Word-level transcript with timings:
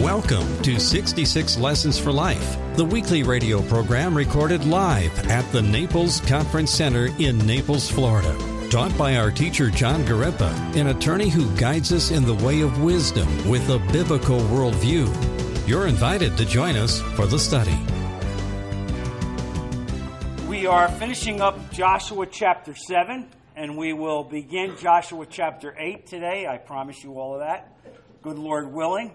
Welcome 0.00 0.62
to 0.62 0.80
66 0.80 1.58
Lessons 1.58 1.98
for 1.98 2.10
Life, 2.10 2.56
the 2.74 2.84
weekly 2.86 3.22
radio 3.22 3.60
program 3.60 4.16
recorded 4.16 4.64
live 4.64 5.28
at 5.28 5.44
the 5.52 5.60
Naples 5.60 6.22
Conference 6.22 6.70
Center 6.70 7.10
in 7.18 7.36
Naples, 7.36 7.90
Florida. 7.90 8.34
Taught 8.70 8.96
by 8.96 9.16
our 9.16 9.30
teacher 9.30 9.68
John 9.68 10.02
Gareppa, 10.04 10.74
an 10.74 10.86
attorney 10.86 11.28
who 11.28 11.54
guides 11.54 11.92
us 11.92 12.12
in 12.12 12.24
the 12.24 12.34
way 12.36 12.62
of 12.62 12.82
wisdom 12.82 13.28
with 13.46 13.68
a 13.68 13.78
biblical 13.92 14.38
worldview. 14.38 15.06
You're 15.68 15.86
invited 15.86 16.34
to 16.38 16.46
join 16.46 16.76
us 16.76 17.02
for 17.14 17.26
the 17.26 17.38
study. 17.38 17.78
We 20.48 20.66
are 20.66 20.88
finishing 20.92 21.42
up 21.42 21.72
Joshua 21.72 22.24
chapter 22.24 22.74
7, 22.74 23.28
and 23.54 23.76
we 23.76 23.92
will 23.92 24.24
begin 24.24 24.78
Joshua 24.78 25.26
chapter 25.28 25.74
8 25.78 26.06
today. 26.06 26.46
I 26.46 26.56
promise 26.56 27.04
you 27.04 27.20
all 27.20 27.34
of 27.34 27.40
that. 27.40 27.76
Good 28.22 28.38
Lord 28.38 28.72
willing. 28.72 29.12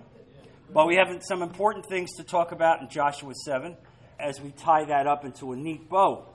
But 0.74 0.88
we 0.88 0.96
have 0.96 1.08
some 1.22 1.42
important 1.42 1.86
things 1.88 2.14
to 2.18 2.24
talk 2.24 2.52
about 2.52 2.82
in 2.82 2.90
Joshua 2.90 3.34
7 3.46 3.78
as 4.20 4.42
we 4.42 4.52
tie 4.52 4.86
that 4.86 5.08
up 5.08 5.23
into 5.23 5.52
a 5.52 5.56
neat 5.56 5.90
bow. 5.90 6.26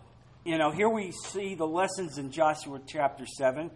You 0.45 0.57
know, 0.57 0.71
here 0.71 0.89
we 0.89 1.13
see 1.13 1.55
the 1.55 1.67
lessons 1.67 2.17
in 2.17 2.31
Joshua 2.31 2.81
chapter 2.87 3.27
7 3.27 3.71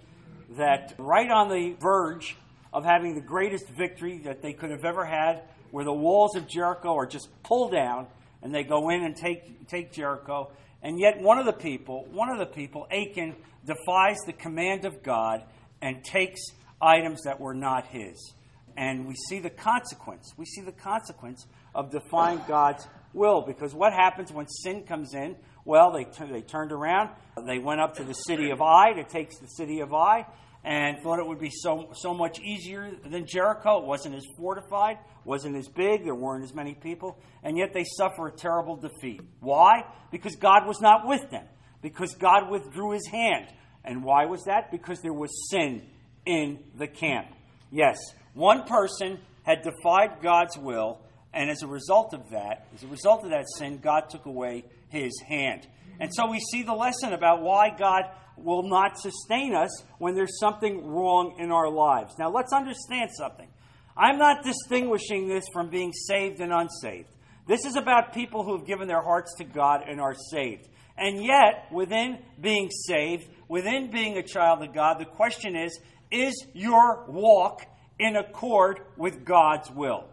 that 0.56 0.94
right 0.98 1.30
on 1.30 1.48
the 1.48 1.76
verge 1.80 2.36
of 2.72 2.84
having 2.84 3.14
the 3.14 3.20
greatest 3.20 3.68
victory 3.68 4.18
that 4.24 4.42
they 4.42 4.52
could 4.52 4.70
have 4.70 4.84
ever 4.84 5.04
had, 5.04 5.42
where 5.70 5.84
the 5.84 5.92
walls 5.92 6.36
of 6.36 6.48
Jericho 6.48 6.96
are 6.96 7.06
just 7.06 7.28
pulled 7.42 7.72
down 7.72 8.06
and 8.42 8.54
they 8.54 8.62
go 8.62 8.90
in 8.90 9.02
and 9.02 9.16
take, 9.16 9.68
take 9.68 9.92
Jericho. 9.92 10.50
And 10.82 10.98
yet, 10.98 11.20
one 11.20 11.38
of 11.38 11.46
the 11.46 11.52
people, 11.52 12.06
one 12.12 12.30
of 12.30 12.38
the 12.38 12.46
people, 12.46 12.86
Achan, 12.90 13.34
defies 13.66 14.18
the 14.26 14.32
command 14.32 14.84
of 14.84 15.02
God 15.02 15.42
and 15.82 16.04
takes 16.04 16.40
items 16.80 17.22
that 17.24 17.40
were 17.40 17.54
not 17.54 17.86
his 17.86 18.34
and 18.76 19.06
we 19.06 19.14
see 19.28 19.38
the 19.40 19.50
consequence. 19.50 20.32
We 20.36 20.44
see 20.44 20.62
the 20.62 20.72
consequence 20.72 21.46
of 21.74 21.90
defying 21.90 22.40
God's 22.48 22.86
will 23.12 23.42
because 23.42 23.74
what 23.74 23.92
happens 23.92 24.32
when 24.32 24.46
sin 24.48 24.84
comes 24.84 25.14
in? 25.14 25.36
Well, 25.64 25.92
they, 25.92 26.04
t- 26.04 26.30
they 26.30 26.42
turned 26.42 26.72
around. 26.72 27.10
They 27.46 27.58
went 27.58 27.80
up 27.80 27.96
to 27.96 28.04
the 28.04 28.12
city 28.14 28.50
of 28.50 28.60
Ai 28.60 28.92
to 28.94 29.04
take 29.04 29.30
the 29.40 29.46
city 29.46 29.80
of 29.80 29.92
Ai 29.92 30.26
and 30.64 30.98
thought 31.02 31.18
it 31.18 31.26
would 31.26 31.38
be 31.38 31.50
so, 31.50 31.90
so 31.94 32.14
much 32.14 32.40
easier 32.40 32.90
than 33.04 33.26
Jericho. 33.26 33.78
It 33.78 33.84
wasn't 33.84 34.14
as 34.14 34.24
fortified, 34.36 34.98
wasn't 35.24 35.56
as 35.56 35.68
big, 35.68 36.04
there 36.04 36.14
weren't 36.14 36.42
as 36.42 36.54
many 36.54 36.74
people, 36.74 37.18
and 37.42 37.58
yet 37.58 37.74
they 37.74 37.84
suffer 37.84 38.28
a 38.28 38.32
terrible 38.32 38.76
defeat. 38.76 39.20
Why? 39.40 39.84
Because 40.10 40.36
God 40.36 40.66
was 40.66 40.80
not 40.80 41.06
with 41.06 41.30
them, 41.30 41.44
because 41.82 42.14
God 42.14 42.50
withdrew 42.50 42.92
his 42.92 43.06
hand. 43.06 43.46
And 43.84 44.02
why 44.02 44.24
was 44.24 44.44
that? 44.44 44.70
Because 44.70 45.00
there 45.02 45.12
was 45.12 45.30
sin 45.50 45.82
in 46.24 46.58
the 46.74 46.86
camp. 46.86 47.28
Yes, 47.70 47.98
one 48.34 48.64
person 48.64 49.18
had 49.44 49.62
defied 49.62 50.20
God's 50.22 50.58
will, 50.58 51.00
and 51.32 51.50
as 51.50 51.62
a 51.62 51.66
result 51.66 52.14
of 52.14 52.30
that, 52.30 52.66
as 52.74 52.82
a 52.82 52.88
result 52.88 53.24
of 53.24 53.30
that 53.30 53.46
sin, 53.58 53.78
God 53.78 54.10
took 54.10 54.26
away 54.26 54.64
his 54.88 55.12
hand. 55.26 55.66
And 56.00 56.10
so 56.12 56.28
we 56.30 56.40
see 56.50 56.62
the 56.62 56.74
lesson 56.74 57.12
about 57.12 57.42
why 57.42 57.70
God 57.76 58.04
will 58.36 58.64
not 58.64 58.98
sustain 58.98 59.54
us 59.54 59.70
when 59.98 60.14
there's 60.14 60.38
something 60.40 60.86
wrong 60.86 61.36
in 61.38 61.52
our 61.52 61.70
lives. 61.70 62.14
Now, 62.18 62.30
let's 62.30 62.52
understand 62.52 63.10
something. 63.16 63.48
I'm 63.96 64.18
not 64.18 64.44
distinguishing 64.44 65.28
this 65.28 65.44
from 65.52 65.70
being 65.70 65.92
saved 65.92 66.40
and 66.40 66.52
unsaved. 66.52 67.08
This 67.46 67.64
is 67.64 67.76
about 67.76 68.14
people 68.14 68.42
who 68.42 68.56
have 68.56 68.66
given 68.66 68.88
their 68.88 69.02
hearts 69.02 69.34
to 69.38 69.44
God 69.44 69.82
and 69.86 70.00
are 70.00 70.14
saved. 70.32 70.66
And 70.96 71.22
yet, 71.22 71.66
within 71.72 72.18
being 72.40 72.70
saved, 72.70 73.28
within 73.48 73.90
being 73.90 74.16
a 74.16 74.22
child 74.22 74.62
of 74.62 74.72
God, 74.72 74.98
the 74.98 75.04
question 75.04 75.56
is 75.56 75.78
is 76.10 76.46
your 76.52 77.04
walk 77.08 77.66
in 77.98 78.16
accord 78.16 78.80
with 78.96 79.24
God's 79.24 79.70
will. 79.70 80.08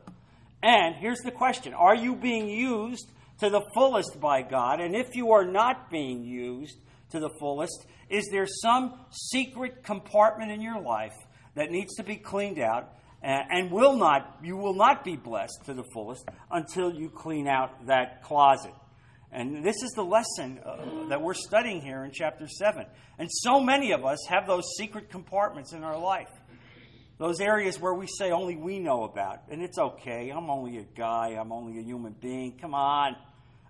And 0.63 0.95
here's 0.95 1.19
the 1.19 1.31
question 1.31 1.73
Are 1.73 1.95
you 1.95 2.15
being 2.15 2.49
used 2.49 3.09
to 3.39 3.49
the 3.49 3.61
fullest 3.73 4.19
by 4.19 4.41
God? 4.41 4.79
And 4.79 4.95
if 4.95 5.15
you 5.15 5.31
are 5.31 5.45
not 5.45 5.89
being 5.89 6.23
used 6.23 6.77
to 7.11 7.19
the 7.19 7.29
fullest, 7.39 7.85
is 8.09 8.27
there 8.31 8.47
some 8.47 8.93
secret 9.09 9.83
compartment 9.83 10.51
in 10.51 10.61
your 10.61 10.79
life 10.79 11.15
that 11.55 11.71
needs 11.71 11.95
to 11.95 12.03
be 12.03 12.15
cleaned 12.15 12.59
out 12.59 12.93
and 13.23 13.71
will 13.71 13.95
not 13.95 14.39
you 14.43 14.57
will 14.57 14.73
not 14.73 15.03
be 15.03 15.15
blessed 15.15 15.65
to 15.65 15.73
the 15.73 15.83
fullest 15.93 16.27
until 16.49 16.93
you 16.93 17.09
clean 17.09 17.47
out 17.47 17.87
that 17.87 18.23
closet? 18.23 18.73
And 19.33 19.63
this 19.63 19.81
is 19.81 19.91
the 19.91 20.03
lesson 20.03 20.59
uh, 20.59 21.07
that 21.07 21.21
we're 21.21 21.33
studying 21.33 21.81
here 21.81 22.03
in 22.03 22.11
chapter 22.11 22.47
7. 22.47 22.85
And 23.17 23.29
so 23.31 23.61
many 23.61 23.93
of 23.93 24.03
us 24.03 24.17
have 24.27 24.45
those 24.45 24.63
secret 24.77 25.09
compartments 25.09 25.71
in 25.71 25.83
our 25.83 25.97
life. 25.97 26.27
Those 27.21 27.39
areas 27.39 27.79
where 27.79 27.93
we 27.93 28.07
say 28.07 28.31
only 28.31 28.55
we 28.55 28.79
know 28.79 29.03
about. 29.03 29.43
And 29.51 29.61
it's 29.61 29.77
okay. 29.77 30.31
I'm 30.35 30.49
only 30.49 30.79
a 30.79 30.85
guy. 30.97 31.37
I'm 31.39 31.51
only 31.51 31.79
a 31.79 31.83
human 31.83 32.15
being. 32.19 32.57
Come 32.59 32.73
on. 32.73 33.15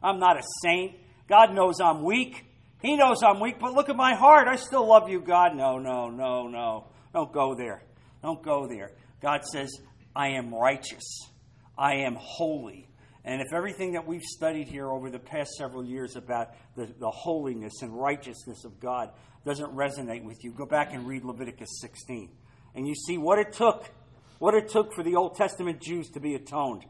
I'm 0.01 0.19
not 0.19 0.37
a 0.37 0.41
saint. 0.63 0.93
God 1.27 1.53
knows 1.53 1.81
I'm 1.81 2.01
weak. 2.01 2.45
He 2.81 2.95
knows 2.95 3.21
I'm 3.21 3.41
weak, 3.41 3.59
but 3.59 3.73
look 3.73 3.89
at 3.89 3.97
my 3.97 4.15
heart. 4.15 4.47
I 4.47 4.55
still 4.55 4.87
love 4.87 5.09
you, 5.09 5.19
God. 5.19 5.53
No, 5.53 5.79
no, 5.79 6.09
no, 6.09 6.47
no. 6.47 6.87
Don't 7.13 7.33
go 7.33 7.53
there. 7.53 7.83
Don't 8.23 8.41
go 8.41 8.69
there. 8.69 8.91
God 9.21 9.41
says, 9.43 9.69
I 10.15 10.29
am 10.29 10.53
righteous. 10.53 11.03
I 11.77 11.95
am 12.05 12.15
holy. 12.17 12.87
And 13.25 13.41
if 13.41 13.47
everything 13.53 13.91
that 13.93 14.07
we've 14.07 14.23
studied 14.23 14.69
here 14.69 14.89
over 14.89 15.11
the 15.11 15.19
past 15.19 15.51
several 15.57 15.83
years 15.83 16.15
about 16.15 16.51
the, 16.77 16.85
the 16.85 17.11
holiness 17.11 17.81
and 17.81 17.93
righteousness 17.93 18.63
of 18.63 18.79
God 18.79 19.09
doesn't 19.45 19.75
resonate 19.75 20.23
with 20.23 20.41
you, 20.41 20.53
go 20.53 20.65
back 20.65 20.93
and 20.93 21.05
read 21.05 21.25
Leviticus 21.25 21.81
16 21.81 22.29
and 22.75 22.87
you 22.87 22.95
see 22.95 23.17
what 23.17 23.39
it 23.39 23.53
took, 23.53 23.89
what 24.39 24.53
it 24.53 24.69
took 24.69 24.93
for 24.93 25.03
the 25.03 25.15
Old 25.15 25.35
Testament 25.35 25.81
Jews 25.81 26.09
to 26.11 26.19
be 26.19 26.35
atoned, 26.35 26.85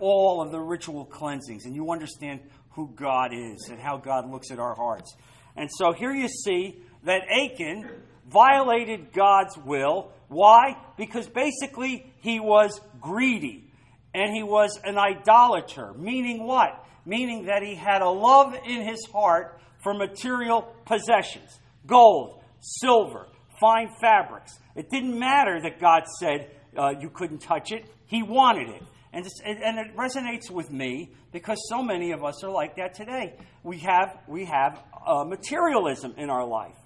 all 0.00 0.42
of 0.42 0.52
the 0.52 0.60
ritual 0.60 1.04
cleansings, 1.04 1.64
and 1.64 1.74
you 1.74 1.90
understand 1.90 2.40
who 2.70 2.90
God 2.94 3.32
is 3.32 3.68
and 3.70 3.80
how 3.80 3.96
God 3.96 4.30
looks 4.30 4.50
at 4.50 4.58
our 4.58 4.74
hearts. 4.74 5.16
And 5.56 5.70
so 5.78 5.92
here 5.92 6.12
you 6.12 6.28
see 6.28 6.76
that 7.04 7.22
Achan 7.30 7.88
violated 8.28 9.12
God's 9.12 9.56
will. 9.56 10.12
Why? 10.28 10.76
Because 10.96 11.26
basically 11.28 12.12
he 12.20 12.40
was 12.40 12.80
greedy 13.00 13.70
and 14.12 14.34
he 14.34 14.42
was 14.42 14.78
an 14.84 14.98
idolater. 14.98 15.94
Meaning 15.94 16.46
what? 16.46 16.84
Meaning 17.04 17.46
that 17.46 17.62
he 17.62 17.74
had 17.74 18.02
a 18.02 18.10
love 18.10 18.54
in 18.66 18.82
his 18.82 19.06
heart 19.12 19.60
for 19.82 19.94
material 19.94 20.62
possessions 20.84 21.60
gold, 21.86 22.42
silver, 22.60 23.28
fine 23.60 23.88
fabrics. 24.00 24.58
It 24.74 24.90
didn't 24.90 25.18
matter 25.18 25.60
that 25.62 25.80
God 25.80 26.02
said 26.18 26.50
uh, 26.76 26.94
you 27.00 27.10
couldn't 27.10 27.38
touch 27.38 27.72
it, 27.72 27.86
He 28.06 28.22
wanted 28.22 28.68
it. 28.68 28.82
And, 29.12 29.24
and 29.46 29.78
it 29.78 29.96
resonates 29.96 30.50
with 30.50 30.70
me 30.70 31.10
because 31.32 31.58
so 31.70 31.82
many 31.82 32.12
of 32.12 32.22
us 32.22 32.44
are 32.44 32.50
like 32.50 32.76
that 32.76 32.94
today. 32.94 33.34
We 33.62 33.78
have, 33.78 34.18
we 34.28 34.44
have 34.44 34.82
uh, 35.06 35.24
materialism 35.24 36.14
in 36.18 36.28
our 36.28 36.46
life, 36.46 36.76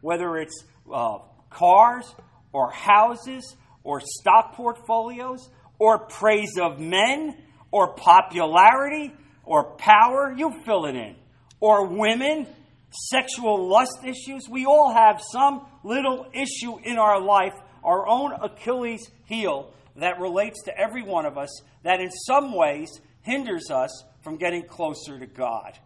whether 0.00 0.36
it's 0.36 0.64
uh, 0.92 1.18
cars 1.48 2.12
or 2.52 2.72
houses 2.72 3.54
or 3.84 4.00
stock 4.00 4.54
portfolios 4.54 5.48
or 5.78 5.98
praise 6.06 6.58
of 6.60 6.80
men 6.80 7.36
or 7.70 7.94
popularity 7.94 9.14
or 9.44 9.76
power. 9.76 10.34
You 10.36 10.60
fill 10.64 10.86
it 10.86 10.96
in. 10.96 11.14
Or 11.60 11.86
women 11.86 12.48
sexual 12.90 13.68
lust 13.68 13.98
issues. 14.04 14.48
We 14.48 14.66
all 14.66 14.92
have 14.92 15.20
some 15.32 15.66
little 15.86 16.26
issue 16.32 16.78
in 16.82 16.98
our 16.98 17.20
life, 17.20 17.54
our 17.84 18.06
own 18.06 18.32
Achilles 18.32 19.10
heel, 19.24 19.72
that 19.96 20.20
relates 20.20 20.62
to 20.64 20.78
every 20.78 21.02
one 21.02 21.24
of 21.24 21.38
us, 21.38 21.62
that 21.82 22.00
in 22.00 22.10
some 22.10 22.54
ways 22.54 23.00
hinders 23.22 23.70
us 23.70 24.04
from 24.22 24.36
getting 24.36 24.64
closer 24.64 25.18
to 25.18 25.26
God. 25.26 25.78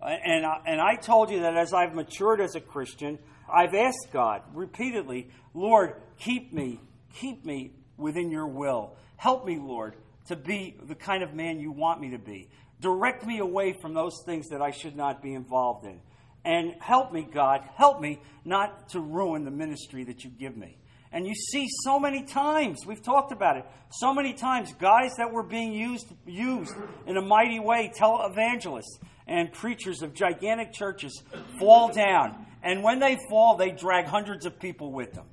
Uh, 0.00 0.06
and 0.06 0.46
I, 0.46 0.60
and 0.64 0.80
I 0.80 0.94
told 0.94 1.30
you 1.30 1.40
that 1.40 1.56
as 1.56 1.74
I've 1.74 1.94
matured 1.94 2.40
as 2.40 2.54
a 2.54 2.60
Christian, 2.60 3.18
I've 3.52 3.74
asked 3.74 4.08
God 4.12 4.42
repeatedly, 4.54 5.28
Lord, 5.54 5.94
keep 6.18 6.52
me, 6.52 6.80
keep 7.14 7.44
me 7.44 7.72
within 7.96 8.30
your 8.30 8.46
will. 8.46 8.96
Help 9.16 9.44
me, 9.44 9.58
Lord, 9.58 9.96
to 10.28 10.36
be 10.36 10.76
the 10.86 10.94
kind 10.94 11.22
of 11.22 11.34
man 11.34 11.58
you 11.58 11.72
want 11.72 12.00
me 12.00 12.10
to 12.10 12.18
be. 12.18 12.48
Direct 12.80 13.26
me 13.26 13.38
away 13.38 13.74
from 13.82 13.92
those 13.92 14.22
things 14.24 14.48
that 14.50 14.62
I 14.62 14.70
should 14.70 14.94
not 14.94 15.20
be 15.20 15.34
involved 15.34 15.84
in. 15.84 16.00
And 16.44 16.74
help 16.80 17.12
me, 17.12 17.28
God, 17.30 17.62
help 17.74 18.00
me 18.00 18.20
not 18.44 18.90
to 18.90 19.00
ruin 19.00 19.44
the 19.44 19.50
ministry 19.50 20.04
that 20.04 20.24
you 20.24 20.30
give 20.30 20.56
me. 20.56 20.78
And 21.12 21.26
you 21.26 21.34
see 21.34 21.66
so 21.84 21.98
many 21.98 22.22
times, 22.24 22.80
we've 22.86 23.02
talked 23.02 23.32
about 23.32 23.56
it, 23.56 23.64
so 23.90 24.12
many 24.12 24.34
times, 24.34 24.72
guys 24.74 25.12
that 25.16 25.32
were 25.32 25.42
being 25.42 25.72
used, 25.72 26.06
used 26.26 26.74
in 27.06 27.16
a 27.16 27.22
mighty 27.22 27.58
way, 27.58 27.90
televangelists 27.98 28.98
and 29.26 29.52
preachers 29.52 30.02
of 30.02 30.14
gigantic 30.14 30.72
churches, 30.72 31.22
fall 31.58 31.92
down. 31.92 32.46
And 32.62 32.82
when 32.82 32.98
they 32.98 33.16
fall, 33.30 33.56
they 33.56 33.70
drag 33.70 34.06
hundreds 34.06 34.44
of 34.44 34.58
people 34.58 34.92
with 34.92 35.12
them. 35.12 35.26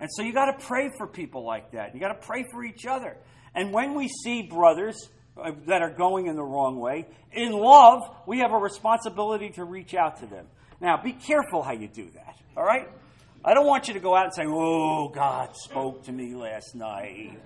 And 0.00 0.10
so 0.12 0.22
you 0.22 0.32
got 0.34 0.58
to 0.58 0.66
pray 0.66 0.90
for 0.98 1.06
people 1.06 1.44
like 1.44 1.72
that. 1.72 1.94
You 1.94 2.00
got 2.00 2.20
to 2.20 2.26
pray 2.26 2.44
for 2.52 2.62
each 2.64 2.84
other. 2.84 3.16
And 3.54 3.72
when 3.72 3.94
we 3.94 4.08
see 4.08 4.42
brothers 4.42 5.08
Uh, 5.38 5.50
that 5.66 5.82
are 5.82 5.90
going 5.90 6.28
in 6.28 6.34
the 6.34 6.42
wrong 6.42 6.80
way. 6.80 7.04
In 7.32 7.52
love, 7.52 8.10
we 8.26 8.38
have 8.38 8.52
a 8.52 8.56
responsibility 8.56 9.50
to 9.50 9.64
reach 9.64 9.92
out 9.92 10.20
to 10.20 10.26
them. 10.26 10.46
Now, 10.80 10.96
be 10.96 11.12
careful 11.12 11.62
how 11.62 11.72
you 11.72 11.88
do 11.88 12.08
that, 12.14 12.36
all 12.56 12.64
right? 12.64 12.88
I 13.44 13.52
don't 13.52 13.66
want 13.66 13.86
you 13.86 13.94
to 13.94 14.00
go 14.00 14.16
out 14.16 14.24
and 14.24 14.34
say, 14.34 14.44
Oh, 14.46 15.08
God 15.08 15.54
spoke 15.54 16.04
to 16.04 16.12
me 16.12 16.34
last 16.34 16.74
night. 16.74 17.38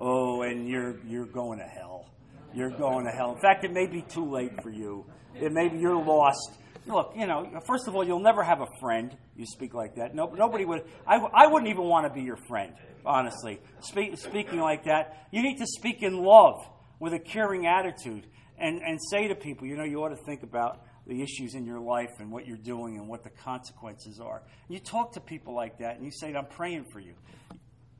Oh, 0.00 0.42
and 0.42 0.66
you're 0.66 0.96
you're 1.06 1.26
going 1.26 1.58
to 1.58 1.66
hell. 1.66 2.08
You're 2.54 2.70
going 2.70 3.04
to 3.04 3.10
hell. 3.10 3.34
In 3.34 3.40
fact, 3.40 3.64
it 3.64 3.72
may 3.72 3.86
be 3.86 4.00
too 4.00 4.30
late 4.30 4.62
for 4.62 4.70
you. 4.70 5.04
It 5.34 5.52
may 5.52 5.68
be 5.68 5.76
you're 5.76 6.02
lost. 6.02 6.52
Look, 6.86 7.12
you 7.16 7.26
know, 7.26 7.60
first 7.66 7.86
of 7.86 7.94
all, 7.94 8.02
you'll 8.02 8.20
never 8.20 8.42
have 8.42 8.62
a 8.62 8.68
friend. 8.80 9.14
You 9.36 9.44
speak 9.44 9.74
like 9.74 9.96
that. 9.96 10.14
No, 10.14 10.26
nobody 10.26 10.64
would. 10.64 10.84
I, 11.06 11.16
I 11.16 11.48
wouldn't 11.48 11.70
even 11.70 11.84
want 11.84 12.06
to 12.06 12.14
be 12.14 12.22
your 12.22 12.38
friend, 12.48 12.72
honestly. 13.04 13.60
Speak, 13.80 14.16
speaking 14.16 14.58
like 14.58 14.84
that, 14.84 15.28
you 15.32 15.42
need 15.42 15.58
to 15.58 15.66
speak 15.66 16.02
in 16.02 16.16
love 16.16 16.66
with 16.98 17.12
a 17.12 17.18
caring 17.18 17.66
attitude 17.66 18.26
and, 18.58 18.80
and 18.82 18.98
say 19.10 19.28
to 19.28 19.34
people, 19.34 19.66
you 19.66 19.76
know, 19.76 19.84
you 19.84 20.02
ought 20.02 20.10
to 20.10 20.24
think 20.24 20.42
about 20.42 20.82
the 21.06 21.22
issues 21.22 21.54
in 21.54 21.64
your 21.64 21.80
life 21.80 22.10
and 22.18 22.30
what 22.30 22.46
you're 22.46 22.56
doing 22.56 22.96
and 22.96 23.08
what 23.08 23.22
the 23.22 23.30
consequences 23.30 24.20
are. 24.20 24.42
You 24.68 24.80
talk 24.80 25.12
to 25.12 25.20
people 25.20 25.54
like 25.54 25.78
that 25.78 25.96
and 25.96 26.04
you 26.04 26.10
say, 26.10 26.34
I'm 26.34 26.46
praying 26.46 26.86
for 26.92 26.98
you. 26.98 27.14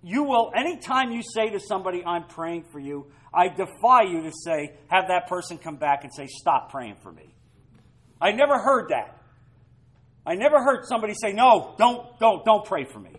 You 0.03 0.25
will, 0.25 0.53
anytime 0.55 1.11
you 1.13 1.23
say 1.23 1.51
to 1.51 1.61
somebody, 1.61 2.05
I'm 2.05 2.27
praying 2.27 2.65
for 2.73 2.79
you, 2.79 3.07
I 3.33 3.49
defy 3.49 4.03
you 4.03 4.23
to 4.23 4.33
say, 4.45 4.73
have 4.89 5.09
that 5.09 5.29
person 5.29 5.59
come 5.59 5.77
back 5.77 6.05
and 6.05 6.13
say, 6.13 6.27
stop 6.27 6.71
praying 6.71 6.97
for 7.03 7.13
me. 7.13 7.35
I 8.21 8.33
never 8.33 8.59
heard 8.59 8.91
that. 8.91 9.21
I 10.27 10.35
never 10.35 10.63
heard 10.63 10.85
somebody 10.87 11.15
say, 11.15 11.33
no, 11.33 11.75
don't, 11.79 12.19
don't, 12.19 12.45
don't 12.45 12.65
pray 12.65 12.85
for 12.85 12.99
me. 12.99 13.13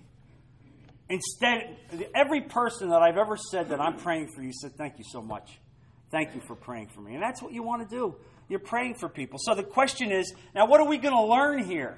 Instead, 1.10 1.78
every 2.14 2.42
person 2.42 2.90
that 2.90 3.02
I've 3.02 3.18
ever 3.18 3.38
said 3.38 3.70
that 3.70 3.80
I'm 3.80 3.98
praying 3.98 4.30
for 4.36 4.42
you 4.42 4.52
said, 4.52 4.76
thank 4.78 4.98
you 4.98 5.06
so 5.10 5.22
much. 5.22 5.60
Thank 6.12 6.36
you 6.36 6.42
for 6.42 6.56
praying 6.56 6.88
for 6.88 7.02
me. 7.02 7.16
And 7.16 7.24
that's 7.24 7.42
what 7.42 7.54
you 7.54 7.64
want 7.64 7.88
to 7.88 7.96
do. 7.96 8.16
You're 8.50 8.60
praying 8.60 8.96
for 8.96 9.10
people. 9.10 9.40
So 9.42 9.56
the 9.56 9.64
question 9.64 10.12
is 10.12 10.34
now, 10.56 10.68
what 10.68 10.80
are 10.80 10.88
we 10.88 10.98
going 10.98 11.16
to 11.16 11.24
learn 11.24 11.64
here? 11.64 11.98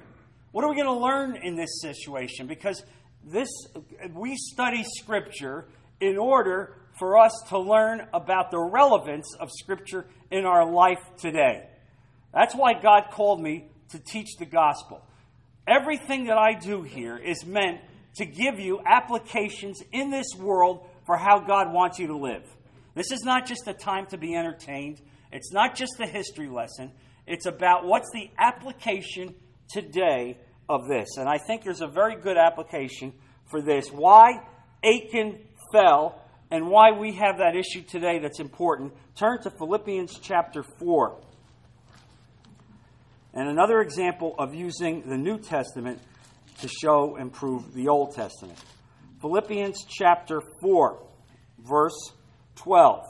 What 0.52 0.64
are 0.64 0.70
we 0.70 0.74
going 0.74 0.86
to 0.86 0.92
learn 0.92 1.36
in 1.36 1.54
this 1.54 1.80
situation? 1.80 2.48
Because 2.48 2.82
this, 3.24 3.48
we 4.12 4.36
study 4.36 4.84
Scripture 4.98 5.66
in 6.00 6.18
order 6.18 6.76
for 6.98 7.18
us 7.18 7.32
to 7.50 7.58
learn 7.58 8.06
about 8.12 8.50
the 8.50 8.58
relevance 8.58 9.34
of 9.38 9.48
Scripture 9.52 10.06
in 10.30 10.44
our 10.44 10.68
life 10.68 10.98
today. 11.18 11.66
That's 12.34 12.54
why 12.54 12.74
God 12.74 13.10
called 13.12 13.40
me 13.40 13.68
to 13.90 13.98
teach 13.98 14.36
the 14.38 14.46
gospel. 14.46 15.04
Everything 15.66 16.26
that 16.26 16.38
I 16.38 16.54
do 16.54 16.82
here 16.82 17.16
is 17.16 17.44
meant 17.44 17.80
to 18.16 18.24
give 18.24 18.58
you 18.58 18.80
applications 18.84 19.82
in 19.92 20.10
this 20.10 20.34
world 20.36 20.86
for 21.06 21.16
how 21.16 21.40
God 21.40 21.72
wants 21.72 21.98
you 21.98 22.08
to 22.08 22.16
live. 22.16 22.42
This 22.94 23.12
is 23.12 23.22
not 23.24 23.46
just 23.46 23.66
a 23.68 23.74
time 23.74 24.06
to 24.06 24.18
be 24.18 24.34
entertained. 24.34 25.00
It's 25.32 25.52
not 25.52 25.76
just 25.76 25.92
a 26.00 26.06
history 26.06 26.48
lesson. 26.48 26.92
It's 27.26 27.46
about 27.46 27.84
what's 27.86 28.10
the 28.12 28.30
application 28.38 29.34
today 29.68 30.38
of 30.68 30.88
this. 30.88 31.16
And 31.16 31.28
I 31.28 31.38
think 31.38 31.64
there's 31.64 31.80
a 31.80 31.86
very 31.86 32.16
good 32.16 32.36
application 32.36 33.12
for 33.50 33.62
this. 33.62 33.88
Why 33.90 34.40
Achan 34.84 35.38
fell 35.72 36.20
and 36.50 36.68
why 36.68 36.92
we 36.92 37.12
have 37.14 37.38
that 37.38 37.54
issue 37.54 37.82
today 37.82 38.18
that's 38.18 38.40
important. 38.40 38.92
Turn 39.14 39.40
to 39.42 39.50
Philippians 39.50 40.18
chapter 40.20 40.64
4. 40.80 41.16
And 43.34 43.48
another 43.48 43.80
example 43.80 44.34
of 44.38 44.54
using 44.54 45.08
the 45.08 45.16
New 45.16 45.38
Testament 45.38 46.00
to 46.60 46.68
show 46.68 47.16
and 47.16 47.32
prove 47.32 47.72
the 47.72 47.88
Old 47.88 48.14
Testament. 48.14 48.58
Philippians 49.20 49.84
chapter 49.88 50.40
4, 50.60 51.02
verse 51.58 52.12
12. 52.56 53.06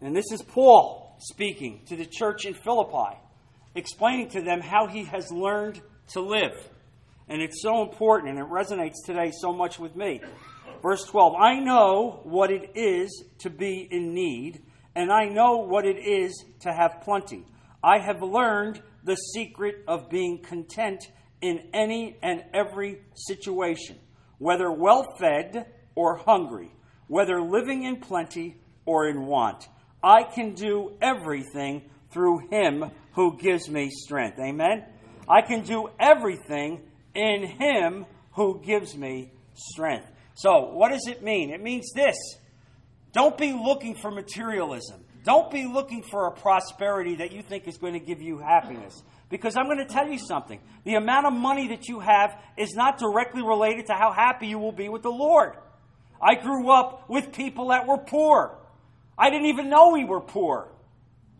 And 0.00 0.16
this 0.16 0.32
is 0.32 0.42
Paul 0.42 1.16
speaking 1.18 1.82
to 1.86 1.96
the 1.96 2.06
church 2.06 2.44
in 2.44 2.54
Philippi, 2.54 3.18
explaining 3.74 4.30
to 4.30 4.42
them 4.42 4.60
how 4.60 4.86
he 4.86 5.04
has 5.04 5.30
learned 5.30 5.80
to 6.08 6.20
live. 6.20 6.68
And 7.28 7.40
it's 7.40 7.62
so 7.62 7.82
important, 7.82 8.30
and 8.30 8.38
it 8.38 8.50
resonates 8.50 9.06
today 9.06 9.30
so 9.40 9.52
much 9.52 9.78
with 9.78 9.94
me. 9.94 10.20
Verse 10.82 11.04
12 11.04 11.34
I 11.36 11.60
know 11.60 12.20
what 12.24 12.50
it 12.50 12.72
is 12.74 13.24
to 13.38 13.50
be 13.50 13.86
in 13.90 14.12
need, 14.12 14.62
and 14.94 15.12
I 15.12 15.26
know 15.26 15.58
what 15.58 15.86
it 15.86 15.98
is 15.98 16.44
to 16.60 16.72
have 16.72 17.00
plenty. 17.02 17.44
I 17.82 17.98
have 17.98 18.22
learned 18.22 18.82
the 19.04 19.14
secret 19.14 19.84
of 19.86 20.10
being 20.10 20.42
content 20.42 21.04
in 21.40 21.68
any 21.72 22.16
and 22.22 22.44
every 22.52 23.02
situation, 23.14 23.98
whether 24.38 24.70
well 24.70 25.16
fed 25.18 25.66
or 25.94 26.16
hungry, 26.16 26.72
whether 27.08 27.40
living 27.40 27.84
in 27.84 27.96
plenty 27.96 28.56
or 28.84 29.08
in 29.08 29.26
want. 29.26 29.68
I 30.02 30.24
can 30.24 30.54
do 30.54 30.96
everything 31.00 31.82
through 32.10 32.48
him 32.50 32.90
who 33.14 33.38
gives 33.38 33.68
me 33.68 33.90
strength. 33.90 34.38
Amen? 34.38 34.84
I 35.28 35.42
can 35.42 35.62
do 35.62 35.90
everything 35.98 36.82
in 37.14 37.46
him 37.46 38.06
who 38.32 38.60
gives 38.64 38.96
me 38.96 39.32
strength. 39.54 40.06
So, 40.34 40.72
what 40.72 40.90
does 40.90 41.06
it 41.06 41.22
mean? 41.22 41.50
It 41.50 41.62
means 41.62 41.92
this 41.94 42.16
don't 43.12 43.36
be 43.36 43.52
looking 43.52 43.94
for 43.94 44.10
materialism. 44.10 45.04
Don't 45.24 45.50
be 45.52 45.66
looking 45.66 46.02
for 46.02 46.26
a 46.26 46.32
prosperity 46.32 47.16
that 47.16 47.30
you 47.32 47.42
think 47.42 47.68
is 47.68 47.76
going 47.76 47.92
to 47.92 48.00
give 48.00 48.20
you 48.20 48.38
happiness. 48.38 49.02
Because 49.28 49.56
I'm 49.56 49.66
going 49.66 49.78
to 49.78 49.86
tell 49.86 50.08
you 50.08 50.18
something. 50.18 50.60
The 50.84 50.96
amount 50.96 51.26
of 51.26 51.32
money 51.32 51.68
that 51.68 51.88
you 51.88 52.00
have 52.00 52.36
is 52.56 52.74
not 52.74 52.98
directly 52.98 53.42
related 53.42 53.86
to 53.86 53.94
how 53.94 54.12
happy 54.12 54.48
you 54.48 54.58
will 54.58 54.72
be 54.72 54.88
with 54.88 55.02
the 55.02 55.12
Lord. 55.12 55.52
I 56.20 56.34
grew 56.34 56.70
up 56.70 57.08
with 57.08 57.32
people 57.32 57.68
that 57.68 57.86
were 57.86 57.98
poor. 57.98 58.58
I 59.22 59.30
didn't 59.30 59.46
even 59.46 59.70
know 59.70 59.90
we 59.90 60.04
were 60.04 60.20
poor. 60.20 60.66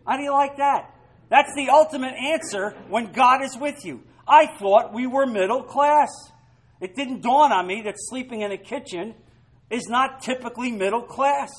How 0.06 0.16
do 0.16 0.22
you 0.22 0.30
like 0.30 0.58
that? 0.58 0.94
That's 1.30 1.52
the 1.56 1.70
ultimate 1.70 2.14
answer 2.14 2.76
when 2.88 3.10
God 3.10 3.42
is 3.42 3.56
with 3.58 3.84
you. 3.84 4.04
I 4.26 4.46
thought 4.60 4.94
we 4.94 5.08
were 5.08 5.26
middle 5.26 5.64
class. 5.64 6.10
It 6.80 6.94
didn't 6.94 7.22
dawn 7.22 7.50
on 7.50 7.66
me 7.66 7.82
that 7.84 7.96
sleeping 7.96 8.42
in 8.42 8.52
a 8.52 8.56
kitchen 8.56 9.16
is 9.68 9.88
not 9.88 10.22
typically 10.22 10.70
middle 10.70 11.02
class. 11.02 11.50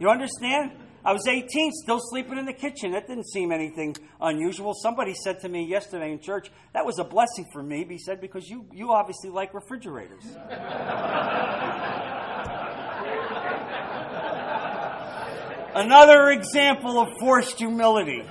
You 0.00 0.08
understand? 0.10 0.72
I 1.04 1.12
was 1.12 1.28
18, 1.28 1.70
still 1.84 2.00
sleeping 2.00 2.38
in 2.38 2.44
the 2.46 2.52
kitchen. 2.52 2.90
That 2.90 3.06
didn't 3.06 3.28
seem 3.28 3.52
anything 3.52 3.94
unusual. 4.20 4.74
Somebody 4.74 5.14
said 5.14 5.38
to 5.42 5.48
me 5.48 5.64
yesterday 5.68 6.10
in 6.10 6.18
church, 6.18 6.50
that 6.74 6.84
was 6.84 6.98
a 6.98 7.04
blessing 7.04 7.46
for 7.52 7.62
me, 7.62 7.86
he 7.88 7.98
said, 7.98 8.20
because 8.20 8.48
you, 8.48 8.66
you 8.72 8.90
obviously 8.90 9.30
like 9.30 9.54
refrigerators. 9.54 10.24
Another 15.74 16.30
example 16.30 17.00
of 17.00 17.08
forced 17.18 17.58
humility. 17.58 18.22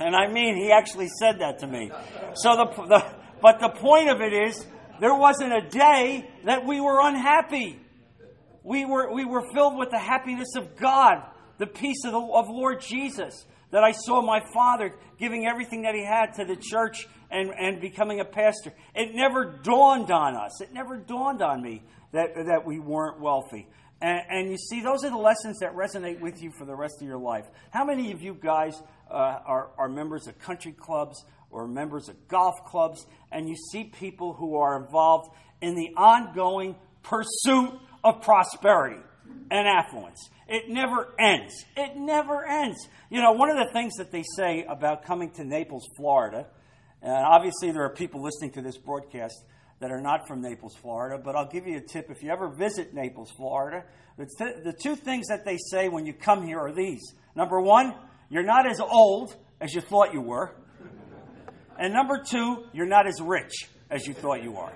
and 0.00 0.16
I 0.16 0.28
mean, 0.28 0.56
he 0.56 0.72
actually 0.72 1.08
said 1.20 1.38
that 1.40 1.60
to 1.60 1.66
me. 1.66 1.90
So 2.34 2.56
the, 2.56 2.64
the 2.86 3.04
but 3.42 3.58
the 3.58 3.68
point 3.68 4.08
of 4.08 4.20
it 4.20 4.32
is, 4.32 4.64
there 5.00 5.14
wasn't 5.14 5.52
a 5.52 5.68
day 5.68 6.30
that 6.44 6.64
we 6.64 6.80
were 6.80 7.00
unhappy. 7.00 7.78
We 8.62 8.84
were, 8.84 9.12
we 9.12 9.24
were 9.24 9.42
filled 9.52 9.76
with 9.76 9.90
the 9.90 9.98
happiness 9.98 10.54
of 10.56 10.76
God, 10.76 11.24
the 11.58 11.66
peace 11.66 12.04
of, 12.04 12.12
the, 12.12 12.20
of 12.20 12.48
Lord 12.48 12.80
Jesus, 12.80 13.44
that 13.72 13.82
I 13.82 13.90
saw 13.90 14.22
my 14.22 14.40
father 14.54 14.94
giving 15.18 15.46
everything 15.46 15.82
that 15.82 15.96
he 15.96 16.04
had 16.04 16.34
to 16.34 16.44
the 16.44 16.56
church 16.56 17.08
and, 17.32 17.50
and 17.50 17.80
becoming 17.80 18.20
a 18.20 18.24
pastor. 18.24 18.72
It 18.94 19.12
never 19.12 19.58
dawned 19.62 20.12
on 20.12 20.36
us. 20.36 20.60
It 20.60 20.72
never 20.72 20.96
dawned 20.96 21.42
on 21.42 21.62
me 21.62 21.82
that, 22.12 22.34
that 22.34 22.62
we 22.64 22.78
weren't 22.78 23.20
wealthy. 23.20 23.66
And, 24.02 24.20
and, 24.28 24.50
you 24.50 24.58
see, 24.58 24.80
those 24.80 25.04
are 25.04 25.10
the 25.10 25.16
lessons 25.16 25.60
that 25.60 25.76
resonate 25.76 26.18
with 26.18 26.42
you 26.42 26.50
for 26.50 26.64
the 26.64 26.74
rest 26.74 27.00
of 27.00 27.06
your 27.06 27.18
life. 27.18 27.44
How 27.70 27.84
many 27.84 28.10
of 28.10 28.20
you 28.20 28.34
guys 28.34 28.74
uh, 29.08 29.14
are, 29.14 29.70
are 29.78 29.88
members 29.88 30.26
of 30.26 30.40
country 30.40 30.72
clubs 30.72 31.24
or 31.52 31.68
members 31.68 32.08
of 32.08 32.26
golf 32.26 32.64
clubs, 32.66 33.06
and 33.30 33.48
you 33.48 33.54
see 33.70 33.84
people 33.84 34.32
who 34.32 34.56
are 34.56 34.76
involved 34.76 35.30
in 35.60 35.76
the 35.76 35.94
ongoing 35.96 36.74
pursuit 37.04 37.78
of 38.02 38.22
prosperity 38.22 39.00
and 39.52 39.68
affluence? 39.68 40.28
It 40.48 40.68
never 40.68 41.14
ends. 41.20 41.54
It 41.76 41.96
never 41.96 42.44
ends. 42.44 42.88
You 43.08 43.22
know, 43.22 43.32
one 43.32 43.50
of 43.50 43.56
the 43.56 43.72
things 43.72 43.94
that 43.98 44.10
they 44.10 44.24
say 44.36 44.64
about 44.68 45.04
coming 45.04 45.30
to 45.34 45.44
Naples, 45.44 45.86
Florida, 45.96 46.48
and 47.02 47.12
obviously 47.12 47.70
there 47.70 47.84
are 47.84 47.94
people 47.94 48.20
listening 48.20 48.50
to 48.52 48.62
this 48.62 48.78
broadcast 48.78 49.44
that 49.82 49.90
are 49.90 50.00
not 50.00 50.28
from 50.28 50.40
Naples, 50.40 50.76
Florida, 50.80 51.20
but 51.22 51.34
I'll 51.34 51.48
give 51.48 51.66
you 51.66 51.76
a 51.76 51.80
tip. 51.80 52.08
If 52.08 52.22
you 52.22 52.30
ever 52.30 52.48
visit 52.48 52.94
Naples, 52.94 53.32
Florida, 53.36 53.84
the 54.16 54.74
two 54.80 54.94
things 54.94 55.26
that 55.26 55.44
they 55.44 55.58
say 55.58 55.88
when 55.88 56.06
you 56.06 56.14
come 56.14 56.46
here 56.46 56.60
are 56.60 56.72
these. 56.72 57.14
Number 57.34 57.60
one, 57.60 57.92
you're 58.30 58.44
not 58.44 58.64
as 58.70 58.78
old 58.78 59.34
as 59.60 59.74
you 59.74 59.80
thought 59.80 60.14
you 60.14 60.20
were. 60.20 60.54
And 61.76 61.92
number 61.92 62.22
two, 62.24 62.64
you're 62.72 62.86
not 62.86 63.08
as 63.08 63.20
rich 63.20 63.68
as 63.90 64.06
you 64.06 64.14
thought 64.14 64.44
you 64.44 64.56
are. 64.56 64.72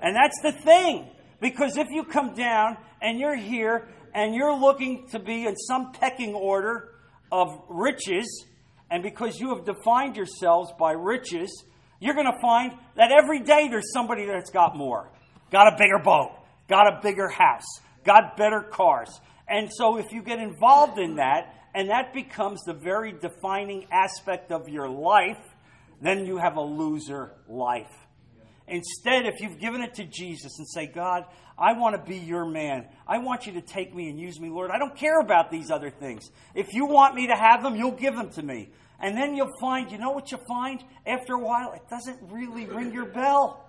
And 0.00 0.16
that's 0.16 0.40
the 0.42 0.52
thing. 0.52 1.10
Because 1.40 1.76
if 1.76 1.88
you 1.90 2.04
come 2.04 2.34
down 2.34 2.78
and 3.02 3.20
you're 3.20 3.36
here 3.36 3.86
and 4.14 4.34
you're 4.34 4.58
looking 4.58 5.08
to 5.08 5.18
be 5.18 5.46
in 5.46 5.56
some 5.56 5.92
pecking 5.92 6.34
order 6.34 6.88
of 7.30 7.48
riches, 7.68 8.46
and 8.90 9.02
because 9.02 9.38
you 9.38 9.54
have 9.54 9.66
defined 9.66 10.16
yourselves 10.16 10.72
by 10.78 10.92
riches, 10.92 11.64
you're 12.02 12.14
going 12.14 12.26
to 12.26 12.40
find 12.42 12.72
that 12.96 13.12
every 13.12 13.38
day 13.38 13.68
there's 13.68 13.92
somebody 13.92 14.26
that's 14.26 14.50
got 14.50 14.76
more, 14.76 15.08
got 15.52 15.72
a 15.72 15.76
bigger 15.78 16.00
boat, 16.02 16.32
got 16.68 16.88
a 16.88 17.00
bigger 17.00 17.28
house, 17.28 17.64
got 18.04 18.36
better 18.36 18.60
cars. 18.60 19.20
And 19.48 19.70
so 19.72 19.98
if 19.98 20.10
you 20.10 20.22
get 20.22 20.40
involved 20.40 20.98
in 20.98 21.16
that, 21.16 21.54
and 21.74 21.90
that 21.90 22.12
becomes 22.12 22.60
the 22.64 22.74
very 22.74 23.12
defining 23.12 23.86
aspect 23.92 24.50
of 24.50 24.68
your 24.68 24.88
life, 24.88 25.38
then 26.00 26.26
you 26.26 26.38
have 26.38 26.56
a 26.56 26.60
loser 26.60 27.34
life. 27.48 27.92
Instead, 28.66 29.26
if 29.26 29.40
you've 29.40 29.60
given 29.60 29.80
it 29.80 29.94
to 29.94 30.04
Jesus 30.04 30.58
and 30.58 30.68
say, 30.68 30.86
God, 30.86 31.24
I 31.58 31.74
want 31.74 31.94
to 31.94 32.10
be 32.10 32.16
your 32.16 32.44
man. 32.44 32.86
I 33.06 33.18
want 33.18 33.46
you 33.46 33.52
to 33.52 33.60
take 33.60 33.94
me 33.94 34.08
and 34.08 34.18
use 34.18 34.40
me, 34.40 34.48
Lord. 34.48 34.70
I 34.72 34.78
don't 34.78 34.96
care 34.96 35.20
about 35.20 35.50
these 35.50 35.70
other 35.70 35.90
things. 35.90 36.30
If 36.54 36.72
you 36.72 36.86
want 36.86 37.14
me 37.14 37.28
to 37.28 37.36
have 37.36 37.62
them, 37.62 37.76
you'll 37.76 37.92
give 37.92 38.16
them 38.16 38.30
to 38.30 38.42
me. 38.42 38.70
And 39.02 39.16
then 39.16 39.34
you'll 39.34 39.52
find, 39.60 39.90
you 39.90 39.98
know 39.98 40.12
what 40.12 40.30
you 40.30 40.38
find? 40.48 40.82
After 41.04 41.34
a 41.34 41.38
while, 41.38 41.72
it 41.72 41.82
doesn't 41.90 42.18
really 42.30 42.66
ring 42.66 42.92
your 42.92 43.06
bell. 43.06 43.68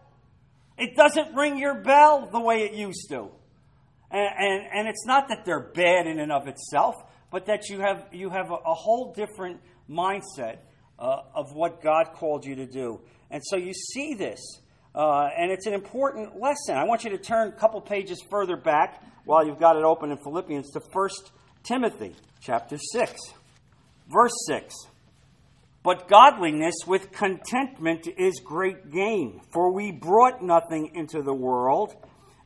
It 0.78 0.96
doesn't 0.96 1.36
ring 1.36 1.58
your 1.58 1.82
bell 1.82 2.30
the 2.32 2.40
way 2.40 2.62
it 2.62 2.74
used 2.74 3.10
to. 3.10 3.30
And, 4.12 4.30
and, 4.38 4.68
and 4.72 4.88
it's 4.88 5.08
not 5.08 5.30
that 5.30 5.44
they're 5.44 5.72
bad 5.74 6.06
in 6.06 6.20
and 6.20 6.32
of 6.32 6.48
itself, 6.48 6.94
but 7.32 7.48
that 7.48 7.68
you 7.68 7.80
have, 7.80 8.06
you 8.12 8.30
have 8.30 8.52
a, 8.52 8.54
a 8.54 8.74
whole 8.76 9.12
different 9.12 9.60
mindset 9.90 10.60
uh, 11.00 11.22
of 11.34 11.54
what 11.54 11.82
God 11.82 12.14
called 12.14 12.46
you 12.46 12.56
to 12.58 12.68
do. 12.68 13.02
And 13.32 13.42
so 13.44 13.58
you 13.58 13.74
see 13.74 14.14
this, 14.14 14.40
uh, 14.94 15.30
and 15.36 15.52
it's 15.52 15.66
an 15.66 15.74
important 15.74 16.40
lesson. 16.40 16.78
I 16.78 16.84
want 16.84 17.04
you 17.04 17.10
to 17.10 17.18
turn 17.18 17.48
a 17.48 17.52
couple 17.54 17.82
pages 17.82 18.22
further 18.30 18.56
back 18.56 19.04
while 19.26 19.44
you've 19.44 19.60
got 19.60 19.78
it 19.78 19.84
open 19.84 20.12
in 20.12 20.18
Philippians 20.18 20.70
to 20.74 20.80
1 20.92 21.10
Timothy 21.64 22.16
chapter 22.40 22.78
6, 22.78 23.14
verse 24.08 24.32
6. 24.48 24.93
But 25.84 26.08
godliness 26.08 26.76
with 26.88 27.12
contentment 27.12 28.08
is 28.18 28.40
great 28.40 28.90
gain, 28.90 29.42
for 29.52 29.74
we 29.74 29.92
brought 29.92 30.42
nothing 30.42 30.92
into 30.96 31.22
the 31.22 31.34
world, 31.34 31.94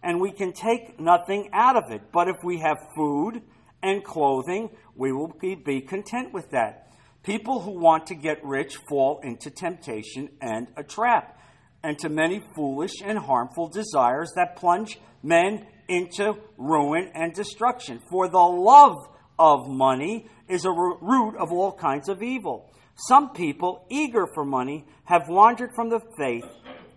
and 0.01 0.19
we 0.19 0.31
can 0.31 0.53
take 0.53 0.99
nothing 0.99 1.49
out 1.53 1.75
of 1.75 1.91
it. 1.91 2.11
But 2.11 2.29
if 2.29 2.37
we 2.43 2.57
have 2.59 2.77
food 2.95 3.43
and 3.83 4.03
clothing, 4.03 4.71
we 4.95 5.11
will 5.11 5.31
be 5.37 5.81
content 5.81 6.33
with 6.33 6.49
that. 6.49 6.87
People 7.21 7.61
who 7.61 7.79
want 7.79 8.07
to 8.07 8.15
get 8.15 8.43
rich 8.43 8.77
fall 8.89 9.19
into 9.21 9.51
temptation 9.51 10.29
and 10.41 10.67
a 10.75 10.83
trap, 10.83 11.39
and 11.83 11.99
to 11.99 12.09
many 12.09 12.41
foolish 12.55 13.01
and 13.03 13.19
harmful 13.19 13.67
desires 13.67 14.31
that 14.35 14.55
plunge 14.55 14.97
men 15.21 15.67
into 15.87 16.33
ruin 16.57 17.11
and 17.13 17.33
destruction. 17.33 18.01
For 18.09 18.27
the 18.27 18.39
love 18.39 18.95
of 19.37 19.67
money 19.67 20.27
is 20.47 20.65
a 20.65 20.71
root 20.71 21.35
of 21.37 21.51
all 21.51 21.71
kinds 21.71 22.09
of 22.09 22.23
evil. 22.23 22.71
Some 22.97 23.29
people, 23.29 23.85
eager 23.89 24.25
for 24.33 24.43
money, 24.43 24.85
have 25.05 25.29
wandered 25.29 25.69
from 25.75 25.89
the 25.89 26.01
faith 26.17 26.45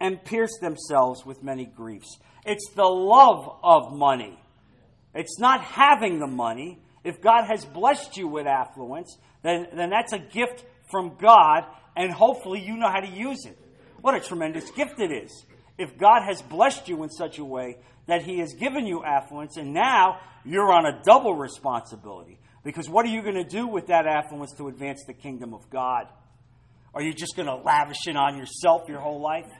and 0.00 0.25
pierced 0.25 0.61
themselves 0.62 1.26
with 1.26 1.42
many 1.42 1.66
griefs. 1.66 2.19
It's 2.47 2.71
the 2.75 2.85
love 2.85 3.59
of 3.62 3.92
money. 3.92 4.38
It's 5.14 5.38
not 5.38 5.61
having 5.61 6.19
the 6.19 6.26
money. 6.26 6.78
If 7.04 7.21
God 7.21 7.45
has 7.45 7.66
blessed 7.66 8.16
you 8.16 8.28
with 8.28 8.47
affluence, 8.47 9.19
then, 9.42 9.69
then 9.75 9.90
that's 9.90 10.14
a 10.14 10.19
gift 10.19 10.64
from 10.90 11.16
God, 11.21 11.64
and 11.95 12.11
hopefully 12.11 12.61
you 12.61 12.76
know 12.76 12.88
how 12.88 13.00
to 13.00 13.09
use 13.09 13.45
it. 13.45 13.59
What 14.00 14.14
a 14.14 14.21
tremendous 14.21 14.71
gift 14.71 15.00
it 15.00 15.12
is. 15.12 15.45
If 15.76 15.99
God 15.99 16.23
has 16.25 16.40
blessed 16.40 16.88
you 16.88 17.02
in 17.02 17.11
such 17.11 17.38
a 17.38 17.45
way 17.45 17.76
that 18.07 18.23
He 18.23 18.38
has 18.38 18.54
given 18.54 18.87
you 18.87 19.04
affluence, 19.04 19.59
and 19.59 19.75
now 19.75 20.19
you're 20.47 20.73
on 20.73 20.87
a 20.87 21.02
double 21.04 21.35
responsibility. 21.35 22.39
Because 22.62 22.88
what 22.88 23.07
are 23.07 23.09
you 23.09 23.23
going 23.23 23.37
to 23.37 23.45
do 23.45 23.67
with 23.67 23.87
that 23.87 24.07
affluence 24.07 24.52
to 24.59 24.69
advance 24.69 25.02
the 25.07 25.14
kingdom 25.14 25.55
of 25.55 25.69
God? 25.71 26.07
Are 26.93 27.02
you 27.02 27.14
just 27.14 27.37
going 27.37 27.47
to 27.47 27.55
lavish 27.55 28.07
it 28.07 28.17
on 28.17 28.37
yourself 28.37 28.88
your 28.88 29.00
whole 29.00 29.21
life? 29.21 29.50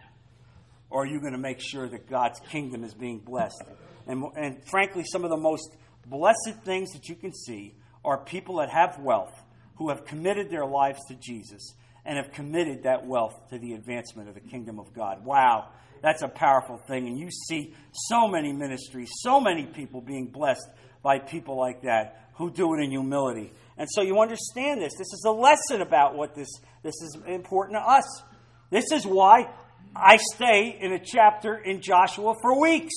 Or 0.91 1.05
are 1.05 1.07
you 1.07 1.21
going 1.21 1.33
to 1.33 1.39
make 1.39 1.61
sure 1.61 1.89
that 1.89 2.11
God's 2.11 2.41
kingdom 2.51 2.85
is 2.85 2.95
being 2.95 3.21
blessed? 3.21 3.63
And, 4.07 4.25
and 4.37 4.61
frankly, 4.69 5.05
some 5.05 5.25
of 5.25 5.31
the 5.31 5.37
most 5.37 5.77
blessed 6.07 6.63
things 6.65 6.91
that 6.93 7.09
you 7.09 7.15
can 7.15 7.33
see 7.33 7.75
are 8.05 8.19
people 8.19 8.57
that 8.57 8.71
have 8.71 8.99
wealth 8.99 9.35
who 9.77 9.89
have 9.89 10.05
committed 10.05 10.51
their 10.51 10.67
lives 10.67 10.99
to 11.09 11.15
Jesus 11.15 11.75
and 12.05 12.17
have 12.17 12.33
committed 12.33 12.83
that 12.83 13.07
wealth 13.07 13.35
to 13.51 13.59
the 13.59 13.75
advancement 13.75 14.29
of 14.29 14.35
the 14.35 14.41
kingdom 14.41 14.79
of 14.79 14.93
God. 14.93 15.25
Wow, 15.25 15.69
that's 16.03 16.23
a 16.23 16.29
powerful 16.29 16.79
thing. 16.89 17.07
And 17.07 17.19
you 17.19 17.31
see 17.31 17.75
so 17.93 18.27
many 18.27 18.53
ministries, 18.53 19.11
so 19.21 19.41
many 19.41 19.67
people 19.67 20.01
being 20.01 20.27
blessed 20.27 20.69
by 21.03 21.19
people 21.19 21.57
like 21.57 21.83
that 21.83 22.30
who 22.41 22.51
do 22.51 22.73
it 22.73 22.83
in 22.83 22.91
humility. 22.91 23.53
And 23.77 23.87
so 23.91 24.01
you 24.01 24.19
understand 24.19 24.81
this. 24.81 24.95
This 24.97 25.13
is 25.13 25.25
a 25.27 25.31
lesson 25.31 25.83
about 25.83 26.17
what 26.17 26.35
this, 26.35 26.49
this 26.83 26.95
is 27.03 27.19
important 27.27 27.79
to 27.79 27.83
us. 27.83 28.23
This 28.71 28.93
is 28.93 29.07
why 29.07 29.51
I 29.95 30.17
stay 30.35 30.79
in 30.81 30.93
a 30.93 30.99
chapter 30.99 31.55
in 31.55 31.83
Joshua 31.83 32.35
for 32.41 32.59
weeks. 32.59 32.95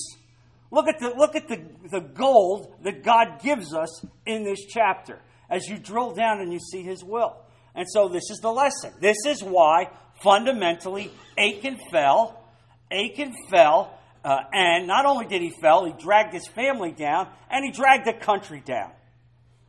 Look 0.70 0.88
at 0.88 0.98
the, 0.98 1.10
look 1.10 1.36
at 1.36 1.46
the, 1.46 1.62
the 1.90 2.00
gold 2.00 2.74
that 2.84 3.02
God 3.02 3.42
gives 3.42 3.74
us 3.74 4.04
in 4.24 4.44
this 4.44 4.64
chapter 4.64 5.20
as 5.50 5.68
you 5.68 5.78
drill 5.78 6.14
down 6.14 6.40
and 6.40 6.50
you 6.50 6.58
see 6.58 6.82
His 6.82 7.04
will. 7.04 7.36
And 7.74 7.86
so 7.86 8.08
this 8.08 8.30
is 8.30 8.38
the 8.38 8.50
lesson. 8.50 8.94
This 8.98 9.18
is 9.26 9.42
why 9.42 9.90
fundamentally 10.22 11.10
Achan 11.36 11.78
fell. 11.90 12.42
Achan 12.90 13.34
fell, 13.50 13.98
uh, 14.24 14.38
and 14.54 14.86
not 14.86 15.04
only 15.04 15.26
did 15.26 15.42
he 15.42 15.52
fell, 15.60 15.84
he 15.84 15.92
dragged 15.92 16.32
his 16.32 16.46
family 16.46 16.92
down, 16.92 17.28
and 17.50 17.62
he 17.62 17.72
dragged 17.72 18.06
the 18.06 18.14
country 18.14 18.62
down. 18.64 18.90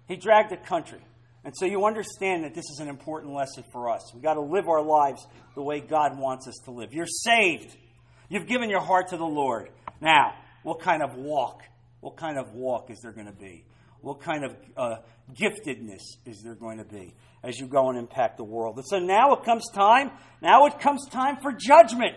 He 0.08 0.16
dragged 0.16 0.52
the 0.52 0.58
country. 0.58 1.02
And 1.44 1.54
so 1.56 1.66
you 1.66 1.86
understand 1.86 2.44
that 2.44 2.56
this 2.56 2.66
is 2.72 2.80
an 2.80 2.88
important 2.88 3.34
lesson 3.34 3.64
for 3.72 3.90
us. 3.90 4.12
We've 4.14 4.24
got 4.24 4.34
to 4.34 4.42
live 4.42 4.68
our 4.68 4.82
lives 4.82 5.26
the 5.54 5.62
way 5.62 5.80
God 5.80 6.18
wants 6.18 6.48
us 6.48 6.56
to 6.66 6.72
live. 6.72 6.92
You're 6.92 7.06
saved. 7.06 7.76
You've 8.30 8.48
given 8.48 8.70
your 8.70 8.82
heart 8.82 9.10
to 9.10 9.18
the 9.18 9.26
Lord. 9.26 9.70
Now, 10.02 10.34
what 10.64 10.80
kind 10.80 11.04
of 11.04 11.16
walk? 11.16 11.62
What 12.00 12.18
kind 12.18 12.40
of 12.40 12.54
walk 12.54 12.90
is 12.90 13.00
there 13.02 13.12
going 13.12 13.28
to 13.28 13.32
be? 13.32 13.64
What 14.02 14.22
kind 14.22 14.44
of 14.44 14.56
uh, 14.76 14.96
giftedness 15.34 16.02
is 16.26 16.42
there 16.44 16.56
going 16.56 16.80
to 16.80 16.84
be 16.84 17.14
as 17.44 17.60
you 17.60 17.68
go 17.68 17.90
and 17.90 17.98
impact 17.98 18.38
the 18.38 18.44
world? 18.44 18.78
And 18.78 18.86
so 18.86 19.00
now 19.00 19.34
it 19.34 19.44
comes 19.44 19.70
time. 19.74 20.12
Now 20.42 20.66
it 20.66 20.80
comes 20.80 21.08
time 21.10 21.38
for 21.38 21.52
judgment. 21.52 22.16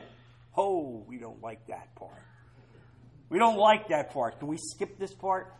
Oh, 0.56 1.04
we 1.06 1.18
don't 1.18 1.42
like 1.42 1.66
that 1.68 1.94
part. 1.94 2.22
We 3.28 3.38
don't 3.38 3.58
like 3.58 3.88
that 3.88 4.10
part. 4.10 4.38
Can 4.38 4.48
we 4.48 4.56
skip 4.58 4.98
this 4.98 5.12
part? 5.14 5.54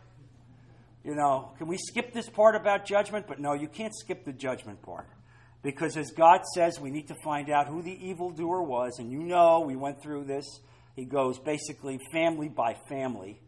You 1.03 1.15
know, 1.15 1.53
can 1.57 1.67
we 1.67 1.77
skip 1.77 2.13
this 2.13 2.29
part 2.29 2.55
about 2.55 2.85
judgment? 2.85 3.25
But 3.27 3.39
no, 3.39 3.53
you 3.53 3.67
can't 3.67 3.93
skip 3.95 4.25
the 4.25 4.33
judgment 4.33 4.81
part. 4.81 5.07
Because 5.61 5.97
as 5.97 6.11
God 6.11 6.41
says, 6.53 6.79
we 6.79 6.89
need 6.89 7.07
to 7.07 7.15
find 7.23 7.49
out 7.49 7.67
who 7.67 7.81
the 7.81 8.07
evildoer 8.07 8.63
was. 8.63 8.99
And 8.99 9.11
you 9.11 9.23
know, 9.23 9.61
we 9.65 9.75
went 9.75 10.01
through 10.01 10.25
this. 10.25 10.45
He 10.95 11.05
goes 11.05 11.39
basically 11.39 11.99
family 12.11 12.49
by 12.49 12.75
family, 12.89 13.41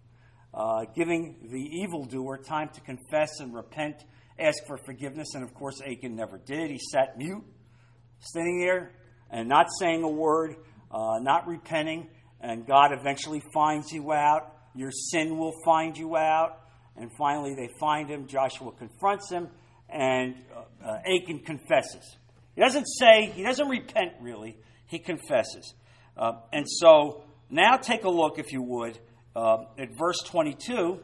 uh, 0.54 0.86
giving 0.96 1.36
the 1.52 1.62
evildoer 1.84 2.38
time 2.38 2.70
to 2.74 2.82
confess 2.82 3.40
and 3.40 3.54
repent, 3.54 4.04
ask 4.40 4.66
for 4.68 4.78
forgiveness. 4.78 5.36
And 5.36 5.44
of 5.44 5.54
course, 5.54 5.82
Achan 5.82 6.16
never 6.16 6.38
did. 6.38 6.70
He 6.70 6.80
sat 6.80 7.18
mute, 7.18 7.44
sitting 8.20 8.60
there 8.60 8.94
and 9.30 9.48
not 9.48 9.68
saying 9.80 10.04
a 10.04 10.10
word, 10.10 10.56
uh, 10.92 11.20
not 11.22 11.48
repenting. 11.48 12.10
And 12.42 12.66
God 12.66 12.92
eventually 12.92 13.42
finds 13.54 13.92
you 13.92 14.12
out. 14.12 14.54
Your 14.76 14.92
sin 14.92 15.38
will 15.38 15.54
find 15.66 15.98
you 15.98 16.18
out. 16.18 16.62
And 16.98 17.12
finally, 17.18 17.56
they 17.56 17.70
find 17.80 18.10
him. 18.10 18.28
Joshua 18.28 18.72
confronts 18.72 19.32
him, 19.32 19.48
and 19.90 20.36
uh, 20.56 20.86
uh, 20.86 21.00
Achan 21.00 21.40
confesses. 21.40 22.16
He 22.56 22.62
doesn't 22.62 22.86
say, 22.86 23.32
he 23.34 23.44
doesn't 23.44 23.68
repent 23.68 24.14
really, 24.20 24.58
he 24.88 25.00
confesses. 25.00 25.74
Uh, 26.18 26.34
and 26.52 26.66
so 26.70 27.24
now 27.50 27.78
take 27.78 28.04
a 28.04 28.10
look, 28.10 28.40
if 28.40 28.52
you 28.52 28.62
would, 28.62 28.98
uh, 29.36 29.64
at 29.78 29.98
verse 29.98 30.20
22, 30.26 31.00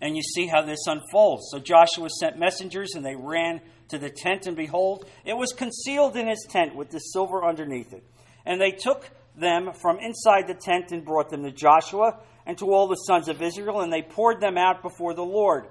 and 0.00 0.16
you 0.16 0.22
see 0.22 0.46
how 0.46 0.62
this 0.62 0.86
unfolds. 0.86 1.48
So 1.50 1.58
Joshua 1.58 2.08
sent 2.20 2.38
messengers, 2.38 2.94
and 2.94 3.04
they 3.04 3.16
ran 3.16 3.60
to 3.88 3.98
the 3.98 4.10
tent, 4.10 4.46
and 4.46 4.56
behold, 4.56 5.08
it 5.24 5.34
was 5.34 5.52
concealed 5.52 6.16
in 6.16 6.28
his 6.28 6.46
tent 6.48 6.74
with 6.74 6.90
the 6.90 6.98
silver 6.98 7.44
underneath 7.44 7.92
it. 7.92 8.04
And 8.44 8.60
they 8.60 8.72
took 8.72 9.10
them 9.36 9.70
from 9.80 9.98
inside 10.00 10.46
the 10.46 10.54
tent 10.54 10.92
and 10.92 11.04
brought 11.04 11.30
them 11.30 11.44
to 11.44 11.52
Joshua 11.52 12.18
and 12.48 12.58
to 12.58 12.72
all 12.72 12.88
the 12.88 12.96
sons 12.96 13.28
of 13.28 13.40
Israel, 13.40 13.82
and 13.82 13.92
they 13.92 14.02
poured 14.02 14.40
them 14.40 14.58
out 14.58 14.82
before 14.82 15.14
the 15.14 15.22
Lord. 15.22 15.66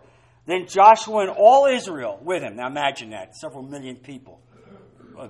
Then 0.46 0.68
Joshua 0.68 1.28
and 1.28 1.30
all 1.30 1.66
Israel 1.66 2.20
with 2.22 2.42
him, 2.42 2.56
now 2.56 2.68
imagine 2.68 3.10
that, 3.10 3.36
several 3.36 3.64
million 3.64 3.98
people 3.98 4.40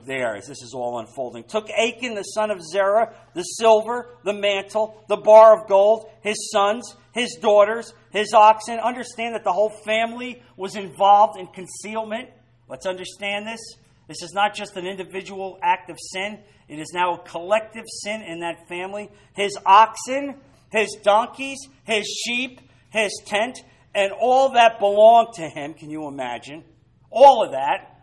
there 0.06 0.36
as 0.36 0.46
this 0.46 0.62
is 0.62 0.74
all 0.74 1.00
unfolding, 1.00 1.46
took 1.46 1.70
Achan, 1.70 2.13
the 2.13 2.24
son 2.24 2.51
of 2.51 2.62
Zerah, 2.62 3.13
the 3.34 3.44
silver, 3.44 4.10
the 4.25 4.34
mantle, 4.34 5.01
the 5.08 5.16
bar 5.16 5.58
of 5.58 5.70
gold, 5.70 6.10
his 6.22 6.51
sons, 6.51 6.96
his 7.13 7.38
daughters, 7.42 7.94
his 8.12 8.34
oxen. 8.34 8.80
Understand 8.80 9.36
that 9.36 9.46
the 9.46 9.54
whole 9.54 9.72
family 9.86 10.44
was 10.58 10.75
involved 10.75 11.39
in 11.39 11.48
concealment. 11.48 12.30
Let's 12.68 12.86
understand 12.86 13.48
this. 13.48 13.62
This 14.10 14.22
is 14.22 14.34
not 14.34 14.54
just 14.54 14.75
an 14.75 14.86
individual 14.86 15.58
act 15.63 15.89
of 15.89 15.98
sin, 16.12 16.39
it 16.68 16.80
is 16.80 16.92
now 16.94 17.16
a 17.16 17.20
collective 17.20 17.86
sin 18.04 18.22
in 18.22 18.42
that 18.42 18.68
family. 18.68 19.10
His 19.36 19.58
oxen, 19.66 20.36
his 20.72 20.98
donkeys, 21.04 21.60
his 21.84 22.06
sheep, 22.26 22.62
his 22.90 23.22
tent, 23.26 23.60
and 23.94 24.12
all 24.12 24.50
that 24.54 24.80
belonged 24.80 25.34
to 25.36 25.48
him. 25.48 25.74
Can 25.74 25.90
you 25.90 26.08
imagine? 26.08 26.64
All 27.10 27.44
of 27.44 27.52
that. 27.52 27.94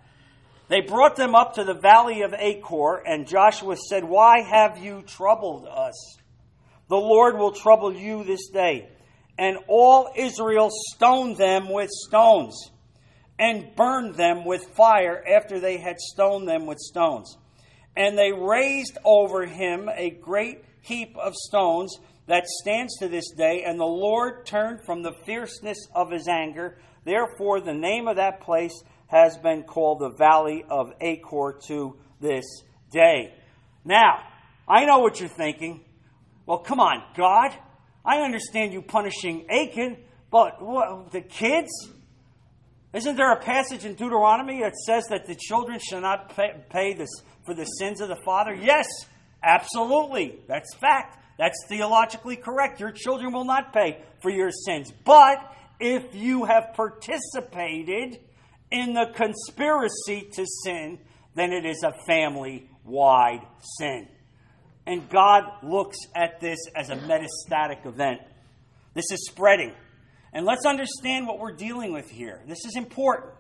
They 0.68 0.80
brought 0.80 1.16
them 1.16 1.35
up 1.35 1.54
to 1.54 1.64
the 1.64 1.75
valley 1.75 2.23
of 2.23 2.35
Achor, 2.35 3.02
and 3.06 3.28
Joshua 3.28 3.76
said, 3.76 4.02
Why 4.02 4.40
have 4.40 4.78
you 4.78 5.02
troubled 5.02 5.66
us? 5.66 6.16
The 6.88 6.97
Lord 6.97 7.38
will 7.38 7.52
trouble 7.52 7.94
you 7.94 8.25
this 8.25 8.49
day. 8.49 8.88
And 9.38 9.59
all 9.68 10.11
Israel 10.16 10.71
stoned 10.71 11.37
them 11.37 11.68
with 11.68 11.90
stones 11.90 12.71
and 13.38 13.75
burned 13.75 14.14
them 14.14 14.44
with 14.44 14.64
fire 14.76 15.23
after 15.26 15.59
they 15.59 15.78
had 15.78 15.99
stoned 15.99 16.47
them 16.47 16.66
with 16.66 16.78
stones. 16.78 17.37
And 17.97 18.16
they 18.16 18.33
raised 18.33 18.97
over 19.04 19.44
him 19.44 19.88
a 19.92 20.11
great 20.11 20.64
heap 20.80 21.16
of 21.16 21.35
stones 21.35 21.99
that 22.26 22.47
stands 22.47 22.97
to 22.99 23.09
this 23.09 23.31
day, 23.37 23.64
and 23.66 23.78
the 23.78 23.85
Lord 23.85 24.47
turned 24.47 24.81
from 24.85 25.02
the 25.02 25.12
fierceness 25.26 25.78
of 25.95 26.11
his 26.11 26.26
anger. 26.28 26.78
Therefore, 27.04 27.61
the 27.61 27.75
name 27.75 28.09
of 28.09 28.16
that 28.16 28.40
place 28.40 28.83
has 29.09 29.37
been 29.38 29.62
called 29.64 30.00
the 30.00 30.11
Valley 30.11 30.64
of 30.69 30.93
Achor 31.00 31.59
to 31.69 31.97
this 32.21 32.45
day. 32.90 33.35
Now, 33.85 34.21
I 34.66 34.87
know 34.87 35.00
what 35.00 35.21
you're 35.21 35.28
thinking. 35.28 35.85
Well, 36.47 36.59
come 36.59 36.81
on, 36.81 37.02
God. 37.16 37.50
I 38.04 38.19
understand 38.21 38.73
you 38.73 38.83
punishing 38.83 39.47
Achan, 39.50 39.99
but 40.31 40.62
what, 40.62 41.11
the 41.12 41.21
kids? 41.21 41.71
Isn't 42.93 43.16
there 43.16 43.33
a 43.33 43.40
passage 43.40 43.85
in 43.85 43.95
Deuteronomy 43.95 44.61
that 44.62 44.76
says 44.76 45.04
that 45.11 45.26
the 45.26 45.35
children 45.35 45.78
shall 45.78 46.00
not 46.00 46.35
pay, 46.35 46.54
pay 46.71 46.95
this 46.95 47.11
for 47.45 47.54
the 47.54 47.64
sins 47.64 48.00
of 48.00 48.09
the 48.09 48.19
father? 48.25 48.54
Yes, 48.54 48.87
absolutely. 49.43 50.38
That's 50.49 50.75
fact. 50.76 51.24
That's 51.38 51.58
theologically 51.68 52.36
correct. 52.36 52.80
Your 52.80 52.92
children 52.92 53.32
will 53.32 53.44
not 53.44 53.72
pay 53.72 54.02
for 54.22 54.30
your 54.30 54.50
sins. 54.50 54.92
But 55.04 55.38
if 55.80 56.14
you 56.14 56.44
have 56.44 56.74
participated 56.74 58.20
in 58.70 58.94
the 58.94 59.06
conspiracy 59.14 60.28
to 60.32 60.46
sin, 60.64 60.98
then 61.34 61.52
it 61.52 61.64
is 61.64 61.82
a 61.82 61.92
family 62.06 62.68
wide 62.84 63.42
sin. 63.78 64.08
And 64.86 65.08
God 65.08 65.44
looks 65.62 65.96
at 66.14 66.40
this 66.40 66.58
as 66.76 66.90
a 66.90 66.96
metastatic 66.96 67.86
event. 67.86 68.20
This 68.94 69.10
is 69.10 69.26
spreading. 69.26 69.72
And 70.32 70.44
let's 70.44 70.66
understand 70.66 71.26
what 71.26 71.38
we're 71.38 71.56
dealing 71.56 71.92
with 71.92 72.10
here. 72.10 72.42
This 72.46 72.64
is 72.64 72.76
important. 72.76 73.32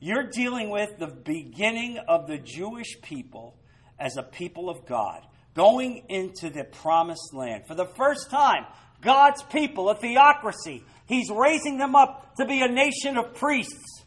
You're 0.00 0.28
dealing 0.30 0.70
with 0.70 0.98
the 0.98 1.06
beginning 1.06 1.98
of 2.08 2.26
the 2.26 2.38
Jewish 2.38 3.00
people 3.02 3.56
as 3.98 4.16
a 4.16 4.22
people 4.22 4.68
of 4.68 4.86
God, 4.86 5.22
going 5.54 6.04
into 6.08 6.50
the 6.50 6.64
promised 6.64 7.32
land. 7.32 7.66
For 7.66 7.74
the 7.74 7.86
first 7.86 8.30
time, 8.30 8.66
God's 9.00 9.42
people, 9.44 9.88
a 9.90 9.94
theocracy, 9.94 10.84
He's 11.06 11.30
raising 11.30 11.78
them 11.78 11.94
up 11.94 12.36
to 12.36 12.46
be 12.46 12.62
a 12.62 12.68
nation 12.68 13.16
of 13.18 13.34
priests. 13.34 14.04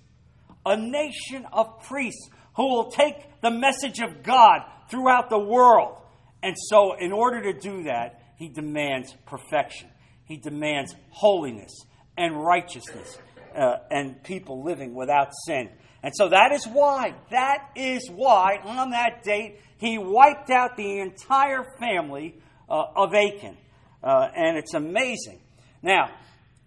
A 0.66 0.76
nation 0.76 1.46
of 1.54 1.84
priests 1.84 2.30
who 2.56 2.68
will 2.68 2.92
take 2.92 3.16
the 3.42 3.52
message 3.52 4.00
of 4.00 4.24
God 4.24 4.62
throughout 4.90 5.30
the 5.30 5.40
world. 5.40 6.02
And 6.44 6.56
so, 6.70 6.96
in 7.00 7.12
order 7.12 7.54
to 7.54 7.60
do 7.60 7.84
that, 7.84 8.22
He 8.38 8.50
demands 8.50 9.14
perfection, 9.26 9.90
He 10.26 10.38
demands 10.38 10.96
holiness 11.10 11.72
and 12.18 12.36
righteousness 12.36 13.18
uh, 13.56 13.78
and 13.92 14.22
people 14.24 14.64
living 14.64 14.96
without 14.96 15.30
sin. 15.46 15.70
And 16.04 16.14
so 16.16 16.30
that 16.30 16.52
is 16.52 16.66
why, 16.66 17.16
that 17.32 17.72
is 17.76 18.10
why 18.10 18.60
on 18.64 18.92
that 18.92 19.24
date 19.24 19.60
he 19.78 19.98
wiped 19.98 20.50
out 20.50 20.78
the 20.78 21.00
entire 21.00 21.64
family 21.80 22.36
uh, 22.70 22.84
of 22.96 23.14
Achan. 23.14 23.58
Uh, 24.04 24.28
and 24.36 24.58
it's 24.58 24.74
amazing. 24.74 25.40
Now, 25.82 26.12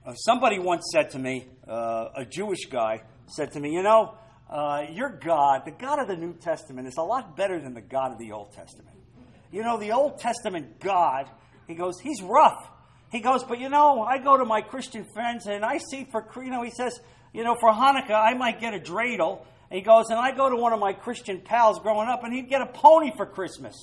uh, 0.04 0.14
somebody 0.14 0.58
once 0.58 0.90
said 0.92 1.10
to 1.10 1.18
me, 1.18 1.46
uh, 1.68 2.08
a 2.16 2.24
Jewish 2.24 2.66
guy 2.66 3.02
said 3.26 3.52
to 3.52 3.60
me, 3.60 3.72
You 3.72 3.82
know, 3.82 4.14
uh, 4.48 4.86
your 4.92 5.10
God, 5.10 5.62
the 5.64 5.70
God 5.70 6.00
of 6.00 6.08
the 6.08 6.16
New 6.16 6.34
Testament, 6.34 6.88
is 6.88 6.96
a 6.98 7.02
lot 7.02 7.36
better 7.36 7.60
than 7.60 7.74
the 7.74 7.80
God 7.80 8.12
of 8.12 8.18
the 8.18 8.32
Old 8.32 8.52
Testament. 8.52 8.96
You 9.52 9.62
know, 9.62 9.78
the 9.78 9.92
Old 9.92 10.18
Testament 10.18 10.80
God, 10.80 11.28
he 11.66 11.74
goes, 11.74 12.00
he's 12.00 12.22
rough. 12.22 12.68
He 13.10 13.20
goes, 13.20 13.42
but 13.42 13.58
you 13.58 13.68
know, 13.68 14.02
I 14.02 14.18
go 14.18 14.36
to 14.36 14.44
my 14.44 14.60
Christian 14.60 15.04
friends 15.12 15.46
and 15.46 15.64
I 15.64 15.78
see 15.78 16.06
for, 16.10 16.26
you 16.42 16.50
know, 16.50 16.62
he 16.62 16.70
says, 16.70 17.00
you 17.32 17.44
know, 17.44 17.56
for 17.60 17.70
Hanukkah, 17.70 18.14
I 18.14 18.34
might 18.34 18.60
get 18.60 18.74
a 18.74 18.78
dreidel. 18.78 19.44
And 19.70 19.78
he 19.78 19.82
goes, 19.82 20.06
and 20.10 20.18
I 20.18 20.32
go 20.32 20.50
to 20.50 20.56
one 20.56 20.72
of 20.72 20.80
my 20.80 20.92
Christian 20.92 21.40
pals 21.40 21.78
growing 21.78 22.08
up, 22.08 22.24
and 22.24 22.34
he'd 22.34 22.48
get 22.48 22.60
a 22.60 22.66
pony 22.66 23.12
for 23.16 23.24
Christmas. 23.24 23.76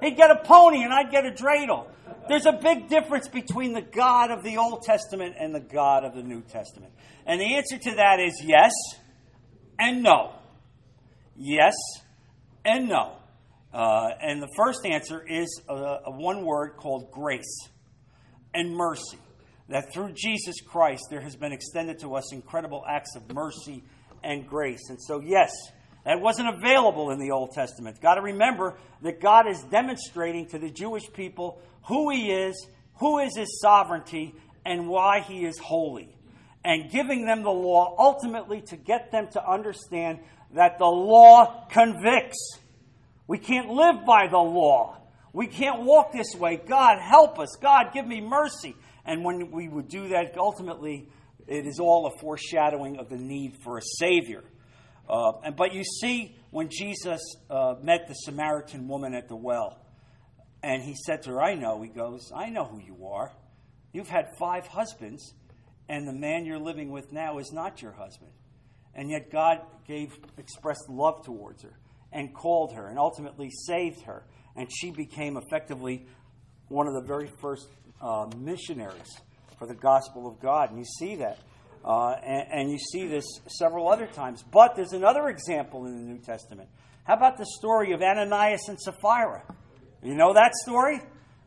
He'd 0.00 0.16
get 0.16 0.30
a 0.30 0.36
pony, 0.36 0.82
and 0.82 0.92
I'd 0.92 1.10
get 1.10 1.26
a 1.26 1.30
dreidel. 1.30 1.86
There's 2.26 2.46
a 2.46 2.52
big 2.52 2.88
difference 2.88 3.28
between 3.28 3.74
the 3.74 3.82
God 3.82 4.30
of 4.30 4.42
the 4.42 4.56
Old 4.56 4.82
Testament 4.82 5.34
and 5.38 5.54
the 5.54 5.60
God 5.60 6.04
of 6.04 6.14
the 6.14 6.22
New 6.22 6.40
Testament. 6.40 6.92
And 7.26 7.40
the 7.40 7.56
answer 7.56 7.76
to 7.76 7.96
that 7.96 8.18
is 8.18 8.42
yes 8.42 8.72
and 9.78 10.02
no. 10.02 10.32
Yes 11.36 11.74
and 12.64 12.88
no. 12.88 13.16
Uh, 13.74 14.08
and 14.20 14.42
the 14.42 14.48
first 14.56 14.86
answer 14.86 15.24
is 15.26 15.60
a, 15.68 16.10
one 16.10 16.44
word 16.44 16.76
called 16.76 17.10
grace 17.10 17.68
and 18.54 18.74
mercy. 18.74 19.18
That 19.68 19.92
through 19.92 20.12
Jesus 20.14 20.60
Christ, 20.60 21.02
there 21.10 21.20
has 21.20 21.36
been 21.36 21.52
extended 21.52 22.00
to 22.00 22.14
us 22.14 22.32
incredible 22.32 22.84
acts 22.88 23.14
of 23.16 23.32
mercy 23.32 23.84
and 24.22 24.48
grace. 24.48 24.88
And 24.88 25.00
so, 25.00 25.20
yes, 25.20 25.50
that 26.04 26.20
wasn't 26.20 26.48
available 26.48 27.10
in 27.10 27.18
the 27.18 27.30
Old 27.30 27.52
Testament. 27.52 28.00
Got 28.00 28.14
to 28.14 28.22
remember 28.22 28.76
that 29.02 29.20
God 29.20 29.46
is 29.48 29.62
demonstrating 29.70 30.46
to 30.48 30.58
the 30.58 30.70
Jewish 30.70 31.10
people 31.12 31.60
who 31.86 32.10
He 32.10 32.30
is, 32.30 32.66
who 32.98 33.18
is 33.18 33.36
His 33.36 33.60
sovereignty, 33.60 34.34
and 34.64 34.88
why 34.88 35.20
He 35.20 35.44
is 35.44 35.58
holy. 35.58 36.14
And 36.64 36.90
giving 36.90 37.24
them 37.24 37.42
the 37.42 37.50
law 37.50 37.94
ultimately 37.98 38.60
to 38.68 38.76
get 38.76 39.10
them 39.12 39.28
to 39.32 39.46
understand 39.46 40.18
that 40.54 40.78
the 40.78 40.86
law 40.86 41.66
convicts. 41.70 42.58
We 43.26 43.38
can't 43.38 43.70
live 43.70 44.04
by 44.04 44.26
the 44.28 44.38
law. 44.38 44.96
We 45.32 45.46
can't 45.46 45.82
walk 45.82 46.12
this 46.12 46.34
way. 46.34 46.56
God, 46.56 46.98
help 46.98 47.38
us. 47.38 47.56
God, 47.60 47.92
give 47.94 48.06
me 48.06 48.20
mercy. 48.20 48.74
And 49.04 49.24
when 49.24 49.50
we 49.50 49.68
would 49.68 49.88
do 49.88 50.08
that, 50.08 50.36
ultimately, 50.36 51.08
it 51.50 51.66
is 51.66 51.80
all 51.80 52.06
a 52.06 52.20
foreshadowing 52.20 52.98
of 52.98 53.08
the 53.08 53.16
need 53.16 53.56
for 53.64 53.76
a 53.76 53.82
Savior. 53.98 54.44
Uh, 55.08 55.32
and, 55.44 55.56
but 55.56 55.74
you 55.74 55.82
see, 55.82 56.36
when 56.52 56.68
Jesus 56.70 57.20
uh, 57.50 57.74
met 57.82 58.06
the 58.06 58.14
Samaritan 58.14 58.86
woman 58.86 59.14
at 59.14 59.26
the 59.28 59.34
well, 59.34 59.84
and 60.62 60.80
he 60.80 60.94
said 60.94 61.24
to 61.24 61.30
her, 61.30 61.42
I 61.42 61.56
know, 61.56 61.82
he 61.82 61.88
goes, 61.88 62.30
I 62.34 62.50
know 62.50 62.64
who 62.64 62.80
you 62.80 63.08
are. 63.08 63.32
You've 63.92 64.08
had 64.08 64.26
five 64.38 64.68
husbands, 64.68 65.34
and 65.88 66.06
the 66.06 66.12
man 66.12 66.46
you're 66.46 66.60
living 66.60 66.92
with 66.92 67.12
now 67.12 67.38
is 67.38 67.50
not 67.52 67.82
your 67.82 67.92
husband. 67.92 68.30
And 68.94 69.10
yet 69.10 69.32
God 69.32 69.58
gave 69.88 70.16
expressed 70.38 70.88
love 70.88 71.24
towards 71.24 71.64
her 71.64 71.76
and 72.12 72.32
called 72.32 72.74
her 72.74 72.86
and 72.86 72.98
ultimately 72.98 73.50
saved 73.50 74.02
her. 74.02 74.24
And 74.54 74.70
she 74.70 74.92
became 74.92 75.36
effectively 75.36 76.06
one 76.68 76.86
of 76.86 76.94
the 76.94 77.02
very 77.02 77.28
first 77.40 77.68
uh, 78.00 78.26
missionaries 78.36 79.20
for 79.60 79.66
the 79.66 79.74
gospel 79.74 80.26
of 80.26 80.40
God. 80.40 80.70
And 80.70 80.78
you 80.78 80.86
see 80.98 81.16
that. 81.16 81.38
Uh, 81.84 82.14
and, 82.24 82.46
and 82.50 82.70
you 82.70 82.78
see 82.78 83.06
this 83.06 83.24
several 83.46 83.88
other 83.88 84.06
times. 84.06 84.42
But 84.50 84.74
there's 84.74 84.92
another 84.92 85.28
example 85.28 85.86
in 85.86 85.94
the 85.94 86.12
New 86.12 86.18
Testament. 86.18 86.68
How 87.04 87.14
about 87.14 87.36
the 87.36 87.46
story 87.58 87.92
of 87.92 88.00
Ananias 88.00 88.68
and 88.68 88.80
Sapphira? 88.80 89.44
You 90.02 90.14
know 90.14 90.32
that 90.32 90.54
story? 90.64 91.00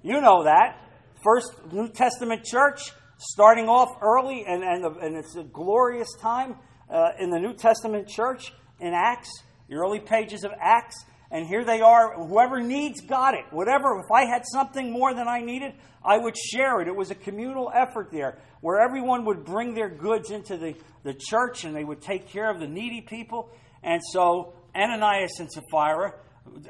You 0.04 0.22
know 0.22 0.44
that. 0.44 0.78
First 1.24 1.52
New 1.72 1.88
Testament 1.88 2.44
church, 2.46 2.92
starting 3.18 3.68
off 3.68 3.90
early, 4.02 4.46
and, 4.48 4.64
and, 4.64 4.86
and 4.98 5.18
it's 5.18 5.36
a 5.36 5.44
glorious 5.44 6.10
time 6.22 6.56
uh, 6.90 7.10
in 7.20 7.32
the 7.32 7.40
New 7.40 7.54
Testament 7.54 8.08
church 8.08 8.54
in 8.80 8.94
Acts, 8.94 9.30
the 9.70 9.76
early 9.76 10.00
pages 10.00 10.44
of 10.44 10.52
Acts. 10.62 11.04
And 11.34 11.48
here 11.48 11.66
they 11.66 11.82
are. 11.82 12.14
Whoever 12.14 12.62
needs 12.62 13.02
got 13.02 13.34
it. 13.34 13.46
Whatever. 13.50 14.00
If 14.00 14.12
I 14.12 14.26
had 14.26 14.44
something 14.46 14.92
more 14.92 15.16
than 15.16 15.28
I 15.28 15.42
needed, 15.42 15.74
I 16.06 16.20
would 16.20 16.38
share 16.38 16.80
it. 16.80 16.88
It 16.88 16.96
was 16.96 17.10
a 17.10 17.16
communal 17.16 17.72
effort 17.74 18.10
there 18.12 18.38
where 18.62 18.80
everyone 18.80 19.26
would 19.26 19.44
bring 19.44 19.74
their 19.74 19.90
goods 19.90 20.30
into 20.30 20.58
the, 20.58 20.76
the 21.02 21.16
church 21.16 21.64
and 21.64 21.76
they 21.76 21.84
would 21.84 22.02
take 22.02 22.30
care 22.30 22.52
of 22.52 22.60
the 22.60 22.68
needy 22.68 23.02
people. 23.02 23.50
And 23.82 24.00
so 24.12 24.54
Ananias 24.76 25.40
and 25.40 25.52
Sapphira, 25.52 26.14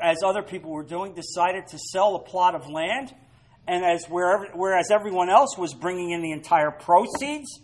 as 0.01 0.23
other 0.23 0.41
people 0.41 0.71
were 0.71 0.85
doing, 0.85 1.13
decided 1.13 1.67
to 1.67 1.77
sell 1.91 2.15
a 2.15 2.19
plot 2.19 2.55
of 2.55 2.69
land. 2.69 3.13
And 3.67 3.83
as 3.83 4.05
wherever, 4.05 4.47
whereas 4.55 4.91
everyone 4.91 5.29
else 5.29 5.57
was 5.57 5.73
bringing 5.73 6.11
in 6.11 6.21
the 6.21 6.31
entire 6.31 6.71
proceeds 6.71 7.59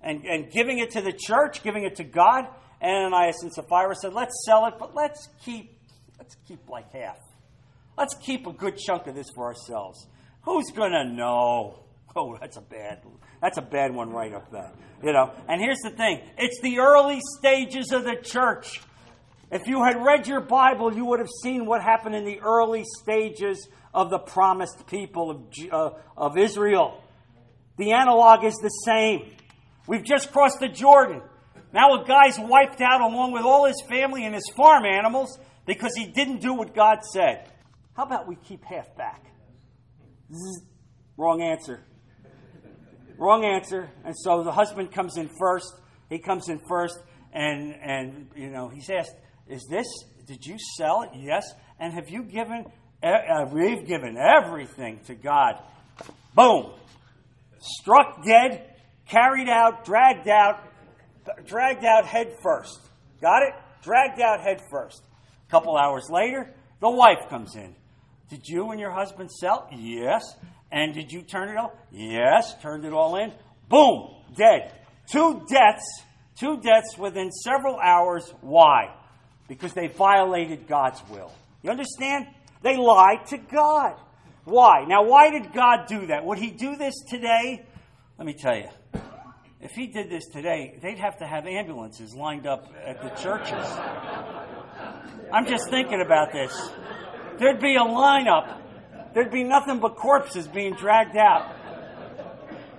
and, 0.00 0.24
and 0.24 0.48
giving 0.52 0.78
it 0.78 0.92
to 0.92 1.00
the 1.00 1.12
church, 1.12 1.64
giving 1.64 1.82
it 1.82 1.96
to 1.96 2.04
God, 2.04 2.46
Ananias 2.80 3.42
and 3.42 3.52
Sapphira 3.52 3.96
said, 3.96 4.12
let's 4.12 4.44
sell 4.44 4.66
it, 4.66 4.74
but 4.78 4.94
let's 4.94 5.28
keep 5.44 5.75
Let's 6.18 6.36
keep 6.46 6.68
like 6.68 6.92
half. 6.92 7.18
Let's 7.96 8.14
keep 8.14 8.46
a 8.46 8.52
good 8.52 8.76
chunk 8.76 9.06
of 9.06 9.14
this 9.14 9.26
for 9.34 9.46
ourselves. 9.46 10.06
Who's 10.42 10.70
gonna 10.74 11.04
know? 11.04 11.80
Oh, 12.18 12.34
that's 12.40 12.56
a 12.56 12.62
bad 12.62 13.02
that's 13.42 13.58
a 13.58 13.62
bad 13.62 13.94
one 13.94 14.10
right 14.10 14.32
up 14.32 14.50
there. 14.50 14.72
You 15.02 15.12
know, 15.12 15.32
and 15.48 15.60
here's 15.60 15.80
the 15.82 15.90
thing 15.90 16.22
it's 16.38 16.60
the 16.62 16.78
early 16.78 17.20
stages 17.38 17.92
of 17.92 18.04
the 18.04 18.16
church. 18.16 18.80
If 19.50 19.66
you 19.66 19.84
had 19.84 20.02
read 20.02 20.26
your 20.26 20.40
Bible, 20.40 20.92
you 20.92 21.04
would 21.04 21.20
have 21.20 21.28
seen 21.42 21.66
what 21.66 21.82
happened 21.82 22.14
in 22.14 22.24
the 22.24 22.40
early 22.40 22.84
stages 23.00 23.68
of 23.94 24.10
the 24.10 24.18
promised 24.18 24.86
people 24.86 25.30
of, 25.30 25.42
uh, 25.70 25.90
of 26.16 26.36
Israel. 26.36 27.00
The 27.76 27.92
analog 27.92 28.44
is 28.44 28.54
the 28.54 28.70
same. 28.70 29.30
We've 29.86 30.02
just 30.02 30.32
crossed 30.32 30.58
the 30.58 30.68
Jordan. 30.68 31.22
Now 31.72 32.02
a 32.02 32.06
guy's 32.06 32.38
wiped 32.38 32.80
out 32.80 33.00
along 33.00 33.32
with 33.32 33.42
all 33.42 33.66
his 33.66 33.80
family 33.88 34.24
and 34.24 34.34
his 34.34 34.50
farm 34.56 34.84
animals 34.84 35.38
because 35.66 35.92
he 35.96 36.06
didn't 36.06 36.40
do 36.40 36.54
what 36.54 36.74
God 36.74 36.98
said. 37.12 37.50
How 37.94 38.04
about 38.04 38.26
we 38.26 38.36
keep 38.36 38.64
half 38.64 38.94
back? 38.96 39.24
Zzz, 40.32 40.64
wrong 41.16 41.42
answer. 41.42 41.84
Wrong 43.18 43.44
answer. 43.44 43.90
And 44.04 44.14
so 44.16 44.42
the 44.42 44.52
husband 44.52 44.92
comes 44.92 45.16
in 45.16 45.30
first. 45.38 45.74
He 46.08 46.18
comes 46.18 46.48
in 46.48 46.60
first, 46.68 46.98
and 47.32 47.74
and 47.74 48.28
you 48.36 48.50
know 48.50 48.68
he's 48.68 48.88
asked, 48.90 49.14
"Is 49.48 49.66
this? 49.68 49.86
Did 50.26 50.44
you 50.44 50.56
sell 50.76 51.02
it? 51.02 51.10
Yes. 51.14 51.44
And 51.78 51.92
have 51.92 52.08
you 52.08 52.22
given 52.22 52.66
uh, 53.02 53.46
we've 53.52 53.86
given 53.86 54.16
everything 54.16 55.00
to 55.06 55.14
God. 55.14 55.60
Boom. 56.34 56.72
Struck 57.58 58.24
dead, 58.24 58.74
carried 59.08 59.48
out, 59.48 59.84
dragged 59.84 60.28
out, 60.28 60.62
dragged 61.46 61.84
out 61.84 62.06
head 62.06 62.34
first. 62.42 62.78
Got 63.20 63.42
it? 63.42 63.54
Dragged 63.82 64.20
out 64.20 64.40
head 64.40 64.62
first. 64.70 65.02
A 65.46 65.50
couple 65.50 65.76
hours 65.76 66.08
later, 66.10 66.52
the 66.80 66.90
wife 66.90 67.28
comes 67.28 67.54
in. 67.54 67.74
Did 68.28 68.46
you 68.46 68.70
and 68.70 68.80
your 68.80 68.90
husband 68.90 69.30
sell? 69.30 69.68
Yes. 69.72 70.22
And 70.72 70.92
did 70.92 71.12
you 71.12 71.22
turn 71.22 71.48
it 71.48 71.56
all? 71.56 71.72
Yes. 71.92 72.54
Turned 72.60 72.84
it 72.84 72.92
all 72.92 73.16
in. 73.16 73.32
Boom. 73.68 74.14
Dead. 74.36 74.72
Two 75.10 75.44
deaths. 75.48 76.02
Two 76.38 76.60
deaths 76.60 76.98
within 76.98 77.30
several 77.30 77.78
hours. 77.78 78.32
Why? 78.40 78.94
Because 79.48 79.72
they 79.72 79.86
violated 79.86 80.66
God's 80.66 81.00
will. 81.08 81.32
You 81.62 81.70
understand? 81.70 82.26
They 82.62 82.76
lied 82.76 83.26
to 83.28 83.38
God. 83.38 83.94
Why? 84.44 84.84
Now, 84.86 85.04
why 85.04 85.30
did 85.30 85.52
God 85.52 85.86
do 85.88 86.06
that? 86.08 86.24
Would 86.24 86.38
He 86.38 86.50
do 86.50 86.76
this 86.76 86.94
today? 87.08 87.64
Let 88.18 88.26
me 88.26 88.34
tell 88.34 88.56
you. 88.56 88.68
If 89.60 89.72
He 89.72 89.86
did 89.86 90.10
this 90.10 90.26
today, 90.26 90.78
they'd 90.82 90.98
have 90.98 91.18
to 91.18 91.26
have 91.26 91.46
ambulances 91.46 92.14
lined 92.14 92.46
up 92.46 92.72
at 92.84 93.02
the 93.02 93.08
churches. 93.20 93.66
I'm 95.32 95.46
just 95.46 95.68
thinking 95.70 96.00
about 96.00 96.32
this. 96.32 96.70
There'd 97.38 97.60
be 97.60 97.74
a 97.74 97.80
lineup. 97.80 98.60
There'd 99.12 99.32
be 99.32 99.44
nothing 99.44 99.80
but 99.80 99.96
corpses 99.96 100.46
being 100.46 100.74
dragged 100.74 101.16
out 101.16 101.52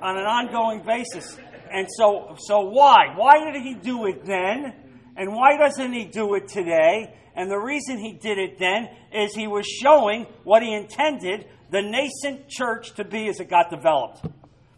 on 0.01 0.17
an 0.17 0.23
ongoing 0.23 0.81
basis. 0.83 1.37
And 1.71 1.87
so, 1.97 2.35
so 2.39 2.61
why? 2.61 3.13
Why 3.15 3.51
did 3.51 3.61
he 3.61 3.75
do 3.75 4.05
it 4.05 4.25
then? 4.25 4.73
And 5.17 5.33
why 5.33 5.57
doesn't 5.57 5.91
he 5.93 6.05
do 6.05 6.35
it 6.35 6.47
today? 6.47 7.13
And 7.35 7.51
the 7.51 7.59
reason 7.59 7.97
he 7.97 8.13
did 8.13 8.37
it 8.37 8.57
then 8.59 8.87
is 9.11 9.35
he 9.35 9.47
was 9.47 9.65
showing 9.65 10.25
what 10.43 10.63
he 10.63 10.73
intended 10.73 11.47
the 11.69 11.81
nascent 11.81 12.47
church 12.47 12.93
to 12.95 13.03
be 13.03 13.27
as 13.27 13.39
it 13.39 13.49
got 13.49 13.69
developed. 13.69 14.25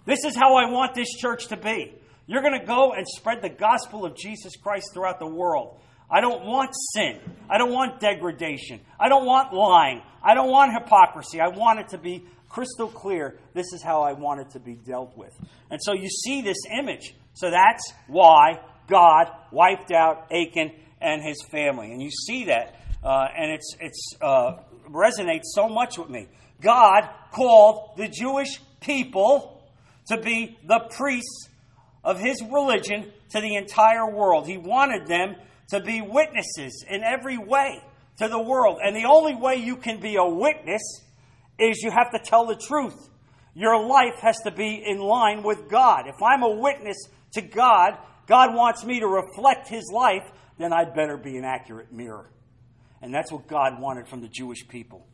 This 0.05 0.23
is 0.25 0.35
how 0.35 0.55
I 0.55 0.71
want 0.71 0.95
this 0.95 1.09
church 1.09 1.47
to 1.49 1.57
be. 1.57 1.93
You're 2.25 2.41
going 2.41 2.59
to 2.59 2.65
go 2.65 2.93
and 2.93 3.07
spread 3.07 3.41
the 3.41 3.49
gospel 3.49 4.05
of 4.05 4.15
Jesus 4.15 4.55
Christ 4.55 4.89
throughout 4.93 5.19
the 5.19 5.27
world. 5.27 5.79
I 6.11 6.21
don't 6.21 6.45
want 6.45 6.71
sin. 6.93 7.19
I 7.49 7.57
don't 7.57 7.71
want 7.71 7.99
degradation. 7.99 8.81
I 8.99 9.09
don't 9.09 9.25
want 9.25 9.53
lying. 9.53 10.01
I 10.23 10.33
don't 10.33 10.49
want 10.49 10.73
hypocrisy. 10.73 11.39
I 11.39 11.49
want 11.49 11.79
it 11.79 11.89
to 11.89 11.97
be 11.97 12.25
crystal 12.49 12.87
clear. 12.87 13.37
This 13.53 13.67
is 13.73 13.83
how 13.83 14.01
I 14.01 14.13
want 14.13 14.41
it 14.41 14.49
to 14.51 14.59
be 14.59 14.75
dealt 14.75 15.15
with. 15.15 15.33
And 15.69 15.79
so 15.81 15.93
you 15.93 16.09
see 16.09 16.41
this 16.41 16.57
image. 16.71 17.15
So 17.33 17.51
that's 17.51 17.93
why 18.07 18.59
God 18.87 19.31
wiped 19.51 19.91
out 19.91 20.31
Achan 20.31 20.71
and 20.99 21.21
his 21.21 21.37
family. 21.51 21.91
And 21.91 22.01
you 22.01 22.09
see 22.11 22.45
that, 22.45 22.75
uh, 23.03 23.27
and 23.37 23.51
it's, 23.51 23.75
it's 23.79 24.13
uh, 24.21 24.57
resonates 24.89 25.45
so 25.53 25.69
much 25.69 25.97
with 25.97 26.09
me. 26.09 26.27
God 26.61 27.07
called 27.31 27.91
the 27.97 28.07
Jewish 28.07 28.59
people 28.81 29.63
to 30.07 30.19
be 30.19 30.57
the 30.67 30.79
priests 30.97 31.49
of 32.03 32.19
his 32.19 32.41
religion 32.41 33.11
to 33.29 33.41
the 33.41 33.55
entire 33.55 34.09
world. 34.09 34.47
He 34.47 34.57
wanted 34.57 35.07
them 35.07 35.35
to 35.69 35.79
be 35.79 36.01
witnesses 36.01 36.83
in 36.87 37.03
every 37.03 37.37
way 37.37 37.81
to 38.17 38.27
the 38.27 38.41
world. 38.41 38.79
And 38.83 38.95
the 38.95 39.05
only 39.05 39.35
way 39.35 39.55
you 39.55 39.77
can 39.77 39.99
be 39.99 40.15
a 40.15 40.25
witness 40.25 40.81
is 41.57 41.81
you 41.81 41.91
have 41.91 42.11
to 42.11 42.19
tell 42.19 42.45
the 42.45 42.55
truth. 42.55 43.09
Your 43.53 43.85
life 43.85 44.19
has 44.21 44.37
to 44.45 44.51
be 44.51 44.83
in 44.85 44.99
line 44.99 45.43
with 45.43 45.69
God. 45.69 46.05
If 46.07 46.21
I'm 46.23 46.43
a 46.43 46.49
witness 46.49 46.97
to 47.33 47.41
God, 47.41 47.97
God 48.27 48.55
wants 48.55 48.83
me 48.85 48.99
to 48.99 49.07
reflect 49.07 49.67
His 49.67 49.89
life, 49.93 50.29
then 50.57 50.71
I'd 50.73 50.93
better 50.93 51.17
be 51.17 51.37
an 51.37 51.45
accurate 51.45 51.91
mirror. 51.91 52.29
And 53.01 53.13
that's 53.13 53.31
what 53.31 53.47
God 53.47 53.79
wanted 53.79 54.07
from 54.07 54.21
the 54.21 54.27
Jewish 54.27 54.67
people. 54.67 55.05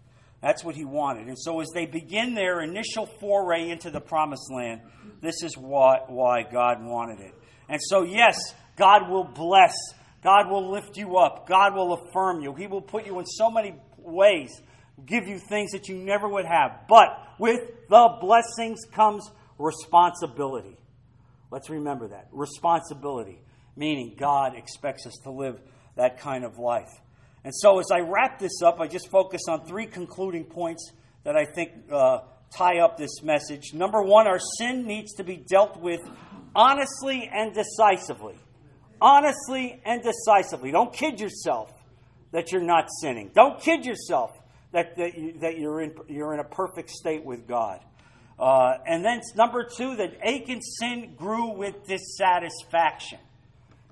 That's 0.41 0.63
what 0.63 0.76
He 0.76 0.86
wanted. 0.86 1.28
And 1.28 1.39
so 1.39 1.60
as 1.60 1.70
they 1.74 1.86
begin 1.86 2.36
their 2.36 2.62
initial 2.62 3.06
foray 3.06 3.70
into 3.70 3.89
the 3.89 4.02
promised 4.02 4.52
land, 4.52 4.82
this 5.22 5.44
is 5.44 5.58
why, 5.58 6.02
why 6.08 6.44
God 6.44 6.84
wanted 6.84 7.20
it. 7.20 7.34
And 7.70 7.80
so, 7.82 8.04
yes, 8.04 8.38
God 8.76 9.10
will 9.10 9.24
bless 9.24 9.74
God 10.26 10.50
will 10.50 10.72
lift 10.72 10.98
you 10.98 11.18
up. 11.18 11.48
God 11.48 11.76
will 11.76 11.94
affirm 11.94 12.42
you. 12.42 12.56
He 12.56 12.66
will 12.66 12.82
put 12.82 13.06
you 13.06 13.20
in 13.20 13.28
so 13.28 13.52
many 13.52 13.76
ways, 13.96 14.60
give 15.06 15.28
you 15.28 15.38
things 15.38 15.72
that 15.74 15.88
you 15.88 15.96
never 15.96 16.28
would 16.28 16.46
have. 16.46 16.88
But 16.90 17.10
with 17.38 17.60
the 17.90 18.18
blessings 18.20 18.80
comes 18.92 19.30
responsibility. 19.60 20.80
Let's 21.52 21.70
remember 21.70 22.08
that. 22.08 22.30
Responsibility, 22.32 23.40
meaning 23.76 24.16
God 24.18 24.56
expects 24.56 25.06
us 25.06 25.14
to 25.26 25.32
live 25.32 25.62
that 25.96 26.20
kind 26.20 26.44
of 26.44 26.58
life. 26.58 26.90
And 27.44 27.54
so, 27.54 27.78
as 27.80 27.92
I 27.94 28.00
wrap 28.00 28.40
this 28.40 28.64
up, 28.64 28.80
I 28.80 28.88
just 28.88 29.12
focus 29.12 29.42
on 29.48 29.68
three 29.68 29.86
concluding 29.86 30.46
points 30.46 30.92
that 31.24 31.36
I 31.36 31.46
think 31.46 31.72
uh, 31.92 32.22
tie 32.58 32.80
up 32.80 32.98
this 32.98 33.22
message. 33.22 33.76
Number 33.76 34.02
one, 34.02 34.26
our 34.26 34.40
sin 34.58 34.88
needs 34.88 35.14
to 35.18 35.24
be 35.24 35.38
dealt 35.38 35.80
with 35.80 36.02
honestly 36.56 37.30
and 37.32 37.54
decisively 37.54 38.40
honestly 39.01 39.81
and 39.86 40.01
decisively. 40.03 40.71
Don't 40.71 40.93
kid 40.93 41.19
yourself 41.19 41.71
that 42.31 42.51
you're 42.51 42.63
not 42.63 42.88
sinning. 43.01 43.31
Don't 43.34 43.60
kid 43.60 43.86
yourself 43.86 44.31
that, 44.71 44.97
that, 44.97 45.17
you, 45.17 45.34
that 45.39 45.58
you're, 45.58 45.81
in, 45.81 45.95
you're 46.08 46.34
in 46.34 46.39
a 46.39 46.45
perfect 46.45 46.89
state 46.89 47.23
with 47.23 47.47
God. 47.47 47.79
Uh, 48.38 48.73
and 48.86 49.05
then 49.05 49.21
number 49.36 49.63
two, 49.63 49.95
that 49.95 50.17
Achan's 50.21 50.75
sin 50.79 51.15
grew 51.17 51.51
with 51.51 51.75
dissatisfaction. 51.88 53.19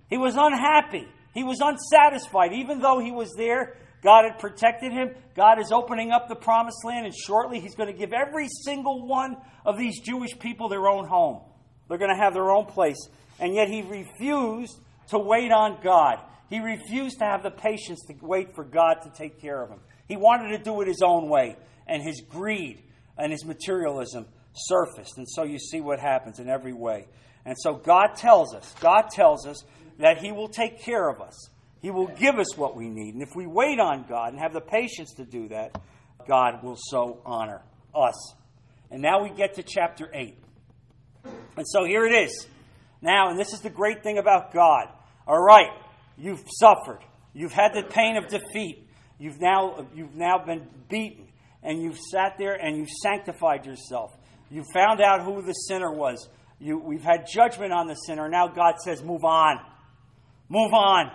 He 0.09 0.17
was 0.17 0.35
unhappy. 0.37 1.07
He 1.33 1.43
was 1.43 1.59
unsatisfied. 1.61 2.53
Even 2.53 2.79
though 2.79 2.99
he 2.99 3.11
was 3.11 3.33
there, 3.37 3.77
God 4.03 4.25
had 4.25 4.39
protected 4.39 4.91
him. 4.91 5.15
God 5.35 5.59
is 5.59 5.71
opening 5.71 6.11
up 6.11 6.27
the 6.27 6.35
promised 6.35 6.83
land, 6.83 7.05
and 7.05 7.15
shortly 7.15 7.59
he's 7.61 7.75
going 7.75 7.91
to 7.91 7.97
give 7.97 8.11
every 8.11 8.49
single 8.65 9.07
one 9.07 9.37
of 9.65 9.77
these 9.77 10.01
Jewish 10.01 10.37
people 10.37 10.67
their 10.67 10.87
own 10.87 11.07
home. 11.07 11.41
They're 11.87 11.97
going 11.97 12.13
to 12.13 12.21
have 12.21 12.33
their 12.33 12.51
own 12.51 12.65
place. 12.65 13.07
And 13.39 13.55
yet 13.55 13.69
he 13.69 13.81
refused 13.81 14.79
to 15.09 15.19
wait 15.19 15.51
on 15.51 15.79
God. 15.83 16.19
He 16.49 16.59
refused 16.59 17.19
to 17.19 17.25
have 17.25 17.43
the 17.43 17.51
patience 17.51 18.01
to 18.07 18.15
wait 18.21 18.55
for 18.55 18.63
God 18.63 18.95
to 19.03 19.09
take 19.09 19.41
care 19.41 19.61
of 19.61 19.69
him. 19.69 19.79
He 20.07 20.17
wanted 20.17 20.57
to 20.57 20.63
do 20.63 20.81
it 20.81 20.87
his 20.87 21.01
own 21.01 21.29
way, 21.29 21.57
and 21.87 22.03
his 22.03 22.21
greed 22.21 22.83
and 23.17 23.31
his 23.31 23.45
materialism 23.45 24.25
surfaced. 24.53 25.17
And 25.17 25.27
so 25.27 25.43
you 25.43 25.59
see 25.59 25.81
what 25.81 25.99
happens 25.99 26.39
in 26.39 26.49
every 26.49 26.73
way. 26.73 27.07
And 27.45 27.55
so 27.59 27.73
God 27.73 28.15
tells 28.15 28.53
us, 28.53 28.73
God 28.79 29.09
tells 29.09 29.45
us 29.45 29.63
that 29.99 30.19
He 30.19 30.31
will 30.31 30.47
take 30.47 30.81
care 30.81 31.09
of 31.09 31.21
us. 31.21 31.49
He 31.81 31.91
will 31.91 32.07
give 32.07 32.39
us 32.39 32.55
what 32.55 32.75
we 32.75 32.87
need. 32.87 33.13
And 33.13 33.21
if 33.21 33.35
we 33.35 33.45
wait 33.45 33.79
on 33.79 34.05
God 34.07 34.31
and 34.31 34.39
have 34.39 34.53
the 34.53 34.61
patience 34.61 35.13
to 35.15 35.25
do 35.25 35.49
that, 35.49 35.77
God 36.27 36.63
will 36.63 36.77
so 36.77 37.19
honor 37.25 37.61
us. 37.93 38.33
And 38.89 39.01
now 39.01 39.21
we 39.21 39.29
get 39.29 39.55
to 39.55 39.63
chapter 39.63 40.09
8. 40.13 40.37
And 41.57 41.67
so 41.67 41.83
here 41.83 42.05
it 42.05 42.13
is. 42.13 42.47
Now, 43.03 43.29
and 43.29 43.37
this 43.37 43.51
is 43.51 43.59
the 43.59 43.69
great 43.69 44.01
thing 44.01 44.17
about 44.17 44.53
God. 44.53 44.87
All 45.27 45.39
right, 45.41 45.69
you've 46.17 46.41
suffered. 46.59 47.01
You've 47.33 47.51
had 47.51 47.73
the 47.73 47.83
pain 47.83 48.15
of 48.15 48.27
defeat. 48.27 48.87
You've 49.19 49.41
now, 49.41 49.87
you've 49.93 50.15
now 50.15 50.37
been 50.43 50.67
beaten. 50.89 51.27
And 51.61 51.81
you've 51.81 51.97
sat 51.97 52.37
there 52.37 52.53
and 52.53 52.77
you've 52.77 52.89
sanctified 52.89 53.65
yourself. 53.65 54.11
You 54.49 54.63
found 54.73 55.01
out 55.01 55.21
who 55.21 55.41
the 55.41 55.53
sinner 55.53 55.91
was. 55.91 56.29
You, 56.59 56.77
we've 56.77 57.03
had 57.03 57.25
judgment 57.31 57.73
on 57.73 57.87
the 57.87 57.95
sinner. 57.95 58.29
Now 58.29 58.47
God 58.47 58.75
says, 58.83 59.03
move 59.03 59.23
on. 59.25 59.59
Move 60.47 60.73
on. 60.73 61.11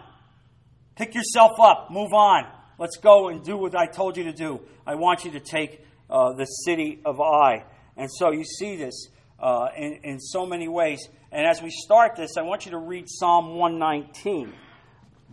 Pick 0.94 1.14
yourself 1.14 1.52
up. 1.60 1.90
Move 1.90 2.12
on. 2.12 2.44
Let's 2.78 2.96
go 2.96 3.28
and 3.28 3.42
do 3.42 3.56
what 3.56 3.74
I 3.74 3.86
told 3.86 4.16
you 4.16 4.24
to 4.24 4.32
do. 4.32 4.60
I 4.86 4.94
want 4.94 5.24
you 5.24 5.30
to 5.32 5.40
take 5.40 5.84
uh, 6.10 6.32
the 6.32 6.44
city 6.44 7.00
of 7.04 7.20
Ai. 7.20 7.64
And 7.96 8.10
so 8.10 8.30
you 8.30 8.44
see 8.44 8.76
this 8.76 9.08
uh, 9.40 9.68
in, 9.76 10.00
in 10.04 10.20
so 10.20 10.46
many 10.46 10.68
ways. 10.68 11.00
And 11.30 11.46
as 11.46 11.62
we 11.62 11.70
start 11.70 12.16
this, 12.16 12.36
I 12.36 12.42
want 12.42 12.64
you 12.64 12.72
to 12.72 12.78
read 12.78 13.04
Psalm 13.08 13.56
119, 13.56 14.52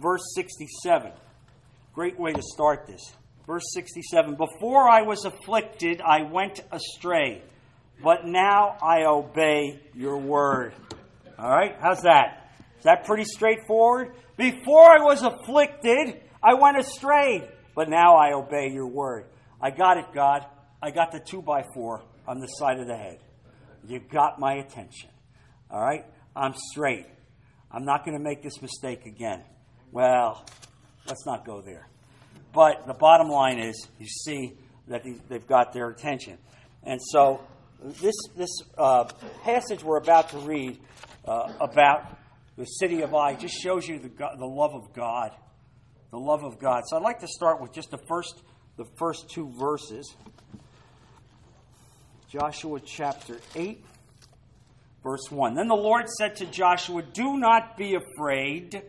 verse 0.01 0.21
67. 0.35 1.11
Great 1.93 2.19
way 2.19 2.33
to 2.33 2.41
start 2.41 2.87
this. 2.87 3.13
Verse 3.47 3.63
67 3.73 4.35
Before 4.35 4.89
I 4.89 5.03
was 5.03 5.25
afflicted, 5.25 6.01
I 6.01 6.23
went 6.23 6.59
astray, 6.71 7.41
but 8.03 8.25
now 8.25 8.77
I 8.81 9.05
obey 9.05 9.79
your 9.93 10.17
word. 10.17 10.73
All 11.37 11.49
right, 11.49 11.75
how's 11.79 12.01
that? 12.01 12.49
Is 12.77 12.83
that 12.83 13.05
pretty 13.05 13.25
straightforward? 13.25 14.15
Before 14.37 14.89
I 14.89 15.01
was 15.01 15.21
afflicted, 15.21 16.21
I 16.43 16.55
went 16.55 16.77
astray, 16.77 17.47
but 17.75 17.89
now 17.89 18.15
I 18.15 18.33
obey 18.33 18.69
your 18.71 18.87
word. 18.87 19.25
I 19.61 19.71
got 19.71 19.97
it, 19.97 20.05
God. 20.13 20.45
I 20.81 20.91
got 20.91 21.11
the 21.11 21.19
two 21.19 21.41
by 21.41 21.63
four 21.73 22.03
on 22.27 22.39
the 22.39 22.47
side 22.47 22.79
of 22.79 22.87
the 22.87 22.95
head. 22.95 23.19
You 23.87 23.99
got 23.99 24.39
my 24.39 24.55
attention. 24.55 25.09
All 25.69 25.81
right? 25.81 26.05
I'm 26.35 26.53
straight. 26.71 27.07
I'm 27.71 27.85
not 27.85 28.05
going 28.05 28.17
to 28.17 28.23
make 28.23 28.41
this 28.41 28.61
mistake 28.61 29.05
again. 29.05 29.43
Well, 29.91 30.45
let's 31.07 31.25
not 31.25 31.45
go 31.45 31.61
there. 31.61 31.87
But 32.53 32.87
the 32.87 32.93
bottom 32.93 33.27
line 33.27 33.59
is, 33.59 33.87
you 33.99 34.07
see 34.07 34.53
that 34.87 35.03
they've 35.29 35.47
got 35.47 35.73
their 35.73 35.89
attention. 35.89 36.37
And 36.83 37.01
so, 37.01 37.41
this, 38.01 38.15
this 38.37 38.49
uh, 38.77 39.05
passage 39.43 39.83
we're 39.83 39.97
about 39.97 40.29
to 40.29 40.37
read 40.37 40.79
uh, 41.25 41.53
about 41.59 42.17
the 42.57 42.65
city 42.65 43.01
of 43.01 43.13
Ai 43.13 43.35
just 43.35 43.55
shows 43.61 43.87
you 43.87 43.99
the, 43.99 44.09
the 44.09 44.45
love 44.45 44.73
of 44.73 44.93
God. 44.93 45.31
The 46.11 46.19
love 46.19 46.43
of 46.43 46.59
God. 46.59 46.83
So, 46.87 46.95
I'd 46.95 47.03
like 47.03 47.19
to 47.19 47.27
start 47.27 47.61
with 47.61 47.73
just 47.73 47.91
the 47.91 47.99
first 48.07 48.41
the 48.77 48.85
first 48.97 49.29
two 49.29 49.51
verses. 49.57 50.13
Joshua 52.29 52.79
chapter 52.79 53.37
8, 53.55 53.85
verse 55.03 55.29
1. 55.29 55.53
Then 55.53 55.67
the 55.67 55.75
Lord 55.75 56.05
said 56.09 56.35
to 56.37 56.45
Joshua, 56.47 57.03
Do 57.03 57.37
not 57.37 57.77
be 57.77 57.95
afraid, 57.95 58.81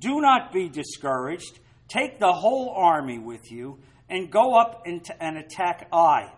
do 0.00 0.20
not 0.20 0.50
be 0.52 0.68
discouraged. 0.68 1.58
Take 1.88 2.18
the 2.18 2.32
whole 2.32 2.70
army 2.70 3.18
with 3.18 3.52
you 3.52 3.78
and 4.08 4.30
go 4.30 4.58
up 4.58 4.86
and 4.86 5.36
attack 5.36 5.88
Ai. 5.92 6.32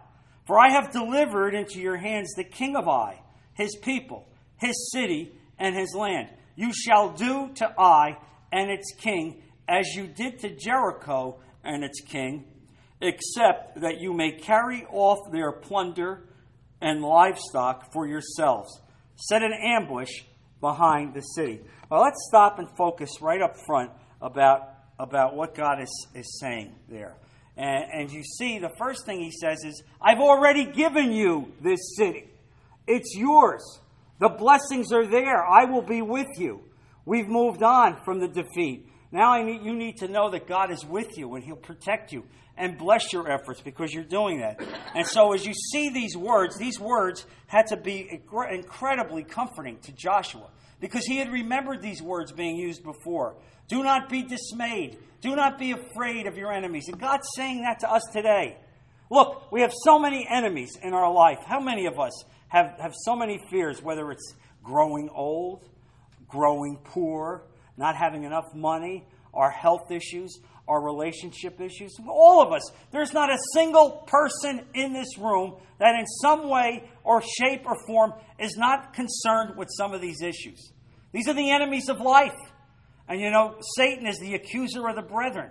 For 0.47 0.59
I 0.59 0.71
have 0.73 0.91
delivered 0.91 1.55
into 1.55 1.81
your 1.81 1.97
hands 1.97 2.35
the 2.35 2.45
king 2.45 2.75
of 2.75 2.89
Ai, 2.89 3.21
his 3.55 3.77
people, 3.77 4.29
his 4.57 4.91
city, 4.93 5.33
and 5.59 5.77
his 5.77 5.95
land. 5.95 6.29
You 6.57 6.73
shall 6.73 7.13
do 7.13 7.53
to 7.55 7.73
Ai 7.79 8.19
and 8.51 8.69
its 8.69 8.93
king 8.95 9.43
as 9.69 9.87
you 9.95 10.09
did 10.09 10.41
to 10.41 10.57
Jericho 10.57 11.39
and 11.63 11.85
its 11.85 12.01
king, 12.01 12.47
except 13.01 13.81
that 13.81 14.01
you 14.01 14.13
may 14.13 14.33
carry 14.33 14.85
off 14.91 15.31
their 15.31 15.53
plunder 15.53 16.25
and 16.83 17.01
livestock 17.01 17.93
for 17.93 18.07
yourselves. 18.07 18.81
Set 19.17 19.43
an 19.43 19.53
ambush 19.53 20.11
behind 20.61 21.15
the 21.15 21.21
city. 21.21 21.61
Well, 21.89 22.03
let's 22.03 22.27
stop 22.29 22.59
and 22.59 22.69
focus 22.77 23.11
right 23.23 23.41
up 23.41 23.55
front 23.67 23.91
about, 24.21 24.69
about 24.99 25.37
what 25.37 25.55
God 25.55 25.81
is, 25.81 26.07
is 26.15 26.39
saying 26.41 26.75
there. 26.89 27.17
And, 27.57 27.85
and 27.93 28.11
you 28.11 28.25
see, 28.25 28.59
the 28.59 28.73
first 28.79 29.07
thing 29.07 29.21
he 29.21 29.31
says 29.31 29.63
is, 29.65 29.83
I've 30.01 30.21
already 30.21 30.65
given 30.65 31.13
you 31.13 31.53
this 31.63 31.97
city. 31.97 32.29
It's 32.87 33.15
yours. 33.17 33.81
The 34.19 34.29
blessings 34.29 34.93
are 34.93 35.07
there. 35.07 35.45
I 35.45 35.65
will 35.65 35.83
be 35.83 36.03
with 36.03 36.29
you. 36.39 36.63
We've 37.05 37.29
moved 37.29 37.63
on 37.63 38.03
from 38.05 38.21
the 38.21 38.29
defeat. 38.29 38.89
Now 39.13 39.41
need, 39.43 39.63
you 39.63 39.75
need 39.75 39.99
to 39.99 40.09
know 40.09 40.31
that 40.31 40.49
God 40.49 40.73
is 40.73 40.85
with 40.85 41.19
you 41.19 41.35
and 41.35 41.45
He'll 41.45 41.57
protect 41.57 42.13
you 42.13 42.25
and 42.57 42.77
bless 42.79 43.13
your 43.13 43.31
efforts 43.31 43.61
because 43.61 43.93
you're 43.93 44.05
doing 44.05 44.41
that. 44.41 44.61
And 44.95 45.07
so, 45.07 45.33
as 45.33 45.47
you 45.47 45.55
see 45.55 45.91
these 45.91 46.17
words, 46.17 46.59
these 46.59 46.79
words 46.79 47.27
had 47.47 47.69
to 47.69 47.77
be 47.77 48.09
incredibly 48.51 49.25
comforting 49.25 49.79
to 49.81 49.93
Joshua 49.93 50.49
because 50.81 51.05
he 51.07 51.17
had 51.17 51.33
remembered 51.33 51.81
these 51.81 52.03
words 52.03 52.33
being 52.33 52.57
used 52.57 52.83
before. 52.83 53.37
Do 53.69 53.83
not 53.83 54.09
be 54.09 54.23
dismayed. 54.23 54.99
Do 55.21 55.37
not 55.37 55.59
be 55.59 55.71
afraid 55.73 56.27
of 56.27 56.37
your 56.37 56.53
enemies. 56.53 56.89
And 56.89 57.01
God's 57.01 57.27
saying 57.37 57.63
that 57.63 57.81
to 57.81 57.91
us 57.91 58.03
today. 58.13 58.59
Look, 59.09 59.51
we 59.53 59.61
have 59.61 59.73
so 59.85 59.99
many 59.99 60.27
enemies 60.29 60.77
in 60.83 60.93
our 60.95 61.13
life. 61.13 61.39
How 61.47 61.61
many 61.61 61.87
of 61.87 62.01
us 62.01 62.25
have, 62.49 62.79
have 62.81 62.93
so 63.05 63.15
many 63.15 63.41
fears, 63.51 63.83
whether 63.83 64.11
it's 64.11 64.35
growing 64.63 65.09
old, 65.15 65.69
growing 66.27 66.79
poor, 66.83 67.45
not 67.77 67.95
having 67.97 68.25
enough 68.25 68.47
money, 68.55 69.07
our 69.35 69.51
health 69.51 69.91
issues, 69.91 70.39
our 70.69 70.81
relationship 70.81 71.61
issues. 71.61 71.95
All 72.07 72.43
of 72.43 72.53
us. 72.53 72.71
There's 72.93 73.13
not 73.13 73.31
a 73.31 73.39
single 73.55 74.05
person 74.07 74.65
in 74.75 74.93
this 74.93 75.19
room 75.19 75.57
that, 75.79 75.95
in 75.99 76.07
some 76.07 76.49
way 76.49 76.89
or 77.05 77.23
shape 77.23 77.63
or 77.67 77.77
form, 77.87 78.13
is 78.39 78.57
not 78.57 78.95
concerned 78.95 79.57
with 79.57 79.69
some 79.77 79.93
of 79.93 80.01
these 80.01 80.23
issues. 80.23 80.73
These 81.13 81.29
are 81.29 81.35
the 81.35 81.51
enemies 81.51 81.89
of 81.89 82.01
life. 82.01 82.37
And 83.09 83.21
you 83.21 83.31
know, 83.31 83.57
Satan 83.77 84.07
is 84.07 84.19
the 84.19 84.35
accuser 84.35 84.89
of 84.89 84.97
the 84.97 85.03
brethren. 85.03 85.51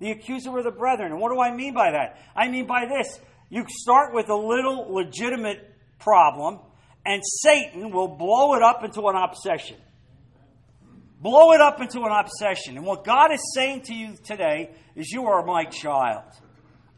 The 0.00 0.10
accuser 0.12 0.56
of 0.56 0.64
the 0.64 0.70
brethren. 0.70 1.12
And 1.12 1.20
what 1.20 1.30
do 1.30 1.40
I 1.40 1.54
mean 1.54 1.74
by 1.74 1.90
that? 1.92 2.18
I 2.34 2.48
mean 2.48 2.66
by 2.66 2.86
this 2.86 3.20
you 3.50 3.64
start 3.68 4.14
with 4.14 4.28
a 4.28 4.34
little 4.34 4.94
legitimate 4.94 5.74
problem, 5.98 6.60
and 7.04 7.20
Satan 7.42 7.90
will 7.90 8.08
blow 8.08 8.54
it 8.54 8.62
up 8.62 8.84
into 8.84 9.02
an 9.08 9.16
obsession 9.16 9.76
blow 11.20 11.52
it 11.52 11.60
up 11.60 11.80
into 11.80 12.00
an 12.00 12.12
obsession. 12.12 12.76
And 12.76 12.86
what 12.86 13.04
God 13.04 13.32
is 13.32 13.40
saying 13.54 13.82
to 13.82 13.94
you 13.94 14.14
today 14.24 14.70
is, 14.96 15.10
You 15.10 15.26
are 15.26 15.44
my 15.44 15.64
child. 15.64 16.24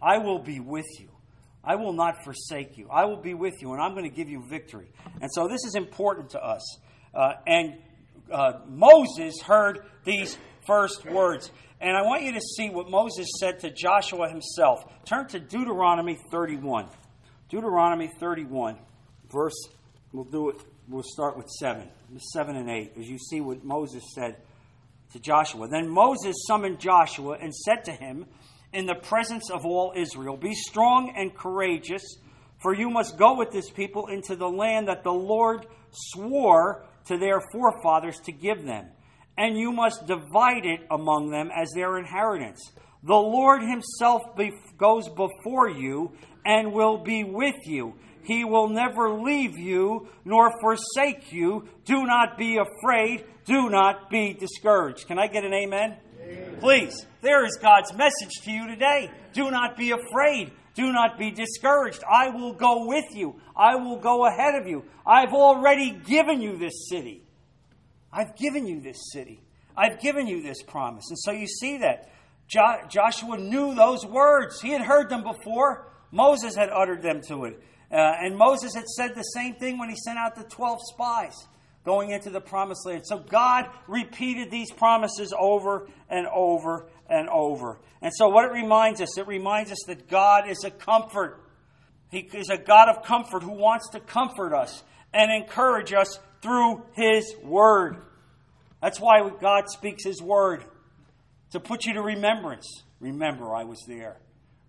I 0.00 0.18
will 0.18 0.38
be 0.38 0.61
with 0.61 0.87
you. 0.98 1.08
I 1.64 1.76
will 1.76 1.92
not 1.92 2.24
forsake 2.24 2.76
you. 2.76 2.88
I 2.90 3.04
will 3.04 3.20
be 3.20 3.35
with 3.35 3.54
you, 3.61 3.72
and 3.72 3.80
I'm 3.80 3.92
going 3.92 4.08
to 4.08 4.14
give 4.14 4.28
you 4.28 4.42
victory. 4.48 4.90
And 5.20 5.30
so 5.32 5.46
this 5.46 5.64
is 5.64 5.76
important 5.76 6.30
to 6.30 6.44
us. 6.44 6.78
Uh, 7.14 7.35
and 7.46 7.78
uh, 8.32 8.54
Moses 8.66 9.40
heard 9.42 9.80
these 10.04 10.37
first 10.66 11.04
words. 11.04 11.50
And 11.80 11.96
I 11.96 12.02
want 12.02 12.22
you 12.24 12.32
to 12.32 12.40
see 12.40 12.70
what 12.70 12.90
Moses 12.90 13.28
said 13.38 13.61
to 13.61 13.70
Joshua 13.70 14.28
himself. 14.28 14.85
Turn 15.04 15.28
to 15.28 15.38
Deuteronomy 15.38 16.18
31. 16.30 16.88
Deuteronomy 17.48 18.11
31, 18.18 18.78
verse, 19.30 19.68
we'll 20.12 20.24
do 20.24 20.48
it 20.48 20.56
we'll 20.88 21.02
start 21.02 21.37
with 21.37 21.48
7, 21.48 21.88
7 22.18 22.57
and 22.57 22.70
8, 22.70 22.92
as 22.98 23.09
you 23.09 23.18
see 23.18 23.40
what 23.40 23.64
Moses 23.64 24.03
said 24.14 24.37
to 25.12 25.18
Joshua. 25.18 25.68
Then 25.68 25.88
Moses 25.88 26.37
summoned 26.46 26.81
Joshua 26.81 27.38
and 27.40 27.55
said 27.55 27.85
to 27.85 27.92
him, 27.92 28.27
in 28.72 28.87
the 28.87 28.94
presence 28.94 29.51
of 29.51 29.64
all 29.66 29.92
Israel, 29.94 30.37
Be 30.37 30.55
strong 30.55 31.12
and 31.16 31.35
courageous, 31.35 32.03
for 32.62 32.75
you 32.75 32.88
must 32.88 33.18
go 33.18 33.37
with 33.37 33.51
this 33.51 33.70
people 33.70 34.07
into 34.07 34.37
the 34.37 34.48
land 34.48 34.88
that 34.88 35.05
the 35.05 35.12
Lord 35.12 35.66
swore 35.90 36.87
to 37.07 37.18
their 37.18 37.40
forefathers 37.53 38.18
to 38.20 38.33
give 38.33 38.64
them, 38.64 38.87
and 39.37 39.59
you 39.59 39.72
must 39.72 40.07
divide 40.07 40.64
it 40.64 40.81
among 40.90 41.31
them 41.31 41.51
as 41.55 41.70
their 41.75 41.98
inheritance. 41.98 42.72
The 43.02 43.14
Lord 43.14 43.62
Himself 43.62 44.22
goes 44.78 45.08
before 45.08 45.68
you 45.68 46.12
and 46.44 46.72
will 46.72 46.98
be 46.98 47.24
with 47.24 47.56
you 47.64 47.94
he 48.22 48.44
will 48.44 48.68
never 48.68 49.10
leave 49.10 49.58
you 49.58 50.08
nor 50.24 50.50
forsake 50.60 51.32
you. 51.32 51.68
Do 51.84 52.06
not 52.06 52.38
be 52.38 52.58
afraid. 52.58 53.24
Do 53.44 53.68
not 53.68 54.08
be 54.08 54.32
discouraged. 54.32 55.06
Can 55.08 55.18
I 55.18 55.26
get 55.26 55.44
an 55.44 55.52
amen? 55.52 55.96
amen? 56.22 56.56
Please. 56.60 57.06
There 57.20 57.44
is 57.44 57.58
God's 57.60 57.92
message 57.94 58.32
to 58.44 58.50
you 58.50 58.68
today. 58.68 59.10
Do 59.32 59.50
not 59.50 59.76
be 59.76 59.90
afraid. 59.90 60.52
Do 60.74 60.92
not 60.92 61.18
be 61.18 61.30
discouraged. 61.30 62.02
I 62.08 62.30
will 62.30 62.52
go 62.52 62.86
with 62.86 63.04
you. 63.12 63.40
I 63.56 63.74
will 63.74 63.98
go 63.98 64.26
ahead 64.26 64.54
of 64.54 64.68
you. 64.68 64.84
I've 65.04 65.32
already 65.32 65.90
given 65.90 66.40
you 66.40 66.56
this 66.56 66.88
city. 66.88 67.24
I've 68.12 68.36
given 68.36 68.66
you 68.66 68.80
this 68.80 69.10
city. 69.12 69.42
I've 69.76 70.00
given 70.00 70.26
you 70.26 70.42
this 70.42 70.62
promise. 70.62 71.04
And 71.08 71.18
so 71.18 71.32
you 71.32 71.48
see 71.48 71.78
that. 71.78 72.08
Jo- 72.52 72.86
Joshua 72.88 73.38
knew 73.38 73.74
those 73.74 74.04
words. 74.04 74.60
He 74.60 74.70
had 74.70 74.82
heard 74.82 75.08
them 75.08 75.22
before. 75.22 75.88
Moses 76.10 76.54
had 76.54 76.68
uttered 76.68 77.02
them 77.02 77.22
to 77.28 77.46
it. 77.46 77.62
Uh, 77.90 77.96
and 77.96 78.36
Moses 78.36 78.74
had 78.74 78.86
said 78.86 79.14
the 79.14 79.22
same 79.22 79.54
thing 79.54 79.78
when 79.78 79.88
he 79.88 79.96
sent 79.96 80.18
out 80.18 80.34
the 80.34 80.44
12 80.44 80.78
spies 80.94 81.46
going 81.84 82.10
into 82.10 82.28
the 82.30 82.40
promised 82.40 82.86
land. 82.86 83.06
So 83.06 83.18
God 83.18 83.66
repeated 83.88 84.50
these 84.50 84.70
promises 84.70 85.32
over 85.38 85.88
and 86.10 86.26
over 86.26 86.88
and 87.08 87.28
over. 87.30 87.80
And 88.02 88.12
so, 88.14 88.28
what 88.28 88.44
it 88.44 88.52
reminds 88.52 89.00
us, 89.00 89.16
it 89.16 89.26
reminds 89.26 89.72
us 89.72 89.78
that 89.86 90.08
God 90.08 90.48
is 90.48 90.64
a 90.64 90.70
comfort. 90.70 91.40
He 92.10 92.28
is 92.34 92.50
a 92.50 92.58
God 92.58 92.88
of 92.88 93.04
comfort 93.04 93.42
who 93.42 93.52
wants 93.52 93.88
to 93.90 94.00
comfort 94.00 94.54
us 94.54 94.82
and 95.14 95.30
encourage 95.32 95.92
us 95.92 96.18
through 96.42 96.82
His 96.92 97.34
Word. 97.42 97.96
That's 98.82 99.00
why 99.00 99.28
God 99.40 99.64
speaks 99.68 100.04
His 100.04 100.20
Word 100.20 100.64
to 101.52 101.60
put 101.60 101.84
you 101.84 101.94
to 101.94 102.02
remembrance. 102.02 102.82
Remember, 103.00 103.54
I 103.54 103.64
was 103.64 103.82
there. 103.86 104.16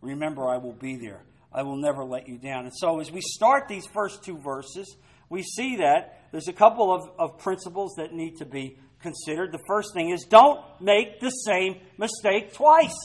Remember, 0.02 0.48
I 0.50 0.58
will 0.58 0.74
be 0.74 0.96
there. 0.98 1.24
I 1.52 1.64
will 1.64 1.78
never 1.78 2.04
let 2.04 2.28
you 2.28 2.38
down. 2.38 2.66
And 2.66 2.74
so, 2.76 3.00
as 3.00 3.12
we 3.12 3.22
start 3.22 3.68
these 3.68 3.86
first 3.94 4.24
two 4.24 4.38
verses, 4.38 4.96
we 5.30 5.44
see 5.44 5.78
that 5.78 6.20
there's 6.32 6.48
a 6.48 6.54
couple 6.54 6.94
of, 6.94 7.10
of 7.18 7.38
principles 7.40 7.94
that 7.98 8.14
need 8.14 8.38
to 8.38 8.46
be 8.46 8.78
considered. 9.02 9.52
The 9.52 9.64
first 9.68 9.94
thing 9.94 10.10
is 10.10 10.26
don't 10.26 10.60
make 10.82 11.20
the 11.20 11.30
same 11.30 11.80
mistake 11.98 12.54
twice. 12.54 12.96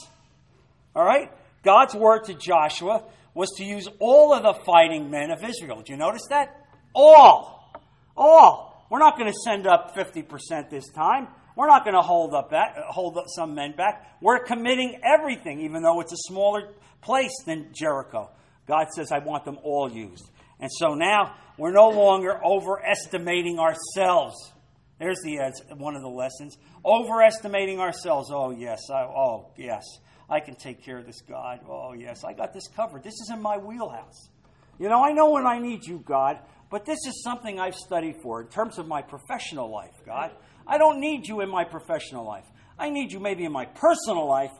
All 0.95 1.05
right? 1.05 1.31
God's 1.63 1.93
word 1.93 2.25
to 2.25 2.33
Joshua 2.33 3.03
was 3.33 3.51
to 3.57 3.63
use 3.63 3.87
all 3.99 4.33
of 4.33 4.43
the 4.43 4.53
fighting 4.65 5.11
men 5.11 5.29
of 5.29 5.43
Israel. 5.43 5.81
Do 5.85 5.93
you 5.93 5.97
notice 5.97 6.25
that? 6.29 6.55
All. 6.95 7.71
All. 8.17 8.85
We're 8.89 8.99
not 8.99 9.17
going 9.17 9.31
to 9.31 9.37
send 9.45 9.67
up 9.67 9.95
50% 9.95 10.69
this 10.69 10.89
time. 10.89 11.27
We're 11.59 11.67
not 11.67 11.83
going 11.83 11.95
to 11.95 12.01
hold 12.01 12.33
up 12.33 12.51
that, 12.51 12.77
hold 12.87 13.17
up 13.17 13.25
some 13.27 13.53
men 13.53 13.73
back. 13.75 14.15
We're 14.21 14.41
committing 14.45 15.01
everything, 15.03 15.59
even 15.59 15.83
though 15.83 15.99
it's 15.99 16.13
a 16.13 16.29
smaller 16.29 16.69
place 17.01 17.33
than 17.45 17.73
Jericho. 17.73 18.29
God 18.65 18.87
says, 18.95 19.11
I 19.11 19.19
want 19.19 19.43
them 19.43 19.57
all 19.61 19.91
used. 19.91 20.23
And 20.61 20.71
so 20.71 20.93
now 20.93 21.35
we're 21.57 21.73
no 21.73 21.89
longer 21.89 22.39
overestimating 22.41 23.59
ourselves. 23.59 24.37
There's 24.99 25.19
the 25.21 25.39
uh, 25.39 25.75
one 25.75 25.97
of 25.97 26.01
the 26.01 26.07
lessons. 26.07 26.57
Overestimating 26.85 27.81
ourselves. 27.81 28.29
Oh 28.31 28.51
yes, 28.51 28.79
I, 28.89 29.01
oh 29.01 29.51
yes, 29.57 29.83
I 30.29 30.39
can 30.39 30.55
take 30.55 30.85
care 30.85 30.97
of 30.97 31.05
this, 31.05 31.19
God. 31.27 31.59
Oh 31.69 31.91
yes, 31.91 32.23
I 32.23 32.31
got 32.31 32.53
this 32.53 32.69
covered. 32.69 33.03
This 33.03 33.15
is 33.15 33.31
in 33.33 33.41
my 33.41 33.57
wheelhouse. 33.57 34.29
You 34.79 34.87
know, 34.87 35.03
I 35.03 35.11
know 35.11 35.31
when 35.31 35.45
I 35.45 35.59
need 35.59 35.85
you, 35.85 36.01
God, 36.05 36.39
but 36.69 36.85
this 36.85 36.99
is 37.05 37.21
something 37.21 37.59
I've 37.59 37.75
studied 37.75 38.21
for 38.23 38.39
in 38.43 38.47
terms 38.47 38.77
of 38.77 38.87
my 38.87 39.01
professional 39.01 39.69
life, 39.69 39.95
God. 40.05 40.31
I 40.69 40.77
don't 40.77 40.99
need 40.99 41.27
you 41.27 41.41
in 41.41 41.49
my 41.49 41.63
professional 41.63 42.25
life. 42.25 42.45
I 42.77 42.91
need 42.91 43.11
you 43.11 43.19
maybe 43.19 43.43
in 43.43 43.51
my 43.51 43.65
personal 43.65 44.27
life, 44.27 44.51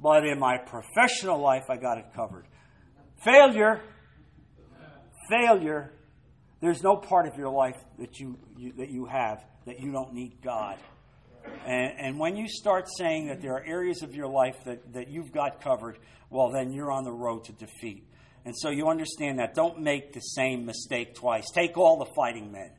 but 0.00 0.26
in 0.26 0.38
my 0.38 0.58
professional 0.58 1.40
life, 1.40 1.64
I 1.70 1.76
got 1.76 1.96
it 1.98 2.04
covered. 2.14 2.44
Failure. 3.24 3.80
Failure. 5.30 5.92
There's 6.60 6.82
no 6.82 6.96
part 6.96 7.26
of 7.26 7.38
your 7.38 7.48
life 7.48 7.76
that 7.98 8.20
you, 8.20 8.38
you, 8.56 8.72
that 8.76 8.90
you 8.90 9.06
have 9.06 9.42
that 9.66 9.80
you 9.80 9.90
don't 9.90 10.12
need 10.12 10.42
God. 10.42 10.76
And, 11.66 11.92
and 11.98 12.18
when 12.18 12.36
you 12.36 12.46
start 12.46 12.86
saying 12.98 13.28
that 13.28 13.40
there 13.40 13.54
are 13.54 13.64
areas 13.64 14.02
of 14.02 14.14
your 14.14 14.28
life 14.28 14.56
that, 14.66 14.92
that 14.92 15.08
you've 15.08 15.32
got 15.32 15.62
covered, 15.62 15.98
well, 16.30 16.50
then 16.50 16.72
you're 16.72 16.92
on 16.92 17.04
the 17.04 17.12
road 17.12 17.44
to 17.44 17.52
defeat. 17.52 18.06
And 18.44 18.54
so 18.56 18.68
you 18.68 18.88
understand 18.88 19.38
that. 19.38 19.54
Don't 19.54 19.80
make 19.80 20.12
the 20.12 20.20
same 20.20 20.66
mistake 20.66 21.14
twice. 21.14 21.50
Take 21.54 21.78
all 21.78 21.98
the 21.98 22.10
fighting 22.14 22.52
men. 22.52 22.70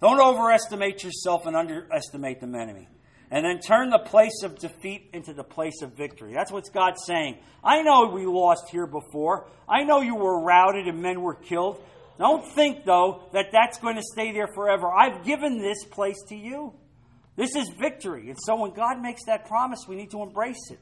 Don't 0.00 0.20
overestimate 0.20 1.04
yourself 1.04 1.46
and 1.46 1.56
underestimate 1.56 2.40
the 2.40 2.46
enemy. 2.46 2.88
And 3.30 3.44
then 3.44 3.60
turn 3.60 3.90
the 3.90 3.98
place 3.98 4.42
of 4.42 4.58
defeat 4.58 5.10
into 5.12 5.32
the 5.32 5.44
place 5.44 5.82
of 5.82 5.96
victory. 5.96 6.32
That's 6.34 6.50
what 6.50 6.64
God's 6.72 7.02
saying. 7.06 7.38
I 7.62 7.82
know 7.82 8.06
we 8.06 8.26
lost 8.26 8.70
here 8.70 8.86
before. 8.86 9.48
I 9.68 9.84
know 9.84 10.00
you 10.00 10.16
were 10.16 10.42
routed 10.42 10.88
and 10.88 11.00
men 11.00 11.20
were 11.20 11.36
killed. 11.36 11.80
Don't 12.18 12.44
think, 12.54 12.84
though, 12.84 13.22
that 13.32 13.46
that's 13.52 13.78
going 13.78 13.96
to 13.96 14.02
stay 14.02 14.32
there 14.32 14.48
forever. 14.54 14.90
I've 14.92 15.24
given 15.24 15.58
this 15.58 15.84
place 15.84 16.20
to 16.28 16.34
you. 16.34 16.74
This 17.36 17.54
is 17.54 17.70
victory. 17.78 18.30
And 18.30 18.38
so 18.44 18.56
when 18.56 18.72
God 18.72 19.00
makes 19.00 19.24
that 19.26 19.46
promise, 19.46 19.80
we 19.88 19.96
need 19.96 20.10
to 20.10 20.22
embrace 20.22 20.70
it. 20.70 20.80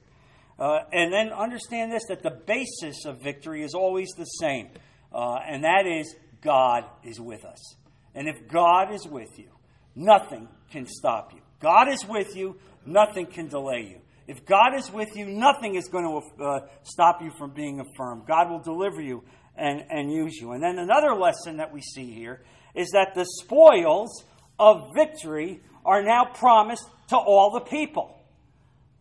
Uh, 0.59 0.81
and 0.93 1.13
then 1.13 1.29
understand 1.29 1.93
this 1.93 2.03
that 2.09 2.23
the 2.23 2.31
basis 2.31 3.05
of 3.05 3.23
victory 3.23 3.63
is 3.63 3.75
always 3.75 4.09
the 4.17 4.25
same, 4.25 4.71
uh, 5.13 5.37
and 5.47 5.63
that 5.63 5.87
is 5.87 6.13
God 6.41 6.85
is 7.05 7.21
with 7.21 7.45
us. 7.45 7.77
And 8.19 8.27
if 8.27 8.49
God 8.49 8.93
is 8.93 9.07
with 9.07 9.39
you, 9.39 9.47
nothing 9.95 10.49
can 10.73 10.89
stop 10.89 11.33
you. 11.33 11.39
God 11.61 11.87
is 11.89 12.05
with 12.05 12.35
you, 12.35 12.57
nothing 12.85 13.27
can 13.27 13.47
delay 13.47 13.87
you. 13.89 14.01
If 14.27 14.45
God 14.45 14.75
is 14.75 14.91
with 14.91 15.11
you, 15.15 15.27
nothing 15.27 15.77
is 15.77 15.87
going 15.87 16.03
to 16.05 16.45
uh, 16.45 16.61
stop 16.83 17.23
you 17.23 17.31
from 17.39 17.53
being 17.53 17.79
affirmed. 17.79 18.27
God 18.27 18.51
will 18.51 18.59
deliver 18.59 19.01
you 19.01 19.23
and, 19.57 19.85
and 19.89 20.11
use 20.11 20.35
you. 20.35 20.51
And 20.51 20.61
then 20.61 20.81
another 20.81 21.15
lesson 21.15 21.59
that 21.59 21.73
we 21.73 21.81
see 21.81 22.13
here 22.13 22.43
is 22.75 22.89
that 22.91 23.15
the 23.15 23.25
spoils 23.41 24.25
of 24.59 24.91
victory 24.97 25.61
are 25.85 26.03
now 26.03 26.25
promised 26.25 26.89
to 27.11 27.17
all 27.17 27.53
the 27.53 27.71
people. 27.71 28.21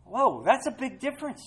Whoa, 0.04 0.44
that's 0.44 0.68
a 0.68 0.70
big 0.78 1.00
difference. 1.00 1.42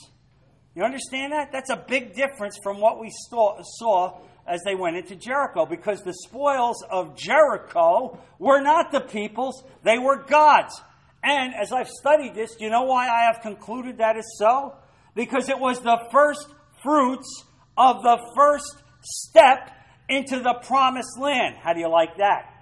You 0.76 0.84
understand 0.84 1.32
that? 1.32 1.54
That's 1.54 1.70
a 1.70 1.86
big 1.88 2.16
difference 2.16 2.58
from 2.62 2.82
what 2.82 3.00
we 3.00 3.10
saw 3.30 4.20
as 4.52 4.62
they 4.64 4.76
went 4.76 4.98
into 4.98 5.16
Jericho 5.16 5.66
because 5.66 6.04
the 6.04 6.14
spoils 6.14 6.84
of 6.92 7.16
Jericho 7.16 8.20
were 8.38 8.60
not 8.60 8.92
the 8.92 9.00
people's, 9.00 9.64
they 9.84 9.98
were 9.98 10.18
God's. 10.18 10.80
And 11.24 11.54
as 11.56 11.72
I've 11.72 11.88
studied 11.88 12.36
this, 12.36 12.56
do 12.56 12.66
you 12.66 12.70
know 12.70 12.84
why 12.84 13.08
I 13.08 13.32
have 13.32 13.42
concluded 13.42 14.00
that 14.00 14.18
is 14.18 14.36
so? 14.38 14.76
Because 15.16 15.48
it 15.48 15.58
was 15.58 15.80
the 15.80 15.98
first 16.12 16.48
fruits 16.84 17.46
of 17.78 18.04
the 18.04 18.18
first 18.36 18.84
step 19.02 19.72
into 20.10 20.40
the 20.40 20.56
promised 20.66 21.18
land. 21.18 21.56
How 21.62 21.72
do 21.72 21.80
you 21.80 21.90
like 21.90 22.18
that? 22.18 22.54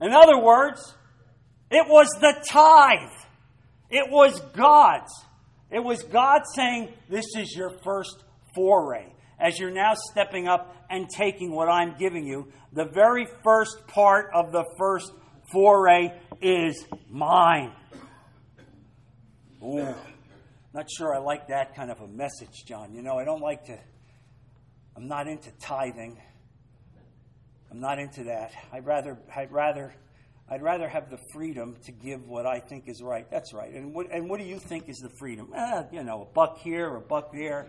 In 0.00 0.12
other 0.12 0.40
words, 0.40 0.80
it 1.70 1.86
was 1.86 2.08
the 2.20 2.34
tithe. 2.48 3.12
It 3.90 4.10
was 4.10 4.40
God's. 4.56 5.12
It 5.70 5.84
was 5.84 6.02
God 6.02 6.42
saying, 6.54 6.94
This 7.10 7.26
is 7.36 7.54
your 7.54 7.72
first 7.84 8.24
foray. 8.54 9.12
As 9.40 9.58
you're 9.58 9.70
now 9.70 9.94
stepping 9.94 10.48
up 10.48 10.74
and 10.90 11.08
taking 11.08 11.52
what 11.52 11.68
I'm 11.68 11.96
giving 11.98 12.26
you, 12.26 12.52
the 12.72 12.84
very 12.84 13.26
first 13.44 13.86
part 13.86 14.30
of 14.34 14.52
the 14.52 14.64
first 14.78 15.12
foray 15.52 16.12
is 16.42 16.84
mine. 17.08 17.72
Ooh, 19.62 19.94
not 20.74 20.86
sure 20.90 21.14
I 21.14 21.18
like 21.18 21.48
that 21.48 21.74
kind 21.74 21.90
of 21.90 22.00
a 22.00 22.08
message, 22.08 22.64
John. 22.66 22.94
You 22.94 23.02
know, 23.02 23.18
I 23.18 23.24
don't 23.24 23.40
like 23.40 23.64
to, 23.66 23.78
I'm 24.96 25.08
not 25.08 25.28
into 25.28 25.50
tithing. 25.60 26.20
I'm 27.70 27.80
not 27.80 27.98
into 27.98 28.24
that. 28.24 28.52
I'd 28.72 28.86
rather, 28.86 29.18
I'd 29.34 29.52
rather 29.52 29.94
I'd 30.50 30.62
rather 30.62 30.88
have 30.88 31.10
the 31.10 31.18
freedom 31.32 31.76
to 31.84 31.92
give 31.92 32.26
what 32.26 32.46
I 32.46 32.60
think 32.60 32.88
is 32.88 33.02
right. 33.02 33.30
That's 33.30 33.52
right. 33.52 33.70
And 33.70 33.92
what, 33.94 34.06
and 34.10 34.30
what 34.30 34.40
do 34.40 34.46
you 34.46 34.58
think 34.58 34.88
is 34.88 34.96
the 34.96 35.10
freedom? 35.18 35.52
Eh, 35.54 35.82
you 35.92 36.02
know, 36.02 36.22
a 36.22 36.24
buck 36.24 36.58
here, 36.58 36.96
a 36.96 37.00
buck 37.00 37.32
there. 37.34 37.66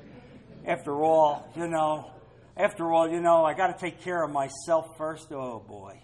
After 0.70 1.04
all, 1.04 1.52
you 1.56 1.68
know, 1.68 2.12
after 2.56 2.94
all, 2.94 3.10
you 3.10 3.22
know, 3.22 3.44
I 3.44 3.56
got 3.56 3.76
to 3.76 3.80
take 3.84 4.02
care 4.02 4.24
of 4.24 4.30
myself 4.30 4.96
first. 5.00 5.32
Oh, 5.32 5.66
boy. 5.68 6.00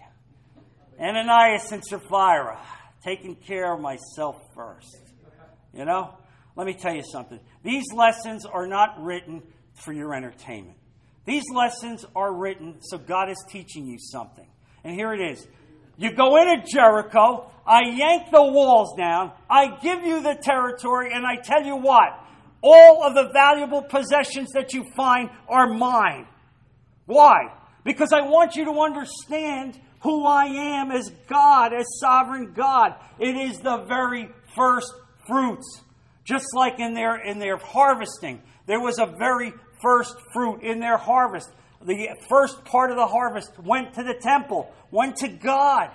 Ananias 0.98 1.70
and 1.70 1.84
Sapphira, 1.84 2.58
taking 3.04 3.36
care 3.36 3.72
of 3.72 3.80
myself 3.80 4.34
first. 4.56 5.12
You 5.72 5.84
know? 5.84 6.16
Let 6.56 6.66
me 6.66 6.74
tell 6.74 6.92
you 6.92 7.04
something. 7.04 7.38
These 7.62 7.84
lessons 7.94 8.44
are 8.44 8.66
not 8.66 9.04
written 9.04 9.44
for 9.74 9.92
your 9.92 10.12
entertainment. 10.12 10.78
These 11.26 11.44
lessons 11.54 12.04
are 12.16 12.34
written 12.34 12.78
so 12.80 12.98
God 12.98 13.30
is 13.30 13.44
teaching 13.48 13.86
you 13.86 13.98
something. 14.00 14.48
And 14.82 14.96
here 14.96 15.14
it 15.14 15.20
is 15.20 15.46
you 15.96 16.12
go 16.12 16.36
into 16.36 16.66
Jericho, 16.66 17.50
I 17.66 17.82
yank 17.84 18.30
the 18.30 18.42
walls 18.42 18.96
down, 18.98 19.32
I 19.48 19.78
give 19.80 20.02
you 20.02 20.22
the 20.22 20.34
territory, 20.34 21.10
and 21.12 21.24
I 21.24 21.36
tell 21.36 21.64
you 21.64 21.76
what, 21.76 22.20
all 22.66 23.04
of 23.04 23.14
the 23.14 23.30
valuable 23.32 23.82
possessions 23.82 24.48
that 24.54 24.72
you 24.72 24.84
find 24.96 25.30
are 25.48 25.72
mine. 25.72 26.26
Why? 27.06 27.52
Because 27.84 28.12
I 28.12 28.22
want 28.22 28.56
you 28.56 28.64
to 28.64 28.80
understand 28.80 29.80
who 30.02 30.26
I 30.26 30.46
am 30.46 30.90
as 30.90 31.10
God, 31.28 31.72
as 31.72 31.86
sovereign 32.00 32.52
God. 32.52 32.94
It 33.18 33.36
is 33.36 33.58
the 33.58 33.84
very 33.88 34.28
first 34.56 34.92
fruits. 35.26 35.82
Just 36.24 36.46
like 36.54 36.80
in 36.80 36.94
their 36.94 37.16
in 37.16 37.38
their 37.38 37.56
harvesting, 37.56 38.42
there 38.66 38.80
was 38.80 38.98
a 38.98 39.06
very 39.06 39.52
first 39.80 40.16
fruit 40.32 40.62
in 40.62 40.80
their 40.80 40.96
harvest 40.96 41.50
the 41.86 42.08
first 42.28 42.64
part 42.64 42.90
of 42.90 42.96
the 42.96 43.06
harvest 43.06 43.52
went 43.58 43.94
to 43.94 44.02
the 44.02 44.14
temple, 44.14 44.72
went 44.90 45.16
to 45.16 45.28
God. 45.28 45.90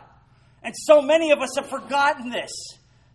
And 0.64 0.74
so 0.76 1.02
many 1.02 1.32
of 1.32 1.40
us 1.40 1.50
have 1.58 1.70
forgotten 1.70 2.30
this. 2.30 2.52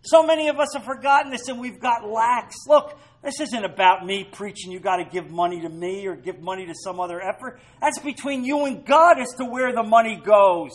So 0.03 0.25
many 0.25 0.49
of 0.49 0.61
us 0.61 0.69
have 0.75 0.85
forgotten 0.85 1.31
this 1.31 1.49
and 1.49 1.59
we've 1.59 1.81
got 1.81 2.09
lax. 2.09 2.55
Look, 2.69 2.99
this 3.27 3.41
isn't 3.41 3.65
about 3.65 4.07
me 4.07 4.23
preaching 4.23 4.71
you 4.71 4.79
got 4.79 4.97
to 4.97 5.05
give 5.05 5.31
money 5.31 5.61
to 5.61 5.69
me 5.69 6.07
or 6.07 6.15
give 6.15 6.41
money 6.41 6.65
to 6.67 6.75
some 6.75 7.01
other 7.01 7.21
effort. 7.21 7.59
That's 7.81 7.99
between 7.99 8.45
you 8.45 8.67
and 8.67 8.87
God 8.87 9.19
as 9.19 9.35
to 9.39 9.45
where 9.45 9.73
the 9.73 9.83
money 9.83 10.15
goes. 10.17 10.71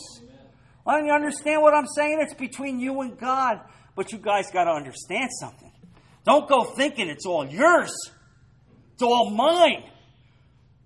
Well, 0.84 1.02
you 1.02 1.12
understand 1.12 1.62
what 1.62 1.72
I'm 1.72 1.86
saying? 1.86 2.18
It's 2.20 2.34
between 2.34 2.78
you 2.78 3.00
and 3.00 3.18
God. 3.18 3.60
But 3.94 4.12
you 4.12 4.18
guys 4.18 4.50
got 4.50 4.64
to 4.64 4.70
understand 4.70 5.30
something. 5.40 5.72
Don't 6.24 6.46
go 6.48 6.64
thinking 6.64 7.08
it's 7.08 7.24
all 7.24 7.46
yours. 7.46 7.92
It's 8.92 9.02
all 9.02 9.30
mine. 9.30 9.84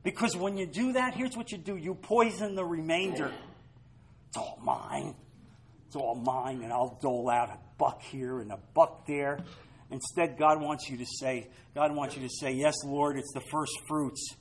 Because 0.04 0.36
when 0.36 0.56
you 0.56 0.66
do 0.66 0.92
that, 0.92 1.14
here's 1.14 1.36
what 1.36 1.50
you 1.50 1.58
do 1.58 1.76
you 1.76 1.94
poison 1.94 2.54
the 2.54 2.64
remainder. 2.64 3.32
It's 4.28 4.36
all 4.36 4.58
mine. 4.62 5.16
It's 5.88 5.96
all 5.96 6.14
mine, 6.14 6.62
and 6.62 6.72
I'll 6.72 6.96
dole 7.02 7.28
out 7.28 7.48
a 7.48 7.58
buck 7.76 8.02
here 8.02 8.38
and 8.38 8.52
a 8.52 8.58
buck 8.72 9.06
there. 9.06 9.40
Instead, 9.90 10.36
God 10.38 10.60
wants 10.60 10.88
you 10.88 10.96
to 10.98 11.06
say, 11.06 11.48
God 11.74 11.94
wants 11.94 12.16
you 12.16 12.22
to 12.22 12.34
say, 12.40 12.52
Yes, 12.52 12.74
Lord, 12.84 13.18
it's 13.18 13.32
the 13.32 13.42
first 13.52 13.72
fruits. 13.88 14.34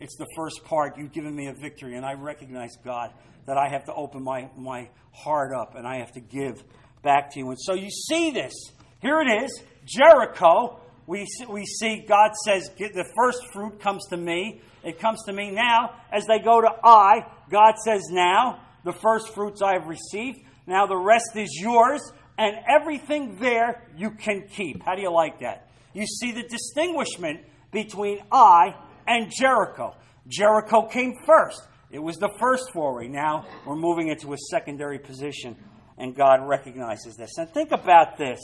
It's 0.00 0.16
the 0.16 0.26
first 0.36 0.64
part. 0.64 0.96
You've 0.96 1.12
given 1.12 1.34
me 1.34 1.48
a 1.48 1.54
victory, 1.54 1.96
and 1.96 2.06
I 2.06 2.14
recognize, 2.14 2.76
God, 2.84 3.12
that 3.46 3.56
I 3.56 3.68
have 3.68 3.84
to 3.86 3.94
open 3.94 4.22
my, 4.22 4.48
my 4.56 4.88
heart 5.12 5.52
up 5.52 5.74
and 5.74 5.86
I 5.86 5.98
have 5.98 6.12
to 6.12 6.20
give 6.20 6.62
back 7.02 7.32
to 7.32 7.38
you. 7.38 7.48
And 7.48 7.58
so 7.58 7.74
you 7.74 7.90
see 7.90 8.30
this. 8.30 8.52
Here 9.00 9.20
it 9.20 9.42
is 9.42 9.62
Jericho. 9.84 10.80
We, 11.06 11.26
we 11.48 11.64
see 11.64 12.04
God 12.06 12.32
says, 12.44 12.70
The 12.76 13.10
first 13.16 13.38
fruit 13.52 13.80
comes 13.80 14.06
to 14.10 14.16
me. 14.16 14.60
It 14.84 15.00
comes 15.00 15.22
to 15.24 15.32
me 15.32 15.50
now. 15.50 15.94
As 16.12 16.26
they 16.26 16.38
go 16.38 16.60
to 16.60 16.68
Ai, 16.84 17.26
God 17.50 17.74
says, 17.84 18.02
Now, 18.10 18.60
the 18.84 18.92
first 18.92 19.34
fruits 19.34 19.62
I 19.62 19.72
have 19.72 19.86
received. 19.86 20.40
Now 20.66 20.86
the 20.86 20.96
rest 20.96 21.30
is 21.34 21.48
yours, 21.58 22.00
and 22.38 22.56
everything 22.68 23.36
there 23.40 23.82
you 23.96 24.12
can 24.12 24.44
keep. 24.48 24.82
How 24.84 24.94
do 24.94 25.02
you 25.02 25.12
like 25.12 25.40
that? 25.40 25.68
You 25.92 26.06
see 26.06 26.32
the 26.32 26.44
distinguishment 26.44 27.40
between 27.72 28.20
Ai 28.32 28.74
and 29.06 29.30
Jericho. 29.30 29.94
Jericho 30.28 30.86
came 30.86 31.14
first. 31.26 31.60
It 31.90 31.98
was 31.98 32.16
the 32.16 32.30
first 32.38 32.70
foray. 32.72 33.08
Now 33.08 33.46
we're 33.66 33.76
moving 33.76 34.08
into 34.08 34.32
a 34.32 34.36
secondary 34.50 34.98
position, 34.98 35.56
and 35.96 36.14
God 36.14 36.46
recognizes 36.46 37.16
this. 37.16 37.36
And 37.38 37.50
think 37.50 37.72
about 37.72 38.16
this. 38.18 38.38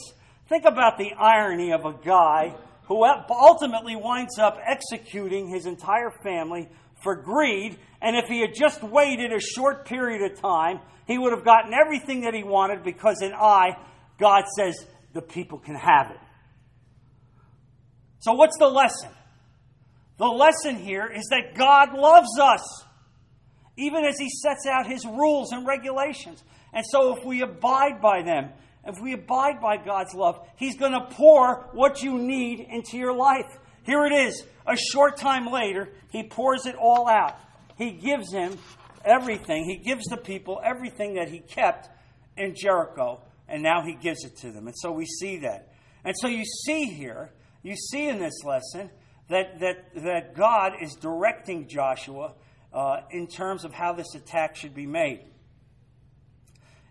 Think 0.48 0.64
about 0.64 0.98
the 0.98 1.12
irony 1.12 1.72
of 1.72 1.84
a 1.84 1.92
guy 1.92 2.54
who 2.86 3.04
ultimately 3.30 3.96
winds 3.96 4.38
up 4.38 4.58
executing 4.66 5.48
his 5.48 5.66
entire 5.66 6.10
family 6.22 6.68
for 7.02 7.14
greed. 7.16 7.78
And 8.02 8.16
if 8.16 8.26
he 8.28 8.40
had 8.40 8.54
just 8.54 8.82
waited 8.82 9.32
a 9.32 9.40
short 9.40 9.86
period 9.86 10.30
of 10.30 10.40
time, 10.40 10.80
he 11.06 11.18
would 11.18 11.32
have 11.32 11.44
gotten 11.44 11.72
everything 11.72 12.22
that 12.22 12.34
he 12.34 12.42
wanted 12.42 12.82
because 12.82 13.22
in 13.22 13.32
Ai, 13.32 13.76
God 14.18 14.44
says 14.56 14.74
the 15.12 15.22
people 15.22 15.58
can 15.58 15.74
have 15.74 16.10
it. 16.10 16.20
So, 18.20 18.32
what's 18.32 18.56
the 18.58 18.68
lesson? 18.68 19.10
The 20.16 20.26
lesson 20.26 20.76
here 20.76 21.06
is 21.06 21.24
that 21.30 21.56
God 21.56 21.92
loves 21.92 22.38
us, 22.40 22.84
even 23.76 24.04
as 24.04 24.16
He 24.18 24.28
sets 24.30 24.66
out 24.66 24.86
His 24.86 25.04
rules 25.04 25.52
and 25.52 25.66
regulations. 25.66 26.42
And 26.72 26.84
so, 26.86 27.16
if 27.16 27.24
we 27.24 27.42
abide 27.42 28.00
by 28.00 28.22
them, 28.22 28.50
if 28.86 29.00
we 29.00 29.12
abide 29.12 29.60
by 29.60 29.76
God's 29.76 30.14
love, 30.14 30.46
He's 30.56 30.76
going 30.76 30.92
to 30.92 31.06
pour 31.10 31.68
what 31.72 32.02
you 32.02 32.18
need 32.18 32.60
into 32.60 32.96
your 32.96 33.14
life. 33.14 33.58
Here 33.82 34.06
it 34.06 34.12
is. 34.12 34.44
A 34.66 34.76
short 34.76 35.16
time 35.18 35.46
later, 35.46 35.90
He 36.10 36.22
pours 36.22 36.66
it 36.66 36.76
all 36.76 37.08
out. 37.08 37.36
He 37.76 37.90
gives 37.90 38.32
him 38.32 38.56
everything. 39.04 39.64
He 39.64 39.76
gives 39.76 40.04
the 40.06 40.16
people 40.16 40.60
everything 40.64 41.14
that 41.14 41.28
he 41.28 41.40
kept 41.40 41.88
in 42.36 42.54
Jericho 42.54 43.20
and 43.48 43.62
now 43.62 43.82
he 43.82 43.94
gives 43.94 44.24
it 44.24 44.36
to 44.38 44.50
them. 44.50 44.66
And 44.66 44.76
so 44.76 44.92
we 44.92 45.06
see 45.06 45.38
that. 45.38 45.72
And 46.04 46.14
so 46.18 46.28
you 46.28 46.44
see 46.44 46.86
here, 46.86 47.32
you 47.62 47.76
see 47.76 48.08
in 48.08 48.18
this 48.18 48.42
lesson 48.44 48.90
that, 49.28 49.60
that, 49.60 49.94
that 50.02 50.34
God 50.34 50.72
is 50.80 50.94
directing 50.94 51.68
Joshua 51.68 52.34
uh, 52.72 53.00
in 53.10 53.26
terms 53.26 53.64
of 53.64 53.72
how 53.72 53.92
this 53.92 54.14
attack 54.14 54.56
should 54.56 54.74
be 54.74 54.86
made. 54.86 55.24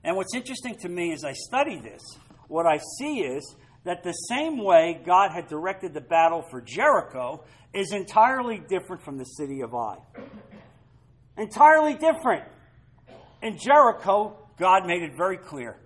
And 0.03 0.15
what's 0.15 0.35
interesting 0.35 0.75
to 0.81 0.89
me 0.89 1.13
as 1.13 1.23
I 1.23 1.33
study 1.33 1.79
this, 1.79 2.01
what 2.47 2.65
I 2.65 2.79
see 2.99 3.19
is 3.19 3.55
that 3.85 4.03
the 4.03 4.11
same 4.11 4.63
way 4.63 5.01
God 5.05 5.31
had 5.31 5.47
directed 5.47 5.93
the 5.93 6.01
battle 6.01 6.43
for 6.49 6.61
Jericho 6.61 7.43
is 7.73 7.91
entirely 7.91 8.59
different 8.59 9.03
from 9.03 9.17
the 9.17 9.25
city 9.25 9.61
of 9.61 9.73
Ai. 9.73 9.97
Entirely 11.37 11.95
different. 11.95 12.43
In 13.41 13.57
Jericho, 13.57 14.37
God 14.57 14.85
made 14.85 15.01
it 15.01 15.17
very 15.17 15.37
clear 15.37 15.77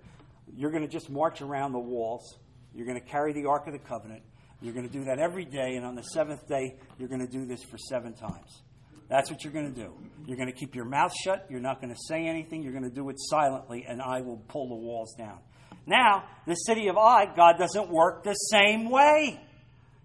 you're 0.58 0.72
going 0.72 0.82
to 0.82 0.88
just 0.88 1.08
march 1.08 1.40
around 1.40 1.70
the 1.70 1.78
walls, 1.78 2.36
you're 2.74 2.84
going 2.84 3.00
to 3.00 3.06
carry 3.06 3.32
the 3.32 3.46
Ark 3.46 3.68
of 3.68 3.72
the 3.72 3.78
Covenant. 3.78 4.22
You're 4.60 4.74
going 4.74 4.88
to 4.88 4.92
do 4.92 5.04
that 5.04 5.20
every 5.20 5.44
day, 5.44 5.76
and 5.76 5.86
on 5.86 5.94
the 5.94 6.02
seventh 6.02 6.48
day, 6.48 6.74
you're 6.98 7.08
going 7.08 7.24
to 7.24 7.30
do 7.30 7.46
this 7.46 7.62
for 7.62 7.78
seven 7.78 8.12
times. 8.12 8.62
That's 9.08 9.30
what 9.30 9.44
you're 9.44 9.52
going 9.52 9.72
to 9.72 9.80
do. 9.80 9.94
You're 10.26 10.36
going 10.36 10.48
to 10.48 10.54
keep 10.54 10.74
your 10.74 10.84
mouth 10.84 11.12
shut. 11.24 11.46
You're 11.48 11.60
not 11.60 11.80
going 11.80 11.94
to 11.94 12.00
say 12.08 12.26
anything. 12.26 12.64
You're 12.64 12.72
going 12.72 12.88
to 12.88 12.94
do 12.94 13.08
it 13.08 13.16
silently, 13.20 13.86
and 13.88 14.02
I 14.02 14.20
will 14.20 14.38
pull 14.48 14.68
the 14.68 14.74
walls 14.74 15.14
down. 15.16 15.38
Now, 15.86 16.24
the 16.44 16.54
city 16.54 16.88
of 16.88 16.96
Ai, 16.96 17.32
God 17.36 17.54
doesn't 17.56 17.88
work 17.88 18.24
the 18.24 18.34
same 18.34 18.90
way. 18.90 19.40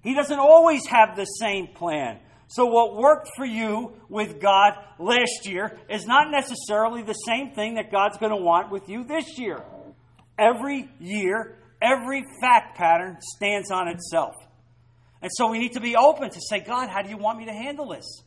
He 0.04 0.14
doesn't 0.14 0.40
always 0.40 0.86
have 0.86 1.16
the 1.16 1.26
same 1.26 1.68
plan. 1.68 2.20
So, 2.48 2.68
what 2.68 2.96
worked 2.96 3.30
for 3.36 3.46
you 3.46 3.94
with 4.08 4.40
God 4.40 4.74
last 5.00 5.46
year 5.48 5.80
is 5.90 6.06
not 6.06 6.30
necessarily 6.30 7.02
the 7.02 7.14
same 7.14 7.54
thing 7.56 7.76
that 7.76 7.92
God's 7.92 8.20
going 8.20 8.32
to 8.32 8.42
want 8.42 8.72
with 8.72 8.88
you 8.88 9.04
this 9.04 9.40
year. 9.40 9.64
Every 10.38 10.90
year, 11.00 11.58
every 11.82 12.24
fact 12.42 12.78
pattern 12.78 13.18
stands 13.22 13.72
on 13.72 13.88
itself. 13.88 14.36
And 15.22 15.32
so 15.34 15.50
we 15.50 15.60
need 15.60 15.74
to 15.74 15.82
be 15.82 15.96
open 15.96 16.30
to 16.30 16.40
say, 16.50 16.60
God, 16.60 16.90
how 16.90 17.02
do 17.02 17.10
you 17.10 17.18
want 17.18 17.40
me 17.40 17.46
to 17.46 17.54
handle 17.54 17.90
this? 17.90 18.24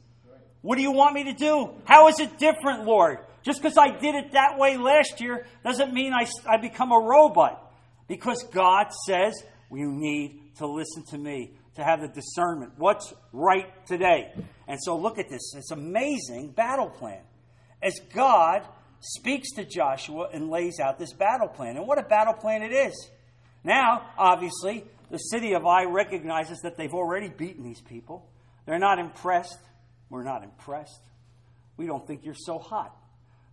What 0.62 0.76
do 0.76 0.82
you 0.82 0.92
want 0.92 1.14
me 1.14 1.24
to 1.24 1.32
do? 1.32 1.70
How 1.84 2.08
is 2.08 2.18
it 2.18 2.38
different, 2.38 2.84
Lord? 2.84 3.18
Just 3.44 3.62
because 3.62 3.78
I 3.78 3.90
did 3.90 4.14
it 4.14 4.32
that 4.32 4.58
way 4.58 4.76
last 4.76 5.20
year 5.20 5.46
doesn't 5.62 5.92
mean 5.92 6.12
I, 6.12 6.26
I 6.48 6.56
become 6.56 6.90
a 6.90 6.98
robot. 6.98 7.62
Because 8.08 8.42
God 8.52 8.86
says 9.06 9.34
you 9.70 9.92
need 9.92 10.56
to 10.56 10.66
listen 10.66 11.04
to 11.10 11.18
me, 11.18 11.52
to 11.74 11.84
have 11.84 12.00
the 12.00 12.08
discernment. 12.08 12.72
What's 12.78 13.12
right 13.32 13.86
today? 13.86 14.32
And 14.66 14.78
so 14.82 14.96
look 14.96 15.18
at 15.18 15.28
this. 15.28 15.54
It's 15.54 15.70
amazing 15.70 16.52
battle 16.52 16.88
plan. 16.88 17.20
As 17.82 18.00
God 18.14 18.66
speaks 19.00 19.52
to 19.52 19.64
Joshua 19.64 20.28
and 20.32 20.50
lays 20.50 20.80
out 20.80 20.98
this 20.98 21.12
battle 21.12 21.48
plan. 21.48 21.76
And 21.76 21.86
what 21.86 21.98
a 21.98 22.02
battle 22.02 22.34
plan 22.34 22.62
it 22.62 22.72
is. 22.72 23.10
Now, 23.64 24.10
obviously, 24.16 24.84
the 25.10 25.18
city 25.18 25.54
of 25.54 25.64
Ai 25.64 25.84
recognizes 25.84 26.60
that 26.60 26.76
they've 26.76 26.94
already 26.94 27.28
beaten 27.28 27.64
these 27.64 27.80
people. 27.80 28.28
They're 28.64 28.78
not 28.78 28.98
impressed. 28.98 29.58
We're 30.10 30.24
not 30.24 30.42
impressed. 30.42 31.00
We 31.76 31.86
don't 31.86 32.06
think 32.06 32.24
you're 32.24 32.34
so 32.34 32.58
hot. 32.58 32.96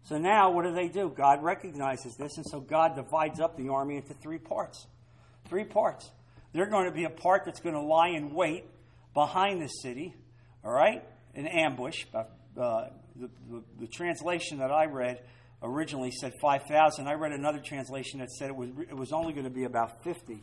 So 0.03 0.17
now, 0.17 0.51
what 0.51 0.65
do 0.65 0.73
they 0.73 0.89
do? 0.89 1.13
God 1.15 1.43
recognizes 1.43 2.15
this, 2.17 2.37
and 2.37 2.45
so 2.45 2.59
God 2.59 2.95
divides 2.95 3.39
up 3.39 3.55
the 3.57 3.69
army 3.69 3.97
into 3.97 4.13
three 4.13 4.37
parts. 4.37 4.85
Three 5.47 5.63
parts. 5.63 6.09
They're 6.51 6.69
going 6.69 6.85
to 6.85 6.91
be 6.91 7.05
a 7.05 7.09
part 7.09 7.43
that's 7.45 7.61
going 7.61 7.75
to 7.75 7.81
lie 7.81 8.09
in 8.09 8.33
wait 8.33 8.65
behind 9.13 9.61
the 9.61 9.67
city, 9.67 10.13
all 10.63 10.73
right, 10.73 11.03
an 11.35 11.47
ambush. 11.47 12.05
Uh, 12.13 12.85
the, 13.15 13.29
the, 13.79 13.87
translation 13.87 14.59
that 14.59 14.71
I 14.71 14.85
read 14.85 15.21
originally 15.61 16.11
said 16.11 16.33
5,000. 16.41 17.07
I 17.07 17.13
read 17.13 17.31
another 17.31 17.59
translation 17.59 18.19
that 18.19 18.31
said 18.31 18.49
it 18.49 18.55
was, 18.55 18.69
it 18.89 18.95
was 18.95 19.11
only 19.11 19.33
going 19.33 19.45
to 19.45 19.51
be 19.51 19.65
about 19.65 20.03
50. 20.03 20.41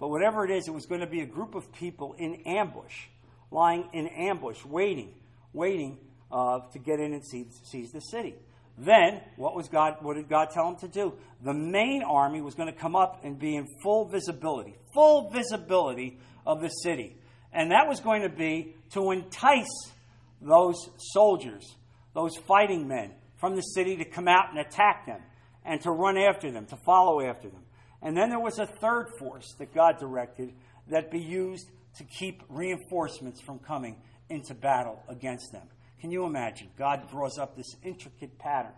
But 0.00 0.08
whatever 0.08 0.44
it 0.44 0.50
is, 0.50 0.68
it 0.68 0.74
was 0.74 0.86
going 0.86 1.00
to 1.00 1.06
be 1.06 1.20
a 1.20 1.26
group 1.26 1.54
of 1.54 1.72
people 1.72 2.14
in 2.18 2.42
ambush, 2.46 3.06
lying 3.50 3.88
in 3.92 4.08
ambush, 4.08 4.64
waiting, 4.64 5.14
waiting 5.52 5.98
uh, 6.30 6.60
to 6.72 6.78
get 6.78 7.00
in 7.00 7.12
and 7.12 7.24
seize, 7.24 7.60
seize 7.64 7.90
the 7.92 8.00
city. 8.00 8.34
Then, 8.76 9.20
what 9.36 9.54
was 9.54 9.68
God? 9.68 9.98
What 10.00 10.16
did 10.16 10.28
God 10.28 10.48
tell 10.52 10.68
him 10.68 10.76
to 10.76 10.88
do? 10.88 11.14
The 11.44 11.54
main 11.54 12.02
army 12.02 12.40
was 12.40 12.54
going 12.54 12.72
to 12.72 12.78
come 12.78 12.96
up 12.96 13.20
and 13.22 13.38
be 13.38 13.54
in 13.54 13.68
full 13.84 14.08
visibility, 14.08 14.74
full 14.92 15.30
visibility 15.30 16.18
of 16.44 16.60
the 16.60 16.68
city, 16.68 17.16
and 17.52 17.70
that 17.70 17.86
was 17.86 18.00
going 18.00 18.22
to 18.22 18.28
be 18.28 18.74
to 18.92 19.12
entice 19.12 19.92
those 20.40 20.74
soldiers, 20.98 21.74
those 22.14 22.36
fighting 22.46 22.88
men 22.88 23.12
from 23.36 23.56
the 23.56 23.62
city 23.62 23.96
to 23.96 24.04
come 24.04 24.28
out 24.28 24.50
and 24.50 24.58
attack 24.58 25.06
them, 25.06 25.20
and 25.64 25.80
to 25.82 25.90
run 25.90 26.16
after 26.16 26.50
them, 26.50 26.66
to 26.66 26.76
follow 26.76 27.20
after 27.20 27.48
them. 27.48 27.62
And 28.00 28.16
then 28.16 28.30
there 28.30 28.40
was 28.40 28.58
a 28.58 28.66
third 28.66 29.08
force 29.18 29.54
that 29.58 29.74
God 29.74 29.98
directed 29.98 30.52
that 30.88 31.10
be 31.10 31.20
used 31.20 31.70
to 31.96 32.04
keep 32.04 32.42
reinforcements 32.48 33.40
from 33.40 33.58
coming 33.58 33.96
into 34.28 34.54
battle 34.54 35.02
against 35.08 35.52
them. 35.52 35.66
Can 36.00 36.10
you 36.10 36.24
imagine? 36.24 36.68
God 36.78 37.08
draws 37.10 37.38
up 37.38 37.56
this 37.56 37.74
intricate 37.82 38.38
pattern 38.38 38.72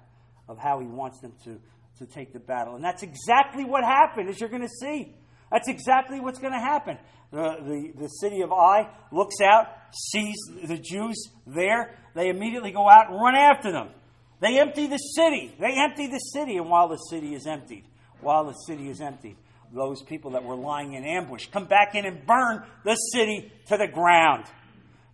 of 0.48 0.58
how 0.58 0.78
he 0.80 0.86
wants 0.86 1.20
them 1.20 1.32
to, 1.44 1.58
to 1.98 2.06
take 2.06 2.32
the 2.32 2.38
battle. 2.38 2.76
And 2.76 2.84
that's 2.84 3.02
exactly 3.02 3.64
what 3.64 3.82
happened, 3.84 4.28
as 4.28 4.40
you're 4.40 4.48
going 4.48 4.62
to 4.62 4.68
see. 4.68 5.14
That's 5.56 5.68
exactly 5.68 6.20
what's 6.20 6.38
going 6.38 6.52
to 6.52 6.58
happen. 6.58 6.98
The, 7.32 7.56
the, 7.60 7.92
the 8.02 8.08
city 8.08 8.42
of 8.42 8.52
Ai 8.52 8.88
looks 9.10 9.36
out, 9.40 9.68
sees 9.92 10.36
the 10.68 10.76
Jews 10.76 11.30
there. 11.46 11.96
They 12.14 12.28
immediately 12.28 12.72
go 12.72 12.88
out 12.88 13.10
and 13.10 13.20
run 13.20 13.34
after 13.34 13.72
them. 13.72 13.88
They 14.40 14.60
empty 14.60 14.86
the 14.86 14.98
city. 14.98 15.54
They 15.58 15.74
empty 15.78 16.08
the 16.08 16.18
city. 16.18 16.56
And 16.58 16.68
while 16.68 16.88
the 16.88 16.98
city 17.10 17.34
is 17.34 17.46
emptied, 17.46 17.84
while 18.20 18.44
the 18.44 18.52
city 18.52 18.88
is 18.90 19.00
emptied, 19.00 19.36
those 19.74 20.02
people 20.02 20.32
that 20.32 20.44
were 20.44 20.56
lying 20.56 20.94
in 20.94 21.04
ambush 21.04 21.46
come 21.46 21.64
back 21.64 21.94
in 21.94 22.04
and 22.04 22.24
burn 22.26 22.62
the 22.84 22.94
city 22.94 23.50
to 23.68 23.76
the 23.76 23.88
ground 23.88 24.44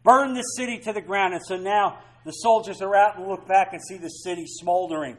burn 0.05 0.35
the 0.35 0.43
city 0.43 0.79
to 0.79 0.93
the 0.93 1.01
ground. 1.01 1.35
And 1.35 1.43
so 1.47 1.57
now 1.57 1.99
the 2.25 2.33
soldiers 2.33 2.81
are 2.83 2.95
out 2.95 3.19
and 3.19 3.29
look 3.29 3.47
back 3.47 3.73
and 3.73 3.81
see 3.83 3.99
the 3.99 4.09
city 4.09 4.45
smoldering, 4.47 5.17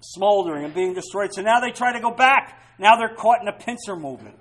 smoldering 0.00 0.64
and 0.64 0.74
being 0.74 0.94
destroyed. 0.94 1.30
So 1.32 1.42
now 1.42 1.60
they 1.60 1.70
try 1.70 1.92
to 1.92 2.00
go 2.00 2.10
back. 2.10 2.60
Now 2.78 2.96
they're 2.96 3.14
caught 3.14 3.42
in 3.42 3.48
a 3.48 3.52
pincer 3.52 3.96
movement. 3.96 4.36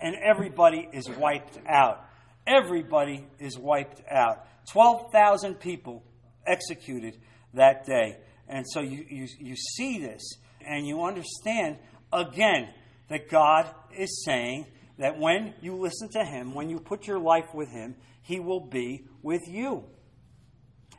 And 0.00 0.16
everybody 0.16 0.88
is 0.92 1.08
wiped 1.08 1.58
out. 1.68 2.04
Everybody 2.46 3.26
is 3.38 3.58
wiped 3.58 4.02
out. 4.10 4.46
12,000 4.70 5.54
people 5.60 6.02
executed 6.46 7.18
that 7.54 7.86
day. 7.86 8.16
And 8.48 8.66
so 8.68 8.80
you, 8.80 9.04
you, 9.08 9.28
you 9.38 9.56
see 9.56 9.98
this 9.98 10.22
and 10.66 10.86
you 10.86 11.04
understand 11.04 11.78
again 12.12 12.68
that 13.08 13.28
God 13.28 13.66
is 13.96 14.24
saying 14.24 14.66
that 14.98 15.18
when 15.18 15.54
you 15.60 15.76
listen 15.76 16.08
to 16.10 16.24
Him, 16.24 16.54
when 16.54 16.68
you 16.68 16.78
put 16.78 17.06
your 17.06 17.18
life 17.18 17.54
with 17.54 17.68
Him, 17.68 17.96
he 18.22 18.40
will 18.40 18.60
be 18.60 19.06
with 19.22 19.42
you. 19.48 19.84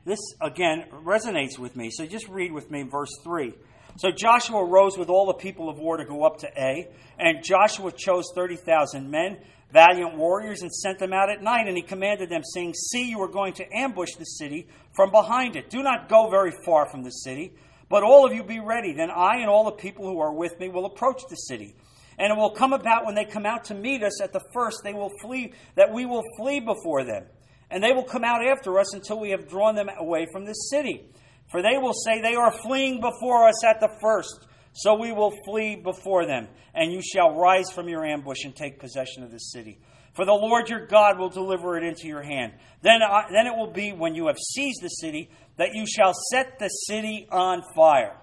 This, 0.05 0.19
again, 0.41 0.85
resonates 1.05 1.57
with 1.57 1.75
me. 1.75 1.89
So 1.91 2.05
just 2.05 2.27
read 2.27 2.51
with 2.51 2.69
me 2.69 2.83
verse 2.83 3.11
3. 3.23 3.53
So 3.95 4.09
Joshua 4.11 4.65
rose 4.65 4.97
with 4.97 5.09
all 5.09 5.27
the 5.27 5.33
people 5.35 5.69
of 5.69 5.77
war 5.77 5.97
to 5.97 6.05
go 6.05 6.23
up 6.23 6.39
to 6.39 6.49
Ai, 6.59 6.87
and 7.19 7.43
Joshua 7.43 7.91
chose 7.91 8.25
30,000 8.33 9.09
men, 9.09 9.37
valiant 9.71 10.17
warriors, 10.17 10.61
and 10.61 10.71
sent 10.71 10.97
them 10.97 11.13
out 11.13 11.29
at 11.29 11.43
night. 11.43 11.67
And 11.67 11.77
he 11.77 11.83
commanded 11.83 12.29
them, 12.29 12.41
saying, 12.43 12.73
See, 12.73 13.09
you 13.09 13.21
are 13.21 13.27
going 13.27 13.53
to 13.53 13.65
ambush 13.71 14.15
the 14.17 14.25
city 14.25 14.67
from 14.95 15.11
behind 15.11 15.55
it. 15.55 15.69
Do 15.69 15.83
not 15.83 16.09
go 16.09 16.29
very 16.29 16.53
far 16.65 16.89
from 16.89 17.03
the 17.03 17.11
city, 17.11 17.53
but 17.87 18.03
all 18.03 18.25
of 18.25 18.33
you 18.33 18.43
be 18.43 18.59
ready. 18.59 18.93
Then 18.93 19.11
I 19.11 19.37
and 19.37 19.49
all 19.49 19.65
the 19.65 19.71
people 19.71 20.05
who 20.05 20.19
are 20.19 20.33
with 20.33 20.59
me 20.59 20.69
will 20.69 20.85
approach 20.85 21.21
the 21.29 21.35
city. 21.35 21.75
And 22.17 22.31
it 22.31 22.37
will 22.37 22.51
come 22.51 22.73
about 22.73 23.05
when 23.05 23.15
they 23.15 23.25
come 23.25 23.45
out 23.45 23.65
to 23.65 23.75
meet 23.75 24.03
us 24.03 24.21
at 24.21 24.33
the 24.33 24.43
first, 24.53 24.81
they 24.83 24.93
will 24.93 25.11
flee, 25.21 25.53
that 25.75 25.93
we 25.93 26.05
will 26.05 26.23
flee 26.37 26.59
before 26.59 27.03
them. 27.03 27.25
And 27.69 27.83
they 27.83 27.91
will 27.91 28.03
come 28.03 28.23
out 28.23 28.45
after 28.45 28.79
us 28.79 28.93
until 28.93 29.19
we 29.19 29.31
have 29.31 29.47
drawn 29.47 29.75
them 29.75 29.89
away 29.97 30.27
from 30.31 30.45
the 30.45 30.53
city. 30.53 31.09
For 31.53 31.61
they 31.61 31.77
will 31.77 31.93
say, 31.93 32.19
They 32.19 32.33
are 32.33 32.51
fleeing 32.63 32.99
before 32.99 33.47
us 33.47 33.63
at 33.63 33.79
the 33.79 33.95
first. 34.01 34.47
So 34.73 34.95
we 34.95 35.11
will 35.11 35.31
flee 35.45 35.75
before 35.75 36.25
them, 36.25 36.47
and 36.73 36.91
you 36.91 36.99
shall 37.03 37.35
rise 37.35 37.71
from 37.71 37.87
your 37.87 38.03
ambush 38.03 38.43
and 38.43 38.55
take 38.55 38.79
possession 38.79 39.21
of 39.21 39.31
the 39.31 39.37
city. 39.37 39.77
For 40.15 40.25
the 40.25 40.33
Lord 40.33 40.67
your 40.67 40.87
God 40.87 41.19
will 41.19 41.29
deliver 41.29 41.77
it 41.77 41.83
into 41.83 42.07
your 42.07 42.23
hand. 42.23 42.53
Then, 42.81 43.01
then 43.31 43.45
it 43.45 43.55
will 43.55 43.71
be 43.71 43.91
when 43.91 44.15
you 44.15 44.27
have 44.27 44.37
seized 44.37 44.81
the 44.81 44.89
city 44.89 45.29
that 45.57 45.75
you 45.75 45.85
shall 45.85 46.13
set 46.31 46.57
the 46.57 46.69
city 46.69 47.27
on 47.31 47.61
fire. 47.75 48.17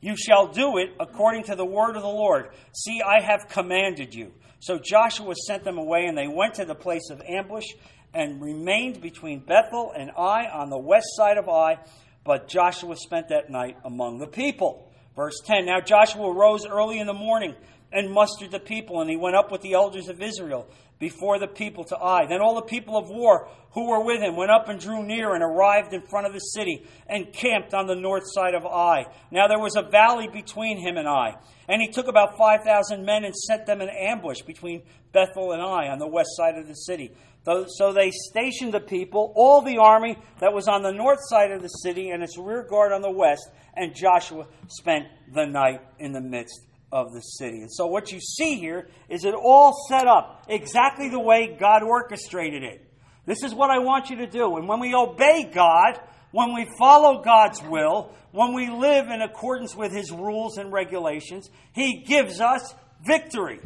You 0.00 0.16
shall 0.16 0.46
do 0.46 0.78
it 0.78 0.90
according 1.00 1.44
to 1.44 1.56
the 1.56 1.66
word 1.66 1.96
of 1.96 2.02
the 2.02 2.08
Lord. 2.08 2.50
See, 2.72 3.02
I 3.02 3.20
have 3.20 3.48
commanded 3.48 4.14
you. 4.14 4.32
So 4.60 4.78
Joshua 4.78 5.34
sent 5.34 5.64
them 5.64 5.76
away, 5.76 6.06
and 6.06 6.16
they 6.16 6.28
went 6.28 6.54
to 6.54 6.64
the 6.64 6.76
place 6.76 7.10
of 7.10 7.20
ambush 7.22 7.66
and 8.14 8.40
remained 8.40 9.00
between 9.00 9.40
Bethel 9.40 9.92
and 9.96 10.12
Ai 10.16 10.48
on 10.52 10.70
the 10.70 10.78
west 10.78 11.06
side 11.16 11.36
of 11.36 11.48
Ai. 11.48 11.78
But 12.24 12.48
Joshua 12.48 12.96
spent 12.96 13.28
that 13.28 13.50
night 13.50 13.76
among 13.84 14.18
the 14.18 14.26
people. 14.26 14.90
Verse 15.16 15.40
10 15.44 15.66
Now 15.66 15.80
Joshua 15.80 16.32
rose 16.32 16.66
early 16.66 16.98
in 16.98 17.06
the 17.06 17.14
morning 17.14 17.54
and 17.92 18.10
mustered 18.10 18.50
the 18.50 18.60
people, 18.60 19.00
and 19.00 19.10
he 19.10 19.16
went 19.16 19.36
up 19.36 19.50
with 19.50 19.62
the 19.62 19.72
elders 19.72 20.08
of 20.08 20.22
Israel 20.22 20.68
before 20.98 21.38
the 21.38 21.48
people 21.48 21.82
to 21.84 21.96
Ai. 21.96 22.26
Then 22.26 22.40
all 22.40 22.54
the 22.54 22.62
people 22.62 22.96
of 22.96 23.08
war 23.08 23.48
who 23.72 23.88
were 23.88 24.04
with 24.04 24.20
him 24.20 24.36
went 24.36 24.50
up 24.50 24.68
and 24.68 24.78
drew 24.78 25.02
near 25.02 25.34
and 25.34 25.42
arrived 25.42 25.92
in 25.92 26.02
front 26.02 26.26
of 26.26 26.32
the 26.32 26.40
city 26.40 26.86
and 27.08 27.32
camped 27.32 27.72
on 27.72 27.86
the 27.86 27.94
north 27.94 28.24
side 28.26 28.54
of 28.54 28.64
Ai. 28.64 29.06
Now 29.30 29.48
there 29.48 29.58
was 29.58 29.76
a 29.76 29.88
valley 29.90 30.28
between 30.28 30.78
him 30.78 30.96
and 30.96 31.08
Ai. 31.08 31.36
And 31.68 31.80
he 31.80 31.88
took 31.88 32.06
about 32.06 32.36
5,000 32.36 33.04
men 33.04 33.24
and 33.24 33.34
set 33.34 33.66
them 33.66 33.80
in 33.80 33.88
ambush 33.88 34.42
between 34.42 34.82
Bethel 35.12 35.52
and 35.52 35.62
Ai 35.62 35.88
on 35.88 35.98
the 35.98 36.06
west 36.06 36.30
side 36.36 36.58
of 36.58 36.68
the 36.68 36.74
city. 36.74 37.12
So 37.44 37.92
they 37.92 38.10
stationed 38.10 38.74
the 38.74 38.80
people, 38.80 39.32
all 39.34 39.62
the 39.62 39.78
army 39.78 40.18
that 40.40 40.52
was 40.52 40.68
on 40.68 40.82
the 40.82 40.92
north 40.92 41.20
side 41.22 41.50
of 41.50 41.62
the 41.62 41.68
city 41.68 42.10
and 42.10 42.22
its 42.22 42.38
rear 42.38 42.66
guard 42.68 42.92
on 42.92 43.02
the 43.02 43.10
west, 43.10 43.48
and 43.74 43.94
Joshua 43.94 44.46
spent 44.68 45.06
the 45.32 45.46
night 45.46 45.80
in 45.98 46.12
the 46.12 46.20
midst 46.20 46.60
of 46.92 47.12
the 47.12 47.20
city. 47.20 47.60
And 47.60 47.72
so 47.72 47.86
what 47.86 48.12
you 48.12 48.20
see 48.20 48.56
here 48.56 48.88
is 49.08 49.24
it 49.24 49.34
all 49.34 49.74
set 49.88 50.06
up 50.06 50.44
exactly 50.48 51.08
the 51.08 51.20
way 51.20 51.56
God 51.58 51.82
orchestrated 51.82 52.62
it. 52.62 52.86
This 53.26 53.42
is 53.42 53.54
what 53.54 53.70
I 53.70 53.78
want 53.78 54.10
you 54.10 54.16
to 54.16 54.26
do. 54.26 54.56
And 54.56 54.66
when 54.68 54.80
we 54.80 54.94
obey 54.94 55.50
God, 55.52 56.00
when 56.32 56.54
we 56.54 56.66
follow 56.78 57.22
God's 57.22 57.62
will, 57.62 58.12
when 58.32 58.54
we 58.54 58.70
live 58.70 59.08
in 59.08 59.22
accordance 59.22 59.74
with 59.74 59.92
His 59.92 60.10
rules 60.10 60.58
and 60.58 60.72
regulations, 60.72 61.48
He 61.72 62.02
gives 62.02 62.40
us 62.40 62.74
victory. 63.04 63.60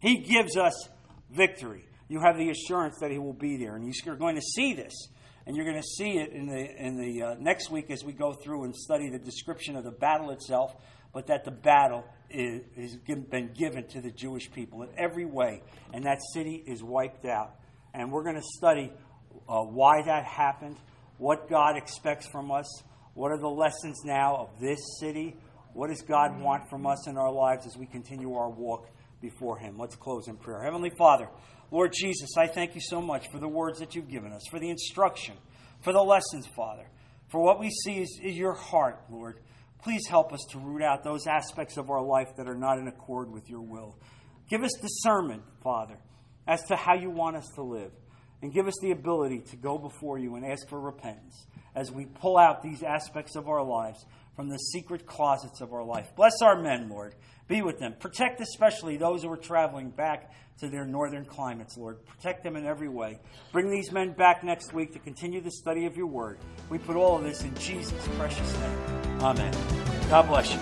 He 0.00 0.18
gives 0.18 0.56
us 0.56 0.88
victory. 1.30 1.86
You 2.08 2.20
have 2.20 2.36
the 2.36 2.50
assurance 2.50 2.96
that 3.00 3.10
He 3.10 3.18
will 3.18 3.32
be 3.32 3.56
there. 3.56 3.76
And 3.76 3.94
you're 4.04 4.16
going 4.16 4.36
to 4.36 4.42
see 4.42 4.74
this. 4.74 4.92
And 5.46 5.56
you're 5.56 5.66
going 5.66 5.80
to 5.80 5.88
see 5.98 6.18
it 6.18 6.32
in 6.32 6.46
the, 6.46 6.84
in 6.86 6.96
the 6.96 7.22
uh, 7.22 7.34
next 7.38 7.70
week 7.70 7.90
as 7.90 8.02
we 8.02 8.12
go 8.12 8.32
through 8.32 8.64
and 8.64 8.74
study 8.74 9.10
the 9.10 9.18
description 9.18 9.76
of 9.76 9.84
the 9.84 9.90
battle 9.90 10.30
itself, 10.30 10.74
but 11.12 11.26
that 11.26 11.44
the 11.44 11.50
battle 11.50 12.04
has 12.30 12.96
been 13.06 13.52
given 13.52 13.86
to 13.88 14.00
the 14.00 14.10
Jewish 14.10 14.50
people 14.50 14.82
in 14.82 14.88
every 14.96 15.26
way, 15.26 15.62
and 15.92 16.04
that 16.04 16.18
city 16.32 16.64
is 16.66 16.82
wiped 16.82 17.26
out. 17.26 17.56
And 17.92 18.10
we're 18.10 18.24
going 18.24 18.36
to 18.36 18.48
study 18.56 18.90
uh, 19.48 19.60
why 19.60 20.02
that 20.02 20.24
happened, 20.24 20.76
what 21.18 21.48
God 21.48 21.76
expects 21.76 22.26
from 22.26 22.50
us, 22.50 22.82
what 23.12 23.30
are 23.30 23.38
the 23.38 23.46
lessons 23.48 24.00
now 24.04 24.36
of 24.36 24.60
this 24.60 24.80
city, 24.98 25.36
what 25.74 25.88
does 25.88 26.02
God 26.02 26.40
want 26.40 26.68
from 26.70 26.86
us 26.86 27.06
in 27.06 27.16
our 27.16 27.32
lives 27.32 27.66
as 27.66 27.76
we 27.76 27.86
continue 27.86 28.34
our 28.34 28.50
walk 28.50 28.88
before 29.24 29.56
Him. 29.58 29.78
Let's 29.78 29.96
close 29.96 30.28
in 30.28 30.36
prayer. 30.36 30.62
Heavenly 30.62 30.90
Father, 30.90 31.28
Lord 31.70 31.94
Jesus, 31.94 32.36
I 32.36 32.46
thank 32.46 32.74
you 32.74 32.80
so 32.82 33.00
much 33.00 33.26
for 33.32 33.38
the 33.38 33.48
words 33.48 33.78
that 33.78 33.94
you've 33.94 34.10
given 34.10 34.32
us, 34.32 34.42
for 34.50 34.60
the 34.60 34.68
instruction, 34.68 35.34
for 35.80 35.94
the 35.94 36.02
lessons, 36.02 36.46
Father. 36.54 36.86
For 37.30 37.42
what 37.42 37.58
we 37.58 37.70
see 37.70 38.02
is, 38.02 38.20
is 38.22 38.36
your 38.36 38.52
heart, 38.52 39.00
Lord. 39.10 39.40
Please 39.82 40.06
help 40.06 40.32
us 40.32 40.44
to 40.50 40.58
root 40.58 40.82
out 40.82 41.02
those 41.02 41.26
aspects 41.26 41.78
of 41.78 41.88
our 41.88 42.02
life 42.02 42.36
that 42.36 42.48
are 42.48 42.54
not 42.54 42.78
in 42.78 42.86
accord 42.86 43.32
with 43.32 43.48
your 43.48 43.62
will. 43.62 43.98
Give 44.50 44.62
us 44.62 44.72
discernment, 44.80 45.42
Father, 45.62 45.96
as 46.46 46.62
to 46.64 46.76
how 46.76 46.94
you 46.94 47.10
want 47.10 47.36
us 47.36 47.48
to 47.54 47.62
live. 47.62 47.92
And 48.42 48.52
give 48.52 48.66
us 48.66 48.74
the 48.82 48.90
ability 48.90 49.40
to 49.50 49.56
go 49.56 49.78
before 49.78 50.18
you 50.18 50.34
and 50.34 50.44
ask 50.44 50.68
for 50.68 50.78
repentance 50.78 51.46
as 51.74 51.90
we 51.90 52.04
pull 52.04 52.36
out 52.36 52.62
these 52.62 52.82
aspects 52.82 53.36
of 53.36 53.48
our 53.48 53.64
lives 53.64 54.04
from 54.34 54.48
the 54.48 54.58
secret 54.58 55.06
closets 55.06 55.60
of 55.60 55.72
our 55.72 55.84
life. 55.84 56.14
Bless 56.16 56.42
our 56.42 56.60
men, 56.60 56.88
Lord. 56.88 57.14
Be 57.46 57.62
with 57.62 57.78
them. 57.78 57.94
Protect 57.98 58.40
especially 58.40 58.96
those 58.96 59.22
who 59.22 59.30
are 59.30 59.36
traveling 59.36 59.90
back 59.90 60.32
to 60.60 60.68
their 60.68 60.84
northern 60.84 61.24
climates, 61.24 61.76
Lord. 61.76 62.04
Protect 62.06 62.42
them 62.42 62.56
in 62.56 62.64
every 62.64 62.88
way. 62.88 63.18
Bring 63.52 63.70
these 63.70 63.92
men 63.92 64.12
back 64.12 64.42
next 64.44 64.72
week 64.72 64.92
to 64.92 64.98
continue 64.98 65.40
the 65.40 65.50
study 65.50 65.84
of 65.84 65.96
your 65.96 66.06
word. 66.06 66.38
We 66.70 66.78
put 66.78 66.96
all 66.96 67.16
of 67.16 67.24
this 67.24 67.42
in 67.42 67.54
Jesus' 67.56 68.08
precious 68.16 68.52
name. 68.60 68.78
Amen. 69.20 69.54
God 70.08 70.28
bless 70.28 70.52
you. 70.52 70.60